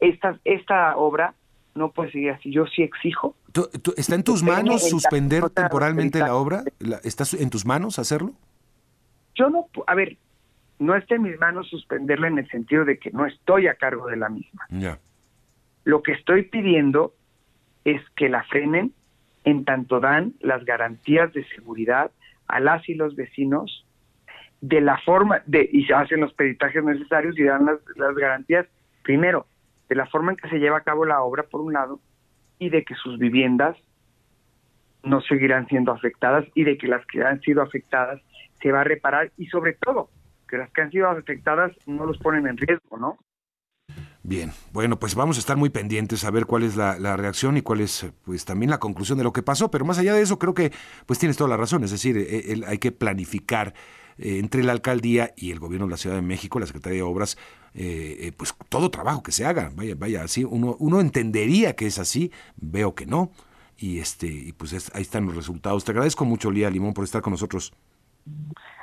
esta 0.00 0.36
esta 0.42 0.96
obra 0.96 1.32
no 1.74 1.90
puede 1.90 2.12
seguir 2.12 2.30
así. 2.30 2.50
Yo 2.50 2.66
sí 2.66 2.82
exijo. 2.82 3.36
está 3.96 4.14
en 4.14 4.24
tus 4.24 4.42
manos 4.42 4.88
suspender 4.88 5.50
temporalmente 5.50 6.18
la 6.18 6.34
obra? 6.34 6.62
¿Está 7.02 7.24
en 7.38 7.50
tus 7.50 7.66
manos 7.66 7.98
hacerlo? 7.98 8.32
Yo 9.34 9.50
no, 9.50 9.68
a 9.86 9.94
ver, 9.94 10.16
no 10.78 10.94
está 10.94 11.16
en 11.16 11.22
mis 11.22 11.38
manos 11.38 11.68
suspenderla 11.68 12.28
en 12.28 12.38
el 12.38 12.48
sentido 12.48 12.84
de 12.84 12.98
que 12.98 13.10
no 13.10 13.26
estoy 13.26 13.66
a 13.66 13.74
cargo 13.74 14.06
de 14.06 14.16
la 14.16 14.28
misma. 14.28 14.66
Ya. 14.70 14.98
Lo 15.84 16.02
que 16.02 16.12
estoy 16.12 16.44
pidiendo 16.44 17.14
es 17.84 18.00
que 18.16 18.28
la 18.28 18.44
frenen 18.44 18.92
en 19.44 19.64
tanto 19.64 20.00
dan 20.00 20.34
las 20.40 20.64
garantías 20.64 21.32
de 21.32 21.44
seguridad 21.48 22.10
a 22.46 22.60
las 22.60 22.88
y 22.88 22.94
los 22.94 23.14
vecinos 23.16 23.84
de 24.60 24.80
la 24.80 24.96
forma 24.98 25.42
de 25.46 25.68
y 25.70 25.84
se 25.84 25.92
hacen 25.92 26.20
los 26.20 26.32
peritajes 26.32 26.82
necesarios 26.82 27.38
y 27.38 27.42
dan 27.42 27.66
las, 27.66 27.78
las 27.96 28.14
garantías 28.14 28.66
primero 29.02 29.46
de 29.94 29.98
la 29.98 30.06
forma 30.06 30.32
en 30.32 30.36
que 30.36 30.48
se 30.48 30.58
lleva 30.58 30.78
a 30.78 30.82
cabo 30.82 31.04
la 31.04 31.22
obra, 31.22 31.44
por 31.44 31.60
un 31.60 31.72
lado, 31.72 32.00
y 32.58 32.68
de 32.68 32.84
que 32.84 32.96
sus 32.96 33.16
viviendas 33.16 33.76
no 35.04 35.20
seguirán 35.20 35.68
siendo 35.68 35.92
afectadas 35.92 36.44
y 36.52 36.64
de 36.64 36.76
que 36.76 36.88
las 36.88 37.06
que 37.06 37.22
han 37.22 37.40
sido 37.42 37.62
afectadas 37.62 38.20
se 38.60 38.72
va 38.72 38.80
a 38.80 38.84
reparar 38.84 39.30
y 39.36 39.46
sobre 39.46 39.74
todo 39.74 40.10
que 40.48 40.58
las 40.58 40.68
que 40.72 40.82
han 40.82 40.90
sido 40.90 41.08
afectadas 41.08 41.70
no 41.86 42.06
los 42.06 42.18
ponen 42.18 42.48
en 42.48 42.56
riesgo, 42.56 42.96
¿no? 42.98 43.18
Bien, 44.24 44.50
bueno, 44.72 44.98
pues 44.98 45.14
vamos 45.14 45.36
a 45.36 45.40
estar 45.40 45.56
muy 45.56 45.70
pendientes 45.70 46.24
a 46.24 46.32
ver 46.32 46.46
cuál 46.46 46.64
es 46.64 46.74
la, 46.76 47.16
reacción 47.16 47.56
y 47.56 47.62
cuál 47.62 47.80
es 47.80 48.10
pues 48.24 48.44
también 48.44 48.70
la 48.70 48.78
conclusión 48.78 49.16
de 49.16 49.22
lo 49.22 49.32
que 49.32 49.44
pasó, 49.44 49.70
pero 49.70 49.84
más 49.84 49.98
allá 49.98 50.14
de 50.14 50.22
eso 50.22 50.40
creo 50.40 50.54
que 50.54 50.72
pues 51.06 51.20
tienes 51.20 51.36
toda 51.36 51.50
la 51.50 51.56
razón, 51.56 51.84
es 51.84 51.92
decir, 51.92 52.16
eh, 52.18 52.62
hay 52.66 52.78
que 52.78 52.90
planificar 52.90 53.74
eh, 54.18 54.38
entre 54.38 54.62
la 54.62 54.72
alcaldía 54.72 55.32
y 55.36 55.50
el 55.50 55.58
gobierno 55.58 55.86
de 55.86 55.92
la 55.92 55.96
Ciudad 55.96 56.16
de 56.16 56.22
México, 56.22 56.58
la 56.58 56.66
Secretaría 56.66 56.98
de 56.98 57.02
Obras, 57.02 57.38
eh, 57.74 58.32
pues 58.36 58.54
todo 58.68 58.90
trabajo 58.90 59.22
que 59.22 59.32
se 59.32 59.44
haga, 59.44 59.70
vaya, 59.74 59.94
vaya, 59.96 60.22
así 60.22 60.44
uno, 60.44 60.76
uno 60.78 61.00
entendería 61.00 61.74
que 61.74 61.86
es 61.86 61.98
así, 61.98 62.30
veo 62.56 62.94
que 62.94 63.06
no, 63.06 63.30
y 63.76 63.98
este, 63.98 64.26
y 64.26 64.52
pues 64.52 64.90
ahí 64.94 65.02
están 65.02 65.26
los 65.26 65.34
resultados. 65.34 65.84
Te 65.84 65.92
agradezco 65.92 66.24
mucho, 66.24 66.50
Lía 66.50 66.70
Limón, 66.70 66.94
por 66.94 67.04
estar 67.04 67.22
con 67.22 67.32
nosotros 67.32 67.72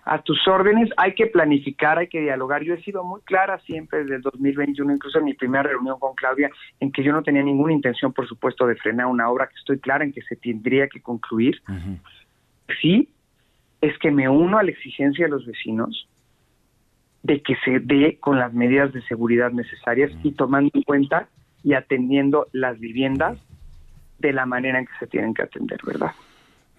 a 0.03 0.21
tus 0.21 0.47
órdenes, 0.47 0.89
hay 0.97 1.13
que 1.13 1.27
planificar, 1.27 1.99
hay 1.99 2.07
que 2.07 2.21
dialogar. 2.21 2.63
Yo 2.63 2.73
he 2.73 2.81
sido 2.81 3.03
muy 3.03 3.21
clara 3.21 3.59
siempre 3.59 3.99
desde 3.99 4.15
el 4.15 4.21
2021, 4.21 4.93
incluso 4.93 5.19
en 5.19 5.25
mi 5.25 5.33
primera 5.33 5.63
reunión 5.63 5.99
con 5.99 6.15
Claudia, 6.15 6.49
en 6.79 6.91
que 6.91 7.03
yo 7.03 7.11
no 7.11 7.21
tenía 7.21 7.43
ninguna 7.43 7.73
intención, 7.73 8.11
por 8.11 8.27
supuesto, 8.27 8.65
de 8.65 8.75
frenar 8.75 9.05
una 9.05 9.29
obra 9.29 9.47
que 9.47 9.55
estoy 9.55 9.79
clara 9.79 10.03
en 10.03 10.11
que 10.11 10.21
se 10.23 10.35
tendría 10.35 10.87
que 10.87 11.01
concluir. 11.01 11.61
Sí, 12.81 13.09
es 13.81 13.97
que 13.97 14.11
me 14.11 14.29
uno 14.29 14.57
a 14.57 14.63
la 14.63 14.71
exigencia 14.71 15.25
de 15.25 15.31
los 15.31 15.45
vecinos 15.45 16.07
de 17.23 17.41
que 17.41 17.55
se 17.63 17.79
dé 17.79 18.17
con 18.19 18.39
las 18.39 18.53
medidas 18.53 18.93
de 18.93 19.01
seguridad 19.03 19.51
necesarias 19.51 20.11
y 20.23 20.31
tomando 20.31 20.71
en 20.73 20.83
cuenta 20.83 21.27
y 21.63 21.73
atendiendo 21.73 22.47
las 22.51 22.79
viviendas 22.79 23.37
de 24.19 24.33
la 24.33 24.45
manera 24.45 24.79
en 24.79 24.85
que 24.85 24.93
se 24.99 25.07
tienen 25.07 25.33
que 25.33 25.43
atender, 25.43 25.79
¿verdad? 25.85 26.11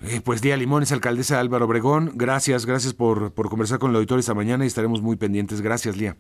Eh, 0.03 0.21
pues 0.25 0.43
Día 0.43 0.57
Limones, 0.57 0.91
alcaldesa 0.91 1.39
Álvaro 1.39 1.67
Obregón, 1.67 2.13
gracias, 2.15 2.67
gracias 2.67 2.93
por, 2.93 3.33
por 3.33 3.49
conversar 3.49 3.79
con 3.79 3.91
el 3.91 3.97
auditorio 3.97 4.21
esta 4.21 4.35
mañana 4.35 4.65
y 4.65 4.67
estaremos 4.67 5.01
muy 5.01 5.17
pendientes. 5.17 5.61
Gracias, 5.61 5.97
Lía. 5.97 6.17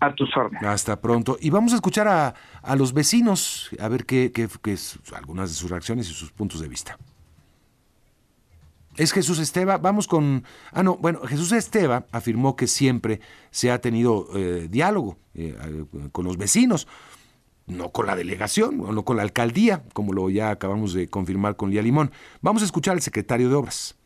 A 0.00 0.14
tus 0.14 0.36
órdenes. 0.36 0.64
Hasta 0.64 1.00
pronto. 1.00 1.36
Y 1.40 1.50
vamos 1.50 1.72
a 1.72 1.76
escuchar 1.76 2.08
a, 2.08 2.34
a 2.62 2.76
los 2.76 2.92
vecinos, 2.92 3.70
a 3.80 3.88
ver 3.88 4.04
qué, 4.04 4.32
qué, 4.32 4.48
qué 4.62 4.72
es, 4.72 4.98
algunas 5.14 5.50
de 5.50 5.54
sus 5.56 5.70
reacciones 5.70 6.10
y 6.10 6.14
sus 6.14 6.32
puntos 6.32 6.60
de 6.60 6.68
vista. 6.68 6.98
Es 8.98 9.12
Jesús 9.12 9.38
Esteba, 9.38 9.78
vamos 9.78 10.08
con... 10.08 10.44
Ah, 10.72 10.82
no, 10.82 10.96
bueno, 10.96 11.20
Jesús 11.20 11.52
Esteba 11.52 12.06
afirmó 12.10 12.56
que 12.56 12.66
siempre 12.66 13.20
se 13.50 13.70
ha 13.70 13.80
tenido 13.80 14.28
eh, 14.34 14.66
diálogo 14.68 15.16
eh, 15.34 15.56
con 16.12 16.24
los 16.24 16.36
vecinos 16.36 16.86
no 17.68 17.90
con 17.90 18.06
la 18.06 18.16
delegación 18.16 18.80
o 18.80 18.92
no 18.92 19.04
con 19.04 19.18
la 19.18 19.22
alcaldía, 19.22 19.84
como 19.92 20.14
lo 20.14 20.30
ya 20.30 20.50
acabamos 20.50 20.94
de 20.94 21.08
confirmar 21.08 21.56
con 21.56 21.70
Lía 21.70 21.82
Limón. 21.82 22.10
Vamos 22.40 22.62
a 22.62 22.64
escuchar 22.64 22.94
al 22.94 23.02
secretario 23.02 23.50
de 23.50 23.54
Obras. 23.54 23.97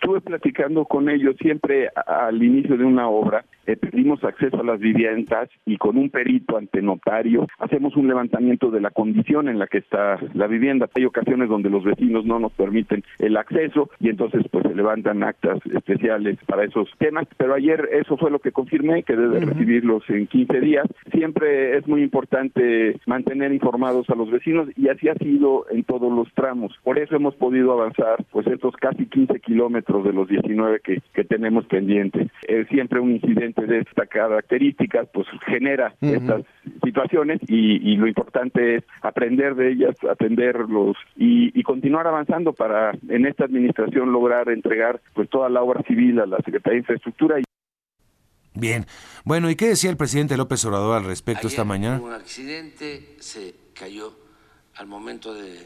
Estuve 0.00 0.20
platicando 0.20 0.84
con 0.84 1.08
ellos 1.08 1.34
siempre 1.40 1.88
al 2.06 2.40
inicio 2.40 2.76
de 2.76 2.84
una 2.84 3.08
obra 3.08 3.44
eh, 3.66 3.76
pedimos 3.76 4.22
acceso 4.22 4.60
a 4.60 4.64
las 4.64 4.78
viviendas 4.78 5.50
y 5.66 5.76
con 5.76 5.98
un 5.98 6.08
perito 6.08 6.56
ante 6.56 6.80
notario 6.80 7.48
hacemos 7.58 7.96
un 7.96 8.06
levantamiento 8.06 8.70
de 8.70 8.80
la 8.80 8.90
condición 8.90 9.48
en 9.48 9.58
la 9.58 9.66
que 9.66 9.78
está 9.78 10.20
la 10.34 10.46
vivienda. 10.46 10.88
Hay 10.94 11.04
ocasiones 11.04 11.48
donde 11.48 11.68
los 11.68 11.82
vecinos 11.82 12.24
no 12.24 12.38
nos 12.38 12.52
permiten 12.52 13.02
el 13.18 13.36
acceso 13.36 13.90
y 13.98 14.08
entonces 14.08 14.46
pues 14.52 14.62
se 14.68 14.74
levantan 14.74 15.24
actas 15.24 15.58
especiales 15.66 16.38
para 16.46 16.64
esos 16.64 16.88
temas, 16.98 17.26
pero 17.36 17.54
ayer 17.54 17.88
eso 17.92 18.16
fue 18.16 18.30
lo 18.30 18.38
que 18.38 18.52
confirmé, 18.52 19.02
que 19.02 19.16
debe 19.16 19.40
recibirlos 19.40 20.08
en 20.10 20.28
15 20.28 20.60
días. 20.60 20.86
Siempre 21.10 21.76
es 21.76 21.88
muy 21.88 22.02
importante 22.04 23.00
mantener 23.06 23.52
informados 23.52 24.08
a 24.10 24.14
los 24.14 24.30
vecinos 24.30 24.68
y 24.76 24.88
así 24.88 25.08
ha 25.08 25.14
sido 25.16 25.66
en 25.70 25.82
todos 25.82 26.12
los 26.12 26.32
tramos. 26.34 26.72
Por 26.84 27.00
eso 27.00 27.16
hemos 27.16 27.34
podido 27.34 27.72
avanzar 27.72 28.24
pues 28.30 28.46
estos 28.46 28.76
casi 28.76 29.06
15 29.06 29.40
kilómetros 29.40 29.87
de 29.96 30.12
los 30.12 30.28
19 30.28 30.80
que, 30.80 31.02
que 31.14 31.24
tenemos 31.24 31.66
pendientes. 31.66 32.30
Es 32.46 32.68
siempre 32.68 33.00
un 33.00 33.12
incidente 33.12 33.66
de 33.66 33.80
esta 33.80 34.06
característica, 34.06 35.04
pues 35.04 35.26
genera 35.46 35.94
estas 36.00 36.42
situaciones 36.84 37.40
y, 37.48 37.96
lo 37.96 38.06
importante 38.06 38.76
es 38.76 38.84
aprender 39.02 39.54
de 39.54 39.72
ellas, 39.72 39.96
atenderlos 40.08 40.96
y, 41.16 41.62
continuar 41.62 42.06
avanzando 42.06 42.54
para 42.54 42.92
en 43.08 43.26
esta 43.26 43.44
administración 43.44 44.10
lograr 44.10 44.48
entregar 44.48 45.00
pues 45.14 45.28
toda 45.28 45.50
la 45.50 45.62
obra 45.62 45.82
civil 45.82 46.18
a 46.18 46.26
la 46.26 46.38
Secretaría 46.38 46.74
de 46.74 46.78
Infraestructura. 46.78 47.36
Bien, 48.54 48.86
bueno, 49.24 49.50
¿y 49.50 49.54
qué 49.56 49.68
decía 49.68 49.90
el 49.90 49.96
presidente 49.98 50.36
López 50.36 50.64
Obrador 50.64 50.96
al 50.96 51.04
respecto 51.04 51.46
esta 51.46 51.64
mañana? 51.64 52.00
Un 52.00 52.12
accidente 52.12 53.16
se 53.18 53.54
cayó 53.74 54.12
al 54.76 54.86
momento 54.86 55.34
de 55.34 55.58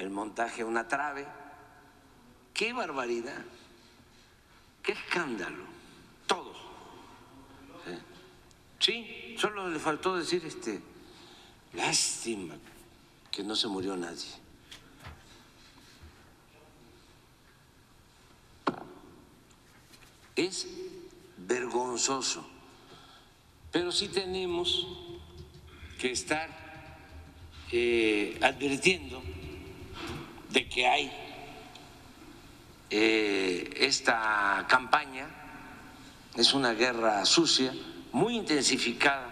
el 0.00 0.10
montaje 0.10 0.64
una 0.64 0.88
trave. 0.88 1.24
¡Qué 2.54 2.72
barbaridad! 2.72 3.44
¡Qué 4.82 4.92
escándalo! 4.92 5.70
Sí, 8.80 9.36
solo 9.38 9.68
le 9.68 9.78
faltó 9.78 10.16
decir 10.16 10.42
este, 10.46 10.80
lástima 11.74 12.54
que 13.30 13.44
no 13.44 13.54
se 13.54 13.68
murió 13.68 13.94
nadie. 13.94 14.30
Es 20.34 20.66
vergonzoso, 21.36 22.48
pero 23.70 23.92
sí 23.92 24.08
tenemos 24.08 24.88
que 25.98 26.12
estar 26.12 26.48
eh, 27.70 28.38
advirtiendo 28.40 29.22
de 30.48 30.68
que 30.70 30.86
hay 30.86 31.29
eh, 32.90 33.70
esta 33.76 34.66
campaña, 34.68 35.28
es 36.36 36.54
una 36.54 36.72
guerra 36.72 37.24
sucia, 37.24 37.72
muy 38.12 38.36
intensificada, 38.36 39.30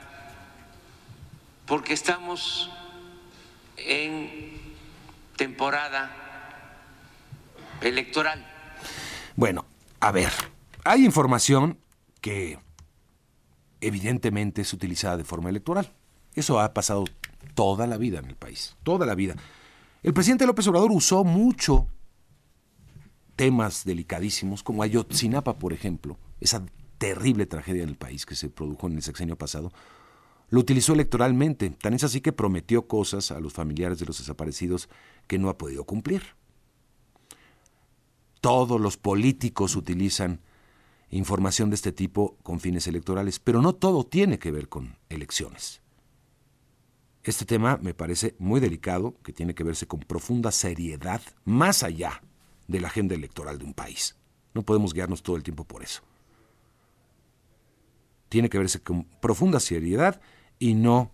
porque 1.66 1.92
estamos 1.92 2.70
en 3.76 4.52
temporada 5.36 6.10
electoral. 7.80 8.46
Bueno, 9.36 9.64
a 10.00 10.12
ver, 10.12 10.32
hay 10.84 11.04
información 11.04 11.78
que 12.20 12.58
evidentemente 13.80 14.62
es 14.62 14.72
utilizada 14.72 15.16
de 15.16 15.24
forma 15.24 15.50
electoral. 15.50 15.92
Eso 16.34 16.60
ha 16.60 16.72
pasado 16.74 17.04
toda 17.54 17.86
la 17.86 17.96
vida 17.96 18.18
en 18.18 18.26
el 18.26 18.36
país, 18.36 18.76
toda 18.82 19.06
la 19.06 19.14
vida. 19.14 19.34
El 20.02 20.14
presidente 20.14 20.46
López 20.46 20.66
Obrador 20.68 20.92
usó 20.92 21.24
mucho 21.24 21.88
temas 23.38 23.84
delicadísimos 23.84 24.64
como 24.64 24.82
Ayotzinapa, 24.82 25.60
por 25.60 25.72
ejemplo, 25.72 26.18
esa 26.40 26.66
terrible 26.98 27.46
tragedia 27.46 27.84
en 27.84 27.88
el 27.88 27.96
país 27.96 28.26
que 28.26 28.34
se 28.34 28.50
produjo 28.50 28.88
en 28.88 28.96
el 28.96 29.02
sexenio 29.04 29.38
pasado, 29.38 29.72
lo 30.50 30.58
utilizó 30.58 30.92
electoralmente. 30.92 31.70
Tan 31.70 31.94
es 31.94 32.02
así 32.02 32.20
que 32.20 32.32
prometió 32.32 32.88
cosas 32.88 33.30
a 33.30 33.38
los 33.38 33.52
familiares 33.52 34.00
de 34.00 34.06
los 34.06 34.18
desaparecidos 34.18 34.88
que 35.28 35.38
no 35.38 35.50
ha 35.50 35.56
podido 35.56 35.84
cumplir. 35.84 36.34
Todos 38.40 38.80
los 38.80 38.96
políticos 38.96 39.76
utilizan 39.76 40.40
información 41.10 41.70
de 41.70 41.76
este 41.76 41.92
tipo 41.92 42.36
con 42.42 42.58
fines 42.58 42.88
electorales, 42.88 43.38
pero 43.38 43.62
no 43.62 43.72
todo 43.72 44.02
tiene 44.02 44.40
que 44.40 44.50
ver 44.50 44.68
con 44.68 44.96
elecciones. 45.10 45.80
Este 47.22 47.44
tema 47.44 47.78
me 47.80 47.94
parece 47.94 48.34
muy 48.40 48.58
delicado, 48.58 49.14
que 49.22 49.32
tiene 49.32 49.54
que 49.54 49.62
verse 49.62 49.86
con 49.86 50.00
profunda 50.00 50.50
seriedad, 50.50 51.22
más 51.44 51.84
allá 51.84 52.20
de 52.68 52.80
la 52.80 52.88
agenda 52.88 53.16
electoral 53.16 53.58
de 53.58 53.64
un 53.64 53.74
país. 53.74 54.16
No 54.54 54.62
podemos 54.62 54.94
guiarnos 54.94 55.22
todo 55.22 55.36
el 55.36 55.42
tiempo 55.42 55.64
por 55.64 55.82
eso 55.82 56.02
tiene 58.28 58.48
que 58.48 58.58
verse 58.58 58.80
con 58.80 59.04
profunda 59.04 59.60
seriedad 59.60 60.20
y 60.58 60.74
no 60.74 61.10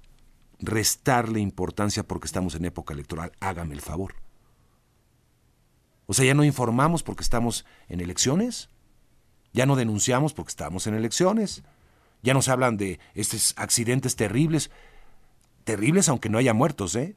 restarle 0.59 1.41
importancia 1.41 2.03
porque 2.03 2.27
estamos 2.27 2.55
en 2.55 2.65
época 2.65 2.95
electoral. 2.95 3.33
Hágame 3.41 3.75
el 3.75 3.81
favor. 3.81 4.15
O 6.07 6.15
sea, 6.15 6.25
ya 6.25 6.35
no 6.35 6.45
informamos 6.45 7.03
porque 7.03 7.23
estamos 7.23 7.65
en 7.89 8.01
elecciones, 8.01 8.69
ya 9.53 9.67
no 9.67 9.77
denunciamos 9.77 10.35
porque 10.35 10.51
estamos 10.51 10.87
en 10.87 10.95
elecciones, 10.95 11.63
ya 12.23 12.35
nos 12.35 12.49
hablan 12.49 12.77
de 12.77 12.99
estos 13.15 13.55
accidentes 13.57 14.17
terribles, 14.17 14.71
terribles 15.65 16.09
aunque 16.09 16.29
no 16.29 16.39
haya 16.39 16.53
muertos, 16.53 16.95
¿eh? 16.97 17.17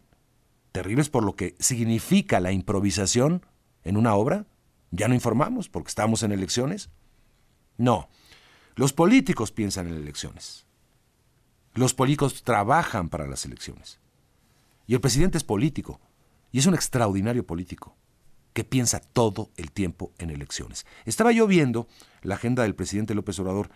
Terribles 0.71 1.09
por 1.09 1.23
lo 1.23 1.35
que 1.35 1.55
significa 1.59 2.39
la 2.39 2.51
improvisación 2.51 3.45
en 3.87 3.95
una 3.95 4.15
obra, 4.15 4.45
ya 4.91 5.07
no 5.07 5.13
informamos 5.13 5.69
porque 5.69 5.87
estamos 5.87 6.21
en 6.23 6.33
elecciones. 6.33 6.89
No, 7.77 8.09
los 8.75 8.91
políticos 8.91 9.51
piensan 9.51 9.87
en 9.87 9.93
elecciones. 9.93 10.65
Los 11.73 11.93
políticos 11.93 12.43
trabajan 12.43 13.07
para 13.07 13.27
las 13.27 13.45
elecciones. 13.45 13.99
Y 14.87 14.93
el 14.93 15.01
presidente 15.01 15.37
es 15.37 15.43
político. 15.43 16.01
Y 16.51 16.59
es 16.59 16.65
un 16.65 16.73
extraordinario 16.73 17.45
político 17.45 17.95
que 18.53 18.65
piensa 18.65 18.99
todo 18.99 19.51
el 19.55 19.71
tiempo 19.71 20.11
en 20.17 20.31
elecciones. 20.31 20.85
Estaba 21.05 21.31
yo 21.31 21.47
viendo 21.47 21.87
la 22.23 22.35
agenda 22.35 22.63
del 22.63 22.75
presidente 22.75 23.15
López 23.15 23.39
Obrador 23.39 23.69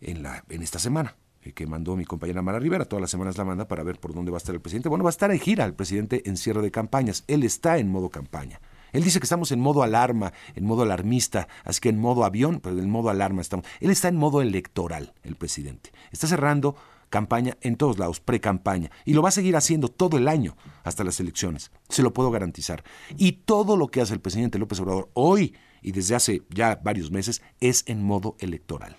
en, 0.00 0.24
esta 0.62 0.78
semana, 0.78 1.16
eh, 1.42 1.52
que 1.52 1.66
mandó 1.66 1.96
mi 1.96 2.04
compañera 2.04 2.40
Mara 2.40 2.60
Rivera, 2.60 2.84
todas 2.84 3.00
las 3.00 3.10
semanas 3.10 3.36
la 3.36 3.44
manda 3.44 3.68
para 3.68 3.82
ver 3.82 3.98
por 3.98 4.14
dónde 4.14 4.30
va 4.30 4.36
a 4.36 4.38
estar 4.38 4.54
el 4.54 4.60
presidente. 4.60 4.88
Bueno, 4.88 5.04
va 5.04 5.10
a 5.10 5.16
estar 5.16 5.30
en 5.30 5.40
gira 5.40 5.64
el 5.64 5.74
presidente 5.74 6.22
en 6.26 6.36
cierre 6.36 6.62
de 6.62 6.70
campañas. 6.70 7.24
Él 7.26 7.42
está 7.42 7.78
en 7.78 7.90
modo 7.90 8.08
campaña. 8.08 8.60
Él 8.94 9.02
dice 9.02 9.18
que 9.18 9.24
estamos 9.24 9.50
en 9.50 9.58
modo 9.58 9.82
alarma, 9.82 10.32
en 10.54 10.64
modo 10.64 10.82
alarmista, 10.82 11.48
así 11.64 11.80
que 11.80 11.88
en 11.88 11.98
modo 11.98 12.24
avión, 12.24 12.60
pero 12.60 12.78
en 12.78 12.88
modo 12.88 13.10
alarma 13.10 13.42
estamos. 13.42 13.66
Él 13.80 13.90
está 13.90 14.06
en 14.06 14.16
modo 14.16 14.40
electoral, 14.40 15.12
el 15.24 15.34
presidente. 15.34 15.90
Está 16.12 16.28
cerrando 16.28 16.76
campaña 17.10 17.58
en 17.60 17.76
todos 17.76 17.98
lados, 17.98 18.20
pre-campaña, 18.20 18.92
y 19.04 19.14
lo 19.14 19.22
va 19.22 19.30
a 19.30 19.32
seguir 19.32 19.56
haciendo 19.56 19.88
todo 19.88 20.16
el 20.16 20.28
año 20.28 20.56
hasta 20.84 21.02
las 21.02 21.18
elecciones, 21.18 21.72
se 21.88 22.02
lo 22.02 22.12
puedo 22.12 22.30
garantizar. 22.30 22.84
Y 23.16 23.32
todo 23.32 23.76
lo 23.76 23.88
que 23.88 24.00
hace 24.00 24.14
el 24.14 24.20
presidente 24.20 24.60
López 24.60 24.78
Obrador 24.78 25.10
hoy 25.14 25.56
y 25.82 25.90
desde 25.90 26.14
hace 26.14 26.42
ya 26.50 26.80
varios 26.82 27.10
meses 27.10 27.42
es 27.60 27.82
en 27.86 28.02
modo 28.02 28.36
electoral. 28.38 28.96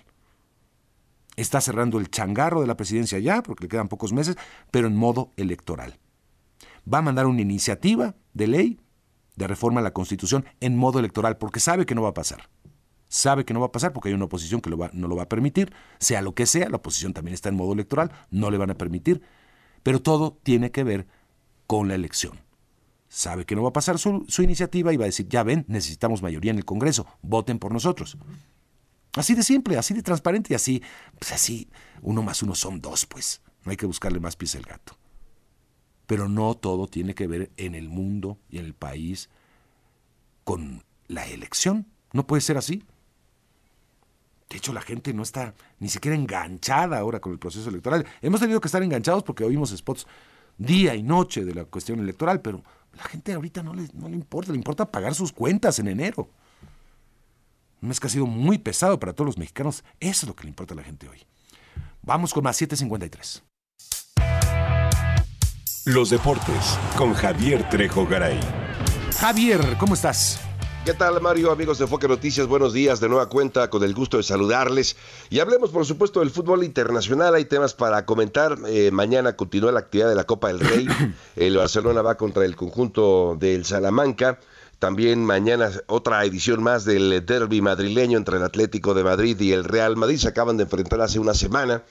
Está 1.36 1.62
cerrando 1.62 1.98
el 1.98 2.10
changarro 2.10 2.60
de 2.60 2.66
la 2.66 2.76
presidencia 2.76 3.18
ya, 3.18 3.42
porque 3.42 3.64
le 3.64 3.68
quedan 3.68 3.88
pocos 3.88 4.12
meses, 4.12 4.36
pero 4.70 4.88
en 4.88 4.96
modo 4.96 5.32
electoral. 5.36 5.98
Va 6.92 6.98
a 6.98 7.02
mandar 7.02 7.26
una 7.26 7.40
iniciativa 7.40 8.14
de 8.34 8.46
ley 8.46 8.80
de 9.36 9.46
reforma 9.46 9.80
a 9.80 9.84
la 9.84 9.92
Constitución 9.92 10.44
en 10.60 10.76
modo 10.76 10.98
electoral, 10.98 11.36
porque 11.36 11.60
sabe 11.60 11.86
que 11.86 11.94
no 11.94 12.02
va 12.02 12.10
a 12.10 12.14
pasar. 12.14 12.48
Sabe 13.08 13.44
que 13.44 13.54
no 13.54 13.60
va 13.60 13.66
a 13.66 13.72
pasar 13.72 13.92
porque 13.92 14.08
hay 14.08 14.14
una 14.14 14.24
oposición 14.24 14.60
que 14.60 14.70
no 14.70 15.08
lo 15.08 15.16
va 15.16 15.22
a 15.22 15.28
permitir, 15.28 15.72
sea 16.00 16.22
lo 16.22 16.34
que 16.34 16.46
sea, 16.46 16.68
la 16.68 16.76
oposición 16.76 17.12
también 17.12 17.34
está 17.34 17.48
en 17.48 17.54
modo 17.54 17.72
electoral, 17.72 18.10
no 18.30 18.50
le 18.50 18.58
van 18.58 18.70
a 18.70 18.74
permitir, 18.74 19.22
pero 19.84 20.02
todo 20.02 20.38
tiene 20.42 20.72
que 20.72 20.82
ver 20.82 21.06
con 21.68 21.86
la 21.86 21.94
elección. 21.94 22.40
Sabe 23.08 23.44
que 23.44 23.54
no 23.54 23.62
va 23.62 23.68
a 23.68 23.72
pasar 23.72 23.98
su, 23.98 24.26
iniciativa 24.42 24.92
y 24.92 24.96
va 24.96 25.04
a 25.04 25.06
decir, 25.06 25.28
ya 25.28 25.44
ven, 25.44 25.64
necesitamos 25.68 26.22
mayoría 26.22 26.50
en 26.50 26.58
el 26.58 26.64
Congreso, 26.64 27.06
voten 27.22 27.60
por 27.60 27.72
nosotros. 27.72 28.18
Así 29.14 29.34
de 29.34 29.44
simple, 29.44 29.78
así 29.78 29.94
de 29.94 30.02
transparente 30.02 30.52
y 30.52 30.56
así, 30.56 30.82
pues 31.18 31.32
así, 31.32 31.70
uno 32.02 32.22
más 32.22 32.42
uno 32.42 32.54
son 32.54 32.80
dos, 32.80 33.06
pues. 33.06 33.40
No 33.64 33.70
hay 33.70 33.76
que 33.76 33.86
buscarle 33.86 34.20
más 34.20 34.36
pies 34.36 34.56
al 34.56 34.62
gato. 34.62 34.96
Pero 36.06 36.28
no 36.28 36.54
todo 36.54 36.86
tiene 36.86 37.14
que 37.14 37.26
ver 37.26 37.50
en 37.56 37.74
el 37.74 37.88
mundo 37.88 38.38
y 38.48 38.58
en 38.58 38.64
el 38.64 38.74
país 38.74 39.28
con 40.44 40.84
la 41.08 41.26
elección. 41.26 41.86
No 42.12 42.26
puede 42.26 42.40
ser 42.40 42.56
así. 42.56 42.84
De 44.48 44.56
hecho, 44.56 44.72
la 44.72 44.80
gente 44.80 45.12
no 45.12 45.22
está 45.22 45.54
ni 45.80 45.88
siquiera 45.88 46.16
enganchada 46.16 46.98
ahora 46.98 47.20
con 47.20 47.32
el 47.32 47.38
proceso 47.38 47.68
electoral. 47.68 48.06
Hemos 48.22 48.40
tenido 48.40 48.60
que 48.60 48.68
estar 48.68 48.82
enganchados 48.82 49.24
porque 49.24 49.44
oímos 49.44 49.70
spots 49.76 50.06
día 50.56 50.94
y 50.94 51.02
noche 51.02 51.44
de 51.44 51.54
la 51.54 51.64
cuestión 51.64 51.98
electoral, 52.00 52.40
pero 52.40 52.62
la 52.96 53.04
gente 53.04 53.32
ahorita 53.32 53.62
no 53.62 53.74
le, 53.74 53.88
no 53.92 54.08
le 54.08 54.14
importa, 54.14 54.52
le 54.52 54.58
importa 54.58 54.90
pagar 54.90 55.14
sus 55.14 55.32
cuentas 55.32 55.78
en 55.80 55.88
enero. 55.88 56.30
Un 57.82 57.88
mes 57.88 58.00
que 58.00 58.06
ha 58.06 58.10
sido 58.10 58.26
muy 58.26 58.58
pesado 58.58 58.98
para 58.98 59.12
todos 59.12 59.26
los 59.26 59.38
mexicanos. 59.38 59.84
Eso 60.00 60.24
es 60.24 60.28
lo 60.28 60.36
que 60.36 60.44
le 60.44 60.50
importa 60.50 60.74
a 60.74 60.76
la 60.76 60.84
gente 60.84 61.08
hoy. 61.08 61.18
Vamos 62.02 62.32
con 62.32 62.44
más 62.44 62.56
753. 62.56 63.42
Los 65.86 66.10
deportes 66.10 66.76
con 66.96 67.14
Javier 67.14 67.68
Trejo 67.68 68.04
Garay. 68.08 68.40
Javier, 69.20 69.60
¿cómo 69.78 69.94
estás? 69.94 70.40
¿Qué 70.84 70.94
tal, 70.94 71.20
Mario? 71.20 71.52
Amigos 71.52 71.78
de 71.78 71.86
Foque 71.86 72.08
Noticias, 72.08 72.48
buenos 72.48 72.72
días. 72.72 72.98
De 72.98 73.08
nueva 73.08 73.28
cuenta, 73.28 73.70
con 73.70 73.84
el 73.84 73.94
gusto 73.94 74.16
de 74.16 74.24
saludarles. 74.24 74.96
Y 75.30 75.38
hablemos, 75.38 75.70
por 75.70 75.86
supuesto, 75.86 76.18
del 76.18 76.32
fútbol 76.32 76.64
internacional. 76.64 77.36
Hay 77.36 77.44
temas 77.44 77.72
para 77.72 78.04
comentar. 78.04 78.58
Eh, 78.66 78.90
mañana 78.90 79.36
continúa 79.36 79.70
la 79.70 79.78
actividad 79.78 80.08
de 80.08 80.16
la 80.16 80.24
Copa 80.24 80.48
del 80.48 80.58
Rey. 80.58 80.88
El 81.36 81.56
Barcelona 81.56 82.02
va 82.02 82.16
contra 82.16 82.44
el 82.44 82.56
conjunto 82.56 83.36
del 83.38 83.64
Salamanca. 83.64 84.40
También 84.80 85.24
mañana 85.24 85.70
otra 85.86 86.24
edición 86.24 86.64
más 86.64 86.84
del 86.84 87.24
derby 87.24 87.60
madrileño 87.60 88.18
entre 88.18 88.38
el 88.38 88.42
Atlético 88.42 88.92
de 88.92 89.04
Madrid 89.04 89.40
y 89.40 89.52
el 89.52 89.62
Real 89.62 89.96
Madrid. 89.96 90.18
Se 90.18 90.26
acaban 90.26 90.56
de 90.56 90.64
enfrentar 90.64 91.00
hace 91.00 91.20
una 91.20 91.32
semana 91.32 91.84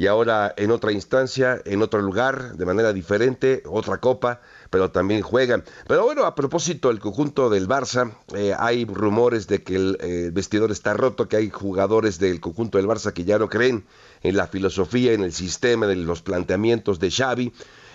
y 0.00 0.06
ahora 0.06 0.54
en 0.56 0.70
otra 0.70 0.92
instancia, 0.92 1.60
en 1.66 1.82
otro 1.82 2.00
lugar, 2.00 2.56
de 2.56 2.64
manera 2.64 2.94
diferente, 2.94 3.62
otra 3.66 3.98
copa, 3.98 4.40
pero 4.70 4.90
también 4.90 5.20
juegan. 5.20 5.62
Pero 5.86 6.04
bueno, 6.04 6.24
a 6.24 6.34
propósito 6.34 6.88
del 6.88 7.00
conjunto 7.00 7.50
del 7.50 7.68
Barça, 7.68 8.10
eh, 8.34 8.54
hay 8.58 8.86
rumores 8.86 9.46
de 9.46 9.62
que 9.62 9.76
el 9.76 9.98
eh, 10.00 10.30
vestidor 10.32 10.70
está 10.70 10.94
roto, 10.94 11.28
que 11.28 11.36
hay 11.36 11.50
jugadores 11.50 12.18
del 12.18 12.40
conjunto 12.40 12.78
del 12.78 12.86
Barça 12.86 13.12
que 13.12 13.24
ya 13.24 13.38
no 13.38 13.50
creen 13.50 13.84
en 14.22 14.38
la 14.38 14.46
filosofía, 14.46 15.12
en 15.12 15.22
el 15.22 15.34
sistema, 15.34 15.92
en 15.92 16.06
los 16.06 16.22
planteamientos 16.22 16.98
de 16.98 17.10
Xavi. 17.10 17.52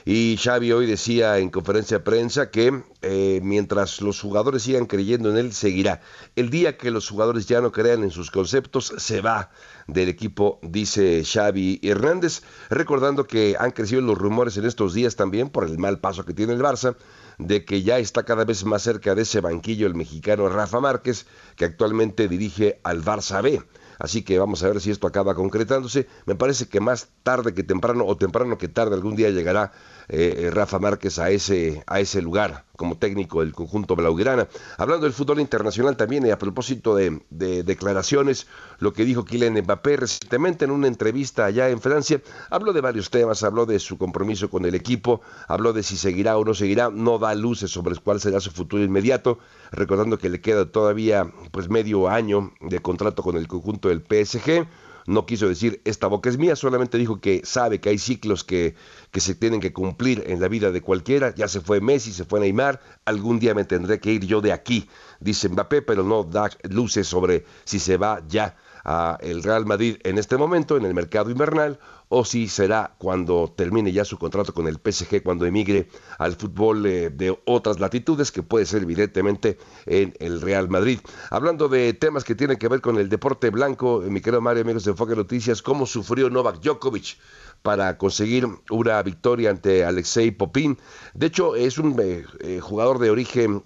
Y 0.07 0.37
Xavi 0.37 0.71
hoy 0.71 0.85
decía 0.85 1.39
en 1.39 1.49
conferencia 1.49 1.97
de 1.97 2.03
prensa 2.03 2.51
que 2.51 2.83
eh, 3.01 3.39
mientras 3.41 4.01
los 4.01 4.21
jugadores 4.21 4.61
sigan 4.61 4.85
creyendo 4.85 5.31
en 5.31 5.37
él, 5.37 5.53
seguirá. 5.53 6.01
El 6.35 6.51
día 6.51 6.77
que 6.77 6.91
los 6.91 7.09
jugadores 7.09 7.47
ya 7.47 7.59
no 7.61 7.71
crean 7.71 8.03
en 8.03 8.11
sus 8.11 8.29
conceptos, 8.29 8.93
se 8.97 9.21
va 9.21 9.49
del 9.87 10.09
equipo, 10.09 10.59
dice 10.61 11.23
Xavi 11.23 11.79
Hernández, 11.83 12.41
recordando 12.69 13.25
que 13.25 13.55
han 13.59 13.71
crecido 13.71 14.01
los 14.01 14.17
rumores 14.17 14.57
en 14.57 14.65
estos 14.65 14.93
días 14.93 15.15
también 15.15 15.49
por 15.49 15.65
el 15.65 15.77
mal 15.77 15.99
paso 15.99 16.25
que 16.25 16.33
tiene 16.33 16.53
el 16.53 16.61
Barça, 16.61 16.95
de 17.37 17.65
que 17.65 17.83
ya 17.83 17.99
está 17.99 18.23
cada 18.23 18.45
vez 18.45 18.65
más 18.65 18.81
cerca 18.81 19.15
de 19.15 19.23
ese 19.23 19.41
banquillo 19.41 19.87
el 19.87 19.95
mexicano 19.95 20.49
Rafa 20.49 20.79
Márquez, 20.79 21.25
que 21.55 21.65
actualmente 21.65 22.27
dirige 22.27 22.79
al 22.83 23.03
Barça 23.03 23.41
B. 23.41 23.61
Así 23.99 24.23
que 24.23 24.39
vamos 24.39 24.63
a 24.63 24.67
ver 24.67 24.81
si 24.81 24.91
esto 24.91 25.07
acaba 25.07 25.35
concretándose. 25.35 26.07
Me 26.25 26.35
parece 26.35 26.67
que 26.67 26.79
más 26.79 27.09
tarde 27.23 27.53
que 27.53 27.63
temprano 27.63 28.05
o 28.05 28.17
temprano 28.17 28.57
que 28.57 28.67
tarde 28.67 28.95
algún 28.95 29.15
día 29.15 29.29
llegará 29.29 29.71
eh, 30.07 30.35
eh, 30.37 30.51
Rafa 30.51 30.79
Márquez 30.79 31.19
a 31.19 31.29
ese, 31.29 31.83
a 31.87 31.99
ese 31.99 32.21
lugar 32.21 32.65
como 32.75 32.97
técnico 32.97 33.39
del 33.39 33.53
conjunto 33.53 33.95
blaugrana. 33.95 34.47
Hablando 34.77 35.05
del 35.05 35.13
fútbol 35.13 35.39
internacional 35.39 35.97
también 35.97 36.25
y 36.25 36.31
a 36.31 36.37
propósito 36.37 36.95
de, 36.95 37.21
declaraciones, 37.29 38.47
lo 38.79 38.93
que 38.93 39.05
dijo 39.05 39.25
Kylian 39.25 39.53
Mbappé 39.53 39.97
recientemente 39.97 40.65
en 40.65 40.71
una 40.71 40.87
entrevista 40.87 41.45
allá 41.45 41.69
en 41.69 41.79
Francia, 41.79 42.21
habló 42.49 42.73
de 42.73 42.81
varios 42.81 43.09
temas, 43.09 43.43
habló 43.43 43.65
de 43.65 43.79
su 43.79 43.97
compromiso 43.97 44.49
con 44.49 44.65
el 44.65 44.75
equipo, 44.75 45.21
habló 45.47 45.73
de 45.73 45.83
si 45.83 45.97
seguirá 45.97 46.37
o 46.37 46.45
no 46.45 46.53
seguirá, 46.53 46.89
no 46.89 47.17
da 47.17 47.33
luces 47.33 47.71
sobre 47.71 47.95
cuál 47.95 48.19
será 48.19 48.39
su 48.39 48.51
futuro 48.51 48.83
inmediato, 48.83 49.39
recordando 49.71 50.17
que 50.17 50.29
le 50.29 50.41
queda 50.41 50.65
todavía 50.65 51.31
pues 51.51 51.69
medio 51.69 52.09
año 52.09 52.51
de 52.59 52.79
contrato 52.81 53.23
con 53.23 53.37
el 53.37 53.47
conjunto 53.47 53.89
del 53.89 54.01
PSG 54.01 54.67
no 55.05 55.25
quiso 55.25 55.47
decir 55.47 55.81
esta 55.85 56.07
boca 56.07 56.29
es 56.29 56.37
mía, 56.37 56.55
solamente 56.55 56.97
dijo 56.97 57.19
que 57.19 57.41
sabe 57.43 57.79
que 57.79 57.89
hay 57.89 57.97
ciclos 57.97 58.43
que, 58.43 58.75
que 59.11 59.19
se 59.19 59.35
tienen 59.35 59.59
que 59.59 59.73
cumplir 59.73 60.23
en 60.27 60.39
la 60.39 60.47
vida 60.47 60.71
de 60.71 60.81
cualquiera. 60.81 61.33
Ya 61.35 61.47
se 61.47 61.61
fue 61.61 61.81
Messi, 61.81 62.11
se 62.11 62.25
fue 62.25 62.39
Neymar, 62.39 62.81
algún 63.05 63.39
día 63.39 63.53
me 63.53 63.65
tendré 63.65 63.99
que 63.99 64.11
ir 64.11 64.25
yo 64.25 64.41
de 64.41 64.51
aquí, 64.51 64.89
dice 65.19 65.49
Mbappé, 65.49 65.81
pero 65.81 66.03
no 66.03 66.23
da 66.23 66.49
luces 66.63 67.07
sobre 67.07 67.45
si 67.63 67.79
se 67.79 67.97
va 67.97 68.21
ya 68.27 68.55
a 68.85 69.17
el 69.21 69.43
Real 69.43 69.65
Madrid 69.65 69.97
en 70.03 70.17
este 70.17 70.37
momento, 70.37 70.77
en 70.77 70.85
el 70.85 70.93
mercado 70.93 71.31
invernal, 71.31 71.79
o 72.09 72.23
si 72.23 72.47
será 72.47 72.95
cuando 72.99 73.51
termine 73.55 73.91
ya 73.91 74.05
su 74.05 74.17
contrato 74.17 74.53
con 74.53 74.67
el 74.67 74.75
PSG, 74.75 75.23
cuando 75.23 75.45
emigre 75.45 75.89
al 76.19 76.35
fútbol 76.35 76.85
eh, 76.85 77.09
de 77.09 77.37
otras 77.45 77.79
latitudes, 77.79 78.31
que 78.31 78.43
puede 78.43 78.65
ser 78.65 78.83
evidentemente 78.83 79.57
en 79.87 80.13
el 80.19 80.39
Real 80.41 80.69
Madrid. 80.69 80.99
Hablando 81.31 81.67
de 81.67 81.93
temas 81.93 82.23
que 82.23 82.35
tienen 82.35 82.57
que 82.57 82.67
ver 82.67 82.81
con 82.81 82.97
el 82.97 83.09
deporte 83.09 83.49
blanco, 83.49 84.03
eh, 84.03 84.09
mi 84.09 84.21
querido 84.21 84.41
Mario, 84.41 84.61
amigos 84.61 84.85
de 84.85 84.91
Enfoque 84.91 85.15
Noticias, 85.15 85.61
¿cómo 85.61 85.85
sufrió 85.85 86.29
Novak 86.29 86.61
Djokovic? 86.61 87.17
Para 87.65 87.97
conseguir 87.97 88.47
una 88.69 89.01
victoria 89.01 89.49
ante 89.49 89.83
Alexei 89.83 90.29
Popin. 90.29 90.77
De 91.15 91.25
hecho, 91.25 91.55
es 91.55 91.79
un 91.79 91.99
eh, 91.99 92.59
jugador 92.61 92.99
de 92.99 93.09
origen 93.09 93.63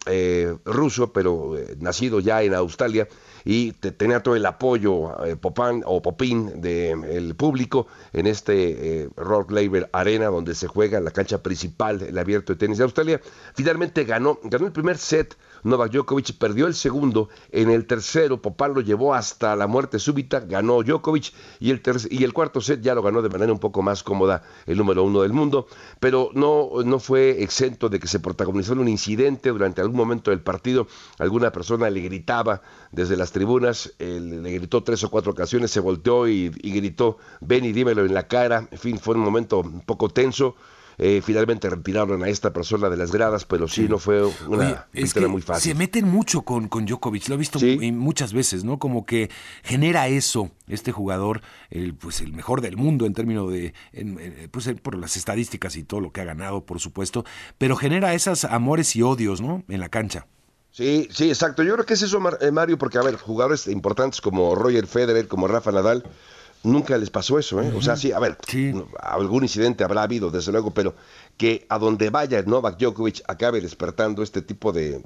ruso, 0.64 1.12
pero 1.12 1.54
nacido 1.80 2.22
ya 2.22 2.42
en 2.42 2.54
Australia 2.54 3.10
y 3.46 3.72
tenía 3.72 4.22
todo 4.22 4.36
el 4.36 4.46
apoyo 4.46 5.26
eh, 5.26 5.36
Popán 5.36 5.84
o 5.86 6.02
Popín 6.02 6.62
del 6.62 7.36
público 7.36 7.88
en 8.14 8.28
este 8.28 9.04
eh, 9.04 9.10
Rock 9.16 9.52
Laver 9.52 9.90
Arena 9.94 10.28
donde 10.28 10.56
se 10.56 10.68
juega 10.68 11.00
la 11.00 11.12
cancha 11.12 11.42
principal 11.42 12.02
el 12.02 12.18
abierto 12.18 12.54
de 12.54 12.60
tenis 12.60 12.78
de 12.78 12.84
Australia. 12.84 13.22
Finalmente 13.54 14.04
ganó, 14.04 14.40
ganó 14.44 14.66
el 14.66 14.72
primer 14.72 14.98
set 14.98 15.36
Novak 15.64 15.92
Djokovic 15.92 16.38
perdió 16.38 16.68
el 16.68 16.74
segundo, 16.74 17.30
en 17.52 17.70
el 17.70 17.86
tercero 17.86 18.42
Popán 18.42 18.74
lo 18.74 18.82
llevó 18.82 19.14
hasta 19.14 19.56
la 19.56 19.68
muerte 19.68 20.00
súbita, 20.00 20.42
ganó 20.42 20.84
Djokovic. 20.84 21.34
Y 21.60 21.72
el, 21.72 22.34
cuarto 22.34 22.62
set 22.62 22.82
ya 22.82 22.96
lo 22.96 23.02
ganó 23.02 23.22
de 23.22 23.30
manera 23.30 23.52
un 23.52 23.60
poco 23.60 23.82
más 23.82 24.04
cómoda 24.04 24.44
el 24.66 24.78
número 24.78 25.04
uno 25.04 25.22
del 25.22 25.34
mundo, 25.34 25.68
pero 26.00 26.30
no, 26.34 26.70
no 26.86 27.00
fue 27.00 27.44
exento 27.44 27.90
de 27.90 28.00
que 28.00 28.08
se 28.08 28.20
protagonizó 28.20 28.74
un 28.74 28.88
incidente 28.88 29.50
durante 29.50 29.82
algún 29.82 29.98
momento 29.98 30.32
del 30.32 30.42
partido, 30.42 30.88
alguna 31.18 31.52
persona 31.52 31.90
le 31.90 32.02
gritaba 32.02 32.62
desde 32.92 33.18
las 33.18 33.32
tribunas, 33.32 33.94
le 34.00 34.52
gritó 34.52 34.84
tres 34.84 35.04
o 35.04 35.10
cuatro 35.10 35.32
ocasiones, 35.32 35.72
se 35.72 35.80
volteó 35.80 36.28
y, 36.28 36.52
y 36.62 36.72
gritó, 36.72 37.18
ven 37.42 37.66
y 37.66 37.72
dímelo 37.72 38.06
en 38.06 38.14
la 38.14 38.28
cara, 38.28 38.68
en 38.72 38.78
fin, 38.78 39.00
fue 39.00 39.16
un 39.16 39.22
momento 39.22 39.60
un 39.60 39.82
poco 39.82 40.10
tenso. 40.10 40.56
Eh, 41.02 41.22
finalmente 41.24 41.70
retiraron 41.70 42.24
a 42.24 42.28
esta 42.28 42.52
persona 42.52 42.90
de 42.90 42.98
las 42.98 43.14
gradas, 43.14 43.46
pero 43.46 43.70
sí, 43.70 43.88
no 43.88 44.00
fue 44.00 44.22
una 44.48 44.86
victoria 44.92 45.30
muy 45.30 45.42
fácil. 45.42 45.72
Se 45.72 45.78
meten 45.78 46.06
mucho 46.06 46.42
con, 46.42 46.68
con 46.68 46.86
Djokovic, 46.86 47.30
lo 47.30 47.36
he 47.36 47.38
visto 47.38 47.58
muchas 47.94 48.34
veces, 48.34 48.66
¿no? 48.66 48.80
Como 48.80 49.06
que 49.06 49.30
genera 49.64 50.10
eso, 50.10 50.52
este 50.68 50.92
jugador, 50.92 51.42
el, 51.70 51.96
pues 51.96 52.20
el 52.20 52.34
mejor 52.34 52.60
del 52.60 52.76
mundo 52.76 53.06
en 53.06 53.14
términos 53.14 53.50
de, 53.50 53.74
pues 54.52 54.70
por 54.82 54.98
las 54.98 55.16
estadísticas 55.16 55.78
y 55.78 55.84
todo 55.84 56.02
lo 56.02 56.12
que 56.12 56.20
ha 56.20 56.26
ganado, 56.26 56.66
por 56.66 56.82
supuesto, 56.82 57.24
pero 57.58 57.78
genera 57.78 58.14
esos 58.14 58.44
amores 58.44 58.94
y 58.98 59.02
odios, 59.02 59.40
¿no? 59.40 59.64
En 59.70 59.80
la 59.80 59.88
cancha. 59.88 60.28
Sí, 60.72 61.08
sí, 61.12 61.30
exacto. 61.30 61.64
Yo 61.64 61.74
creo 61.76 61.86
que 61.86 61.94
es 61.94 62.02
eso, 62.02 62.22
eh, 62.42 62.52
Mario, 62.52 62.78
porque, 62.78 62.98
a 62.98 63.04
ver, 63.04 63.16
jugadores 63.16 63.68
importantes 63.68 64.20
como 64.20 64.54
Roger 64.54 64.86
Federer, 64.86 65.28
como 65.28 65.48
Rafa 65.48 65.72
Nadal, 65.72 66.04
nunca 66.64 66.98
les 66.98 67.10
pasó 67.10 67.40
eso, 67.40 67.62
¿eh? 67.62 67.72
O 67.76 67.82
sea, 67.82 67.96
sí, 67.96 68.12
a 68.12 68.20
ver, 68.20 68.38
algún 69.02 69.44
incidente 69.44 69.84
habrá 69.84 70.04
habido, 70.04 70.30
desde 70.30 70.52
luego, 70.52 70.72
pero 70.72 70.94
que 71.38 71.66
a 71.70 71.80
donde 71.80 72.10
vaya 72.10 72.42
Novak 72.44 72.78
Djokovic 72.78 73.22
acabe 73.28 73.62
despertando 73.62 74.24
este 74.24 74.42
tipo 74.42 74.74
de, 74.74 75.02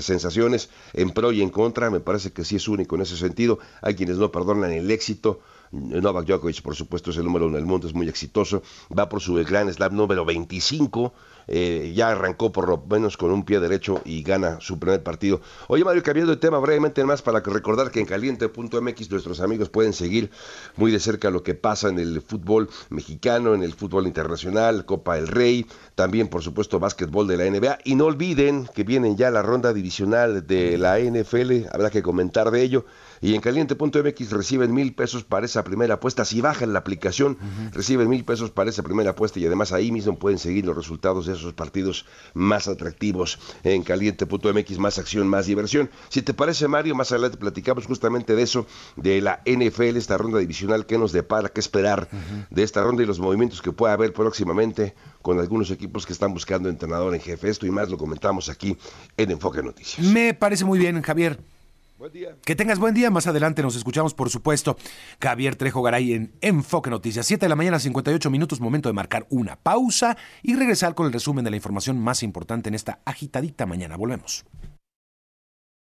sensaciones 0.00 0.68
en 0.92 1.10
pro 1.10 1.32
y 1.32 1.40
en 1.40 1.50
contra, 1.50 1.90
me 1.90 2.00
parece 2.00 2.30
que 2.30 2.44
sí 2.44 2.56
es 2.56 2.68
único 2.68 2.96
en 2.96 3.02
ese 3.02 3.16
sentido. 3.16 3.58
Hay 3.80 3.94
quienes 3.94 4.18
no 4.18 4.30
perdonan 4.30 4.72
el 4.72 4.90
éxito. 4.90 5.40
Novak 5.70 6.26
Djokovic, 6.26 6.62
por 6.62 6.74
supuesto, 6.74 7.10
es 7.10 7.16
el 7.18 7.24
número 7.24 7.46
uno 7.46 7.56
del 7.56 7.66
mundo, 7.66 7.86
es 7.86 7.94
muy 7.94 8.08
exitoso. 8.08 8.62
Va 8.96 9.08
por 9.08 9.20
su 9.20 9.34
Gran 9.34 9.72
Slam 9.72 9.94
número 9.94 10.24
25 10.24 11.12
eh, 11.48 11.92
ya 11.94 12.10
arrancó 12.10 12.52
por 12.52 12.68
lo 12.68 12.84
menos 12.88 13.16
con 13.16 13.30
un 13.30 13.44
pie 13.44 13.58
derecho 13.58 14.00
y 14.04 14.22
gana 14.22 14.60
su 14.60 14.78
primer 14.78 15.02
partido. 15.02 15.40
Oye, 15.66 15.84
Mario, 15.84 16.02
cambiando 16.02 16.32
de 16.32 16.38
tema 16.38 16.58
brevemente 16.58 17.04
más 17.04 17.22
para 17.22 17.40
recordar 17.40 17.90
que 17.90 18.00
en 18.00 18.06
caliente.mx 18.06 19.10
nuestros 19.10 19.40
amigos 19.40 19.68
pueden 19.70 19.92
seguir 19.92 20.30
muy 20.76 20.92
de 20.92 21.00
cerca 21.00 21.30
lo 21.30 21.42
que 21.42 21.54
pasa 21.54 21.88
en 21.88 21.98
el 21.98 22.20
fútbol 22.20 22.68
mexicano, 22.90 23.54
en 23.54 23.62
el 23.62 23.72
fútbol 23.72 24.06
internacional, 24.06 24.84
Copa 24.84 25.16
del 25.16 25.28
Rey, 25.28 25.66
también 25.94 26.28
por 26.28 26.42
supuesto 26.42 26.78
básquetbol 26.78 27.26
de 27.26 27.36
la 27.36 27.50
NBA. 27.50 27.78
Y 27.84 27.94
no 27.94 28.04
olviden 28.04 28.68
que 28.74 28.84
vienen 28.84 29.16
ya 29.16 29.30
la 29.30 29.42
ronda 29.42 29.72
divisional 29.72 30.46
de 30.46 30.78
la 30.78 30.98
NFL, 30.98 31.68
habrá 31.72 31.90
que 31.90 32.02
comentar 32.02 32.50
de 32.50 32.62
ello 32.62 32.84
y 33.20 33.34
en 33.34 33.40
caliente.mx 33.40 34.30
reciben 34.30 34.72
mil 34.72 34.94
pesos 34.94 35.24
para 35.24 35.46
esa 35.46 35.64
primera 35.64 35.94
apuesta. 35.94 36.24
Si 36.24 36.40
bajan 36.40 36.72
la 36.72 36.80
aplicación, 36.80 37.38
reciben 37.72 38.08
mil 38.08 38.24
pesos 38.24 38.50
para 38.50 38.70
esa 38.70 38.82
primera 38.82 39.10
apuesta 39.10 39.38
y 39.38 39.46
además 39.46 39.72
ahí 39.72 39.92
mismo 39.92 40.18
pueden 40.18 40.38
seguir 40.38 40.66
los 40.66 40.76
resultados 40.76 41.26
de 41.26 41.34
esos 41.34 41.52
partidos 41.54 42.06
más 42.34 42.68
atractivos 42.68 43.38
en 43.62 43.82
caliente.mx, 43.82 44.78
más 44.78 44.98
acción, 44.98 45.28
más 45.28 45.46
diversión. 45.46 45.90
Si 46.08 46.22
te 46.22 46.34
parece, 46.34 46.68
Mario, 46.68 46.94
más 46.94 47.12
adelante 47.12 47.36
platicamos 47.36 47.86
justamente 47.86 48.34
de 48.34 48.42
eso, 48.42 48.66
de 48.96 49.20
la 49.20 49.42
NFL, 49.46 49.96
esta 49.96 50.18
ronda 50.18 50.38
divisional, 50.38 50.86
qué 50.86 50.98
nos 50.98 51.12
depara, 51.12 51.48
qué 51.48 51.60
esperar 51.60 52.08
de 52.50 52.62
esta 52.62 52.82
ronda 52.82 53.02
y 53.02 53.06
los 53.06 53.18
movimientos 53.18 53.62
que 53.62 53.72
pueda 53.72 53.92
haber 53.92 54.12
próximamente 54.12 54.94
con 55.22 55.38
algunos 55.38 55.70
equipos 55.70 56.06
que 56.06 56.12
están 56.12 56.32
buscando 56.32 56.68
entrenador 56.68 57.14
en 57.14 57.20
jefe. 57.20 57.48
Esto 57.48 57.66
y 57.66 57.70
más 57.70 57.88
lo 57.88 57.98
comentamos 57.98 58.48
aquí 58.48 58.76
en 59.16 59.30
Enfoque 59.30 59.62
Noticias. 59.62 60.06
Me 60.06 60.34
parece 60.34 60.64
muy 60.64 60.78
bien, 60.78 61.00
Javier. 61.02 61.38
Que 62.44 62.54
tengas 62.54 62.78
buen 62.78 62.94
día. 62.94 63.10
Más 63.10 63.26
adelante 63.26 63.60
nos 63.60 63.74
escuchamos, 63.74 64.14
por 64.14 64.30
supuesto. 64.30 64.76
Javier 65.20 65.56
Trejo 65.56 65.82
Garay 65.82 66.12
en 66.12 66.32
Enfoque 66.40 66.90
Noticias. 66.90 67.26
7 67.26 67.44
de 67.44 67.48
la 67.48 67.56
mañana, 67.56 67.80
58 67.80 68.30
minutos. 68.30 68.60
Momento 68.60 68.88
de 68.88 68.92
marcar 68.92 69.26
una 69.30 69.56
pausa 69.56 70.16
y 70.42 70.54
regresar 70.54 70.94
con 70.94 71.06
el 71.06 71.12
resumen 71.12 71.44
de 71.44 71.50
la 71.50 71.56
información 71.56 71.98
más 71.98 72.22
importante 72.22 72.68
en 72.68 72.76
esta 72.76 73.00
agitadita 73.04 73.66
mañana. 73.66 73.96
Volvemos. 73.96 74.44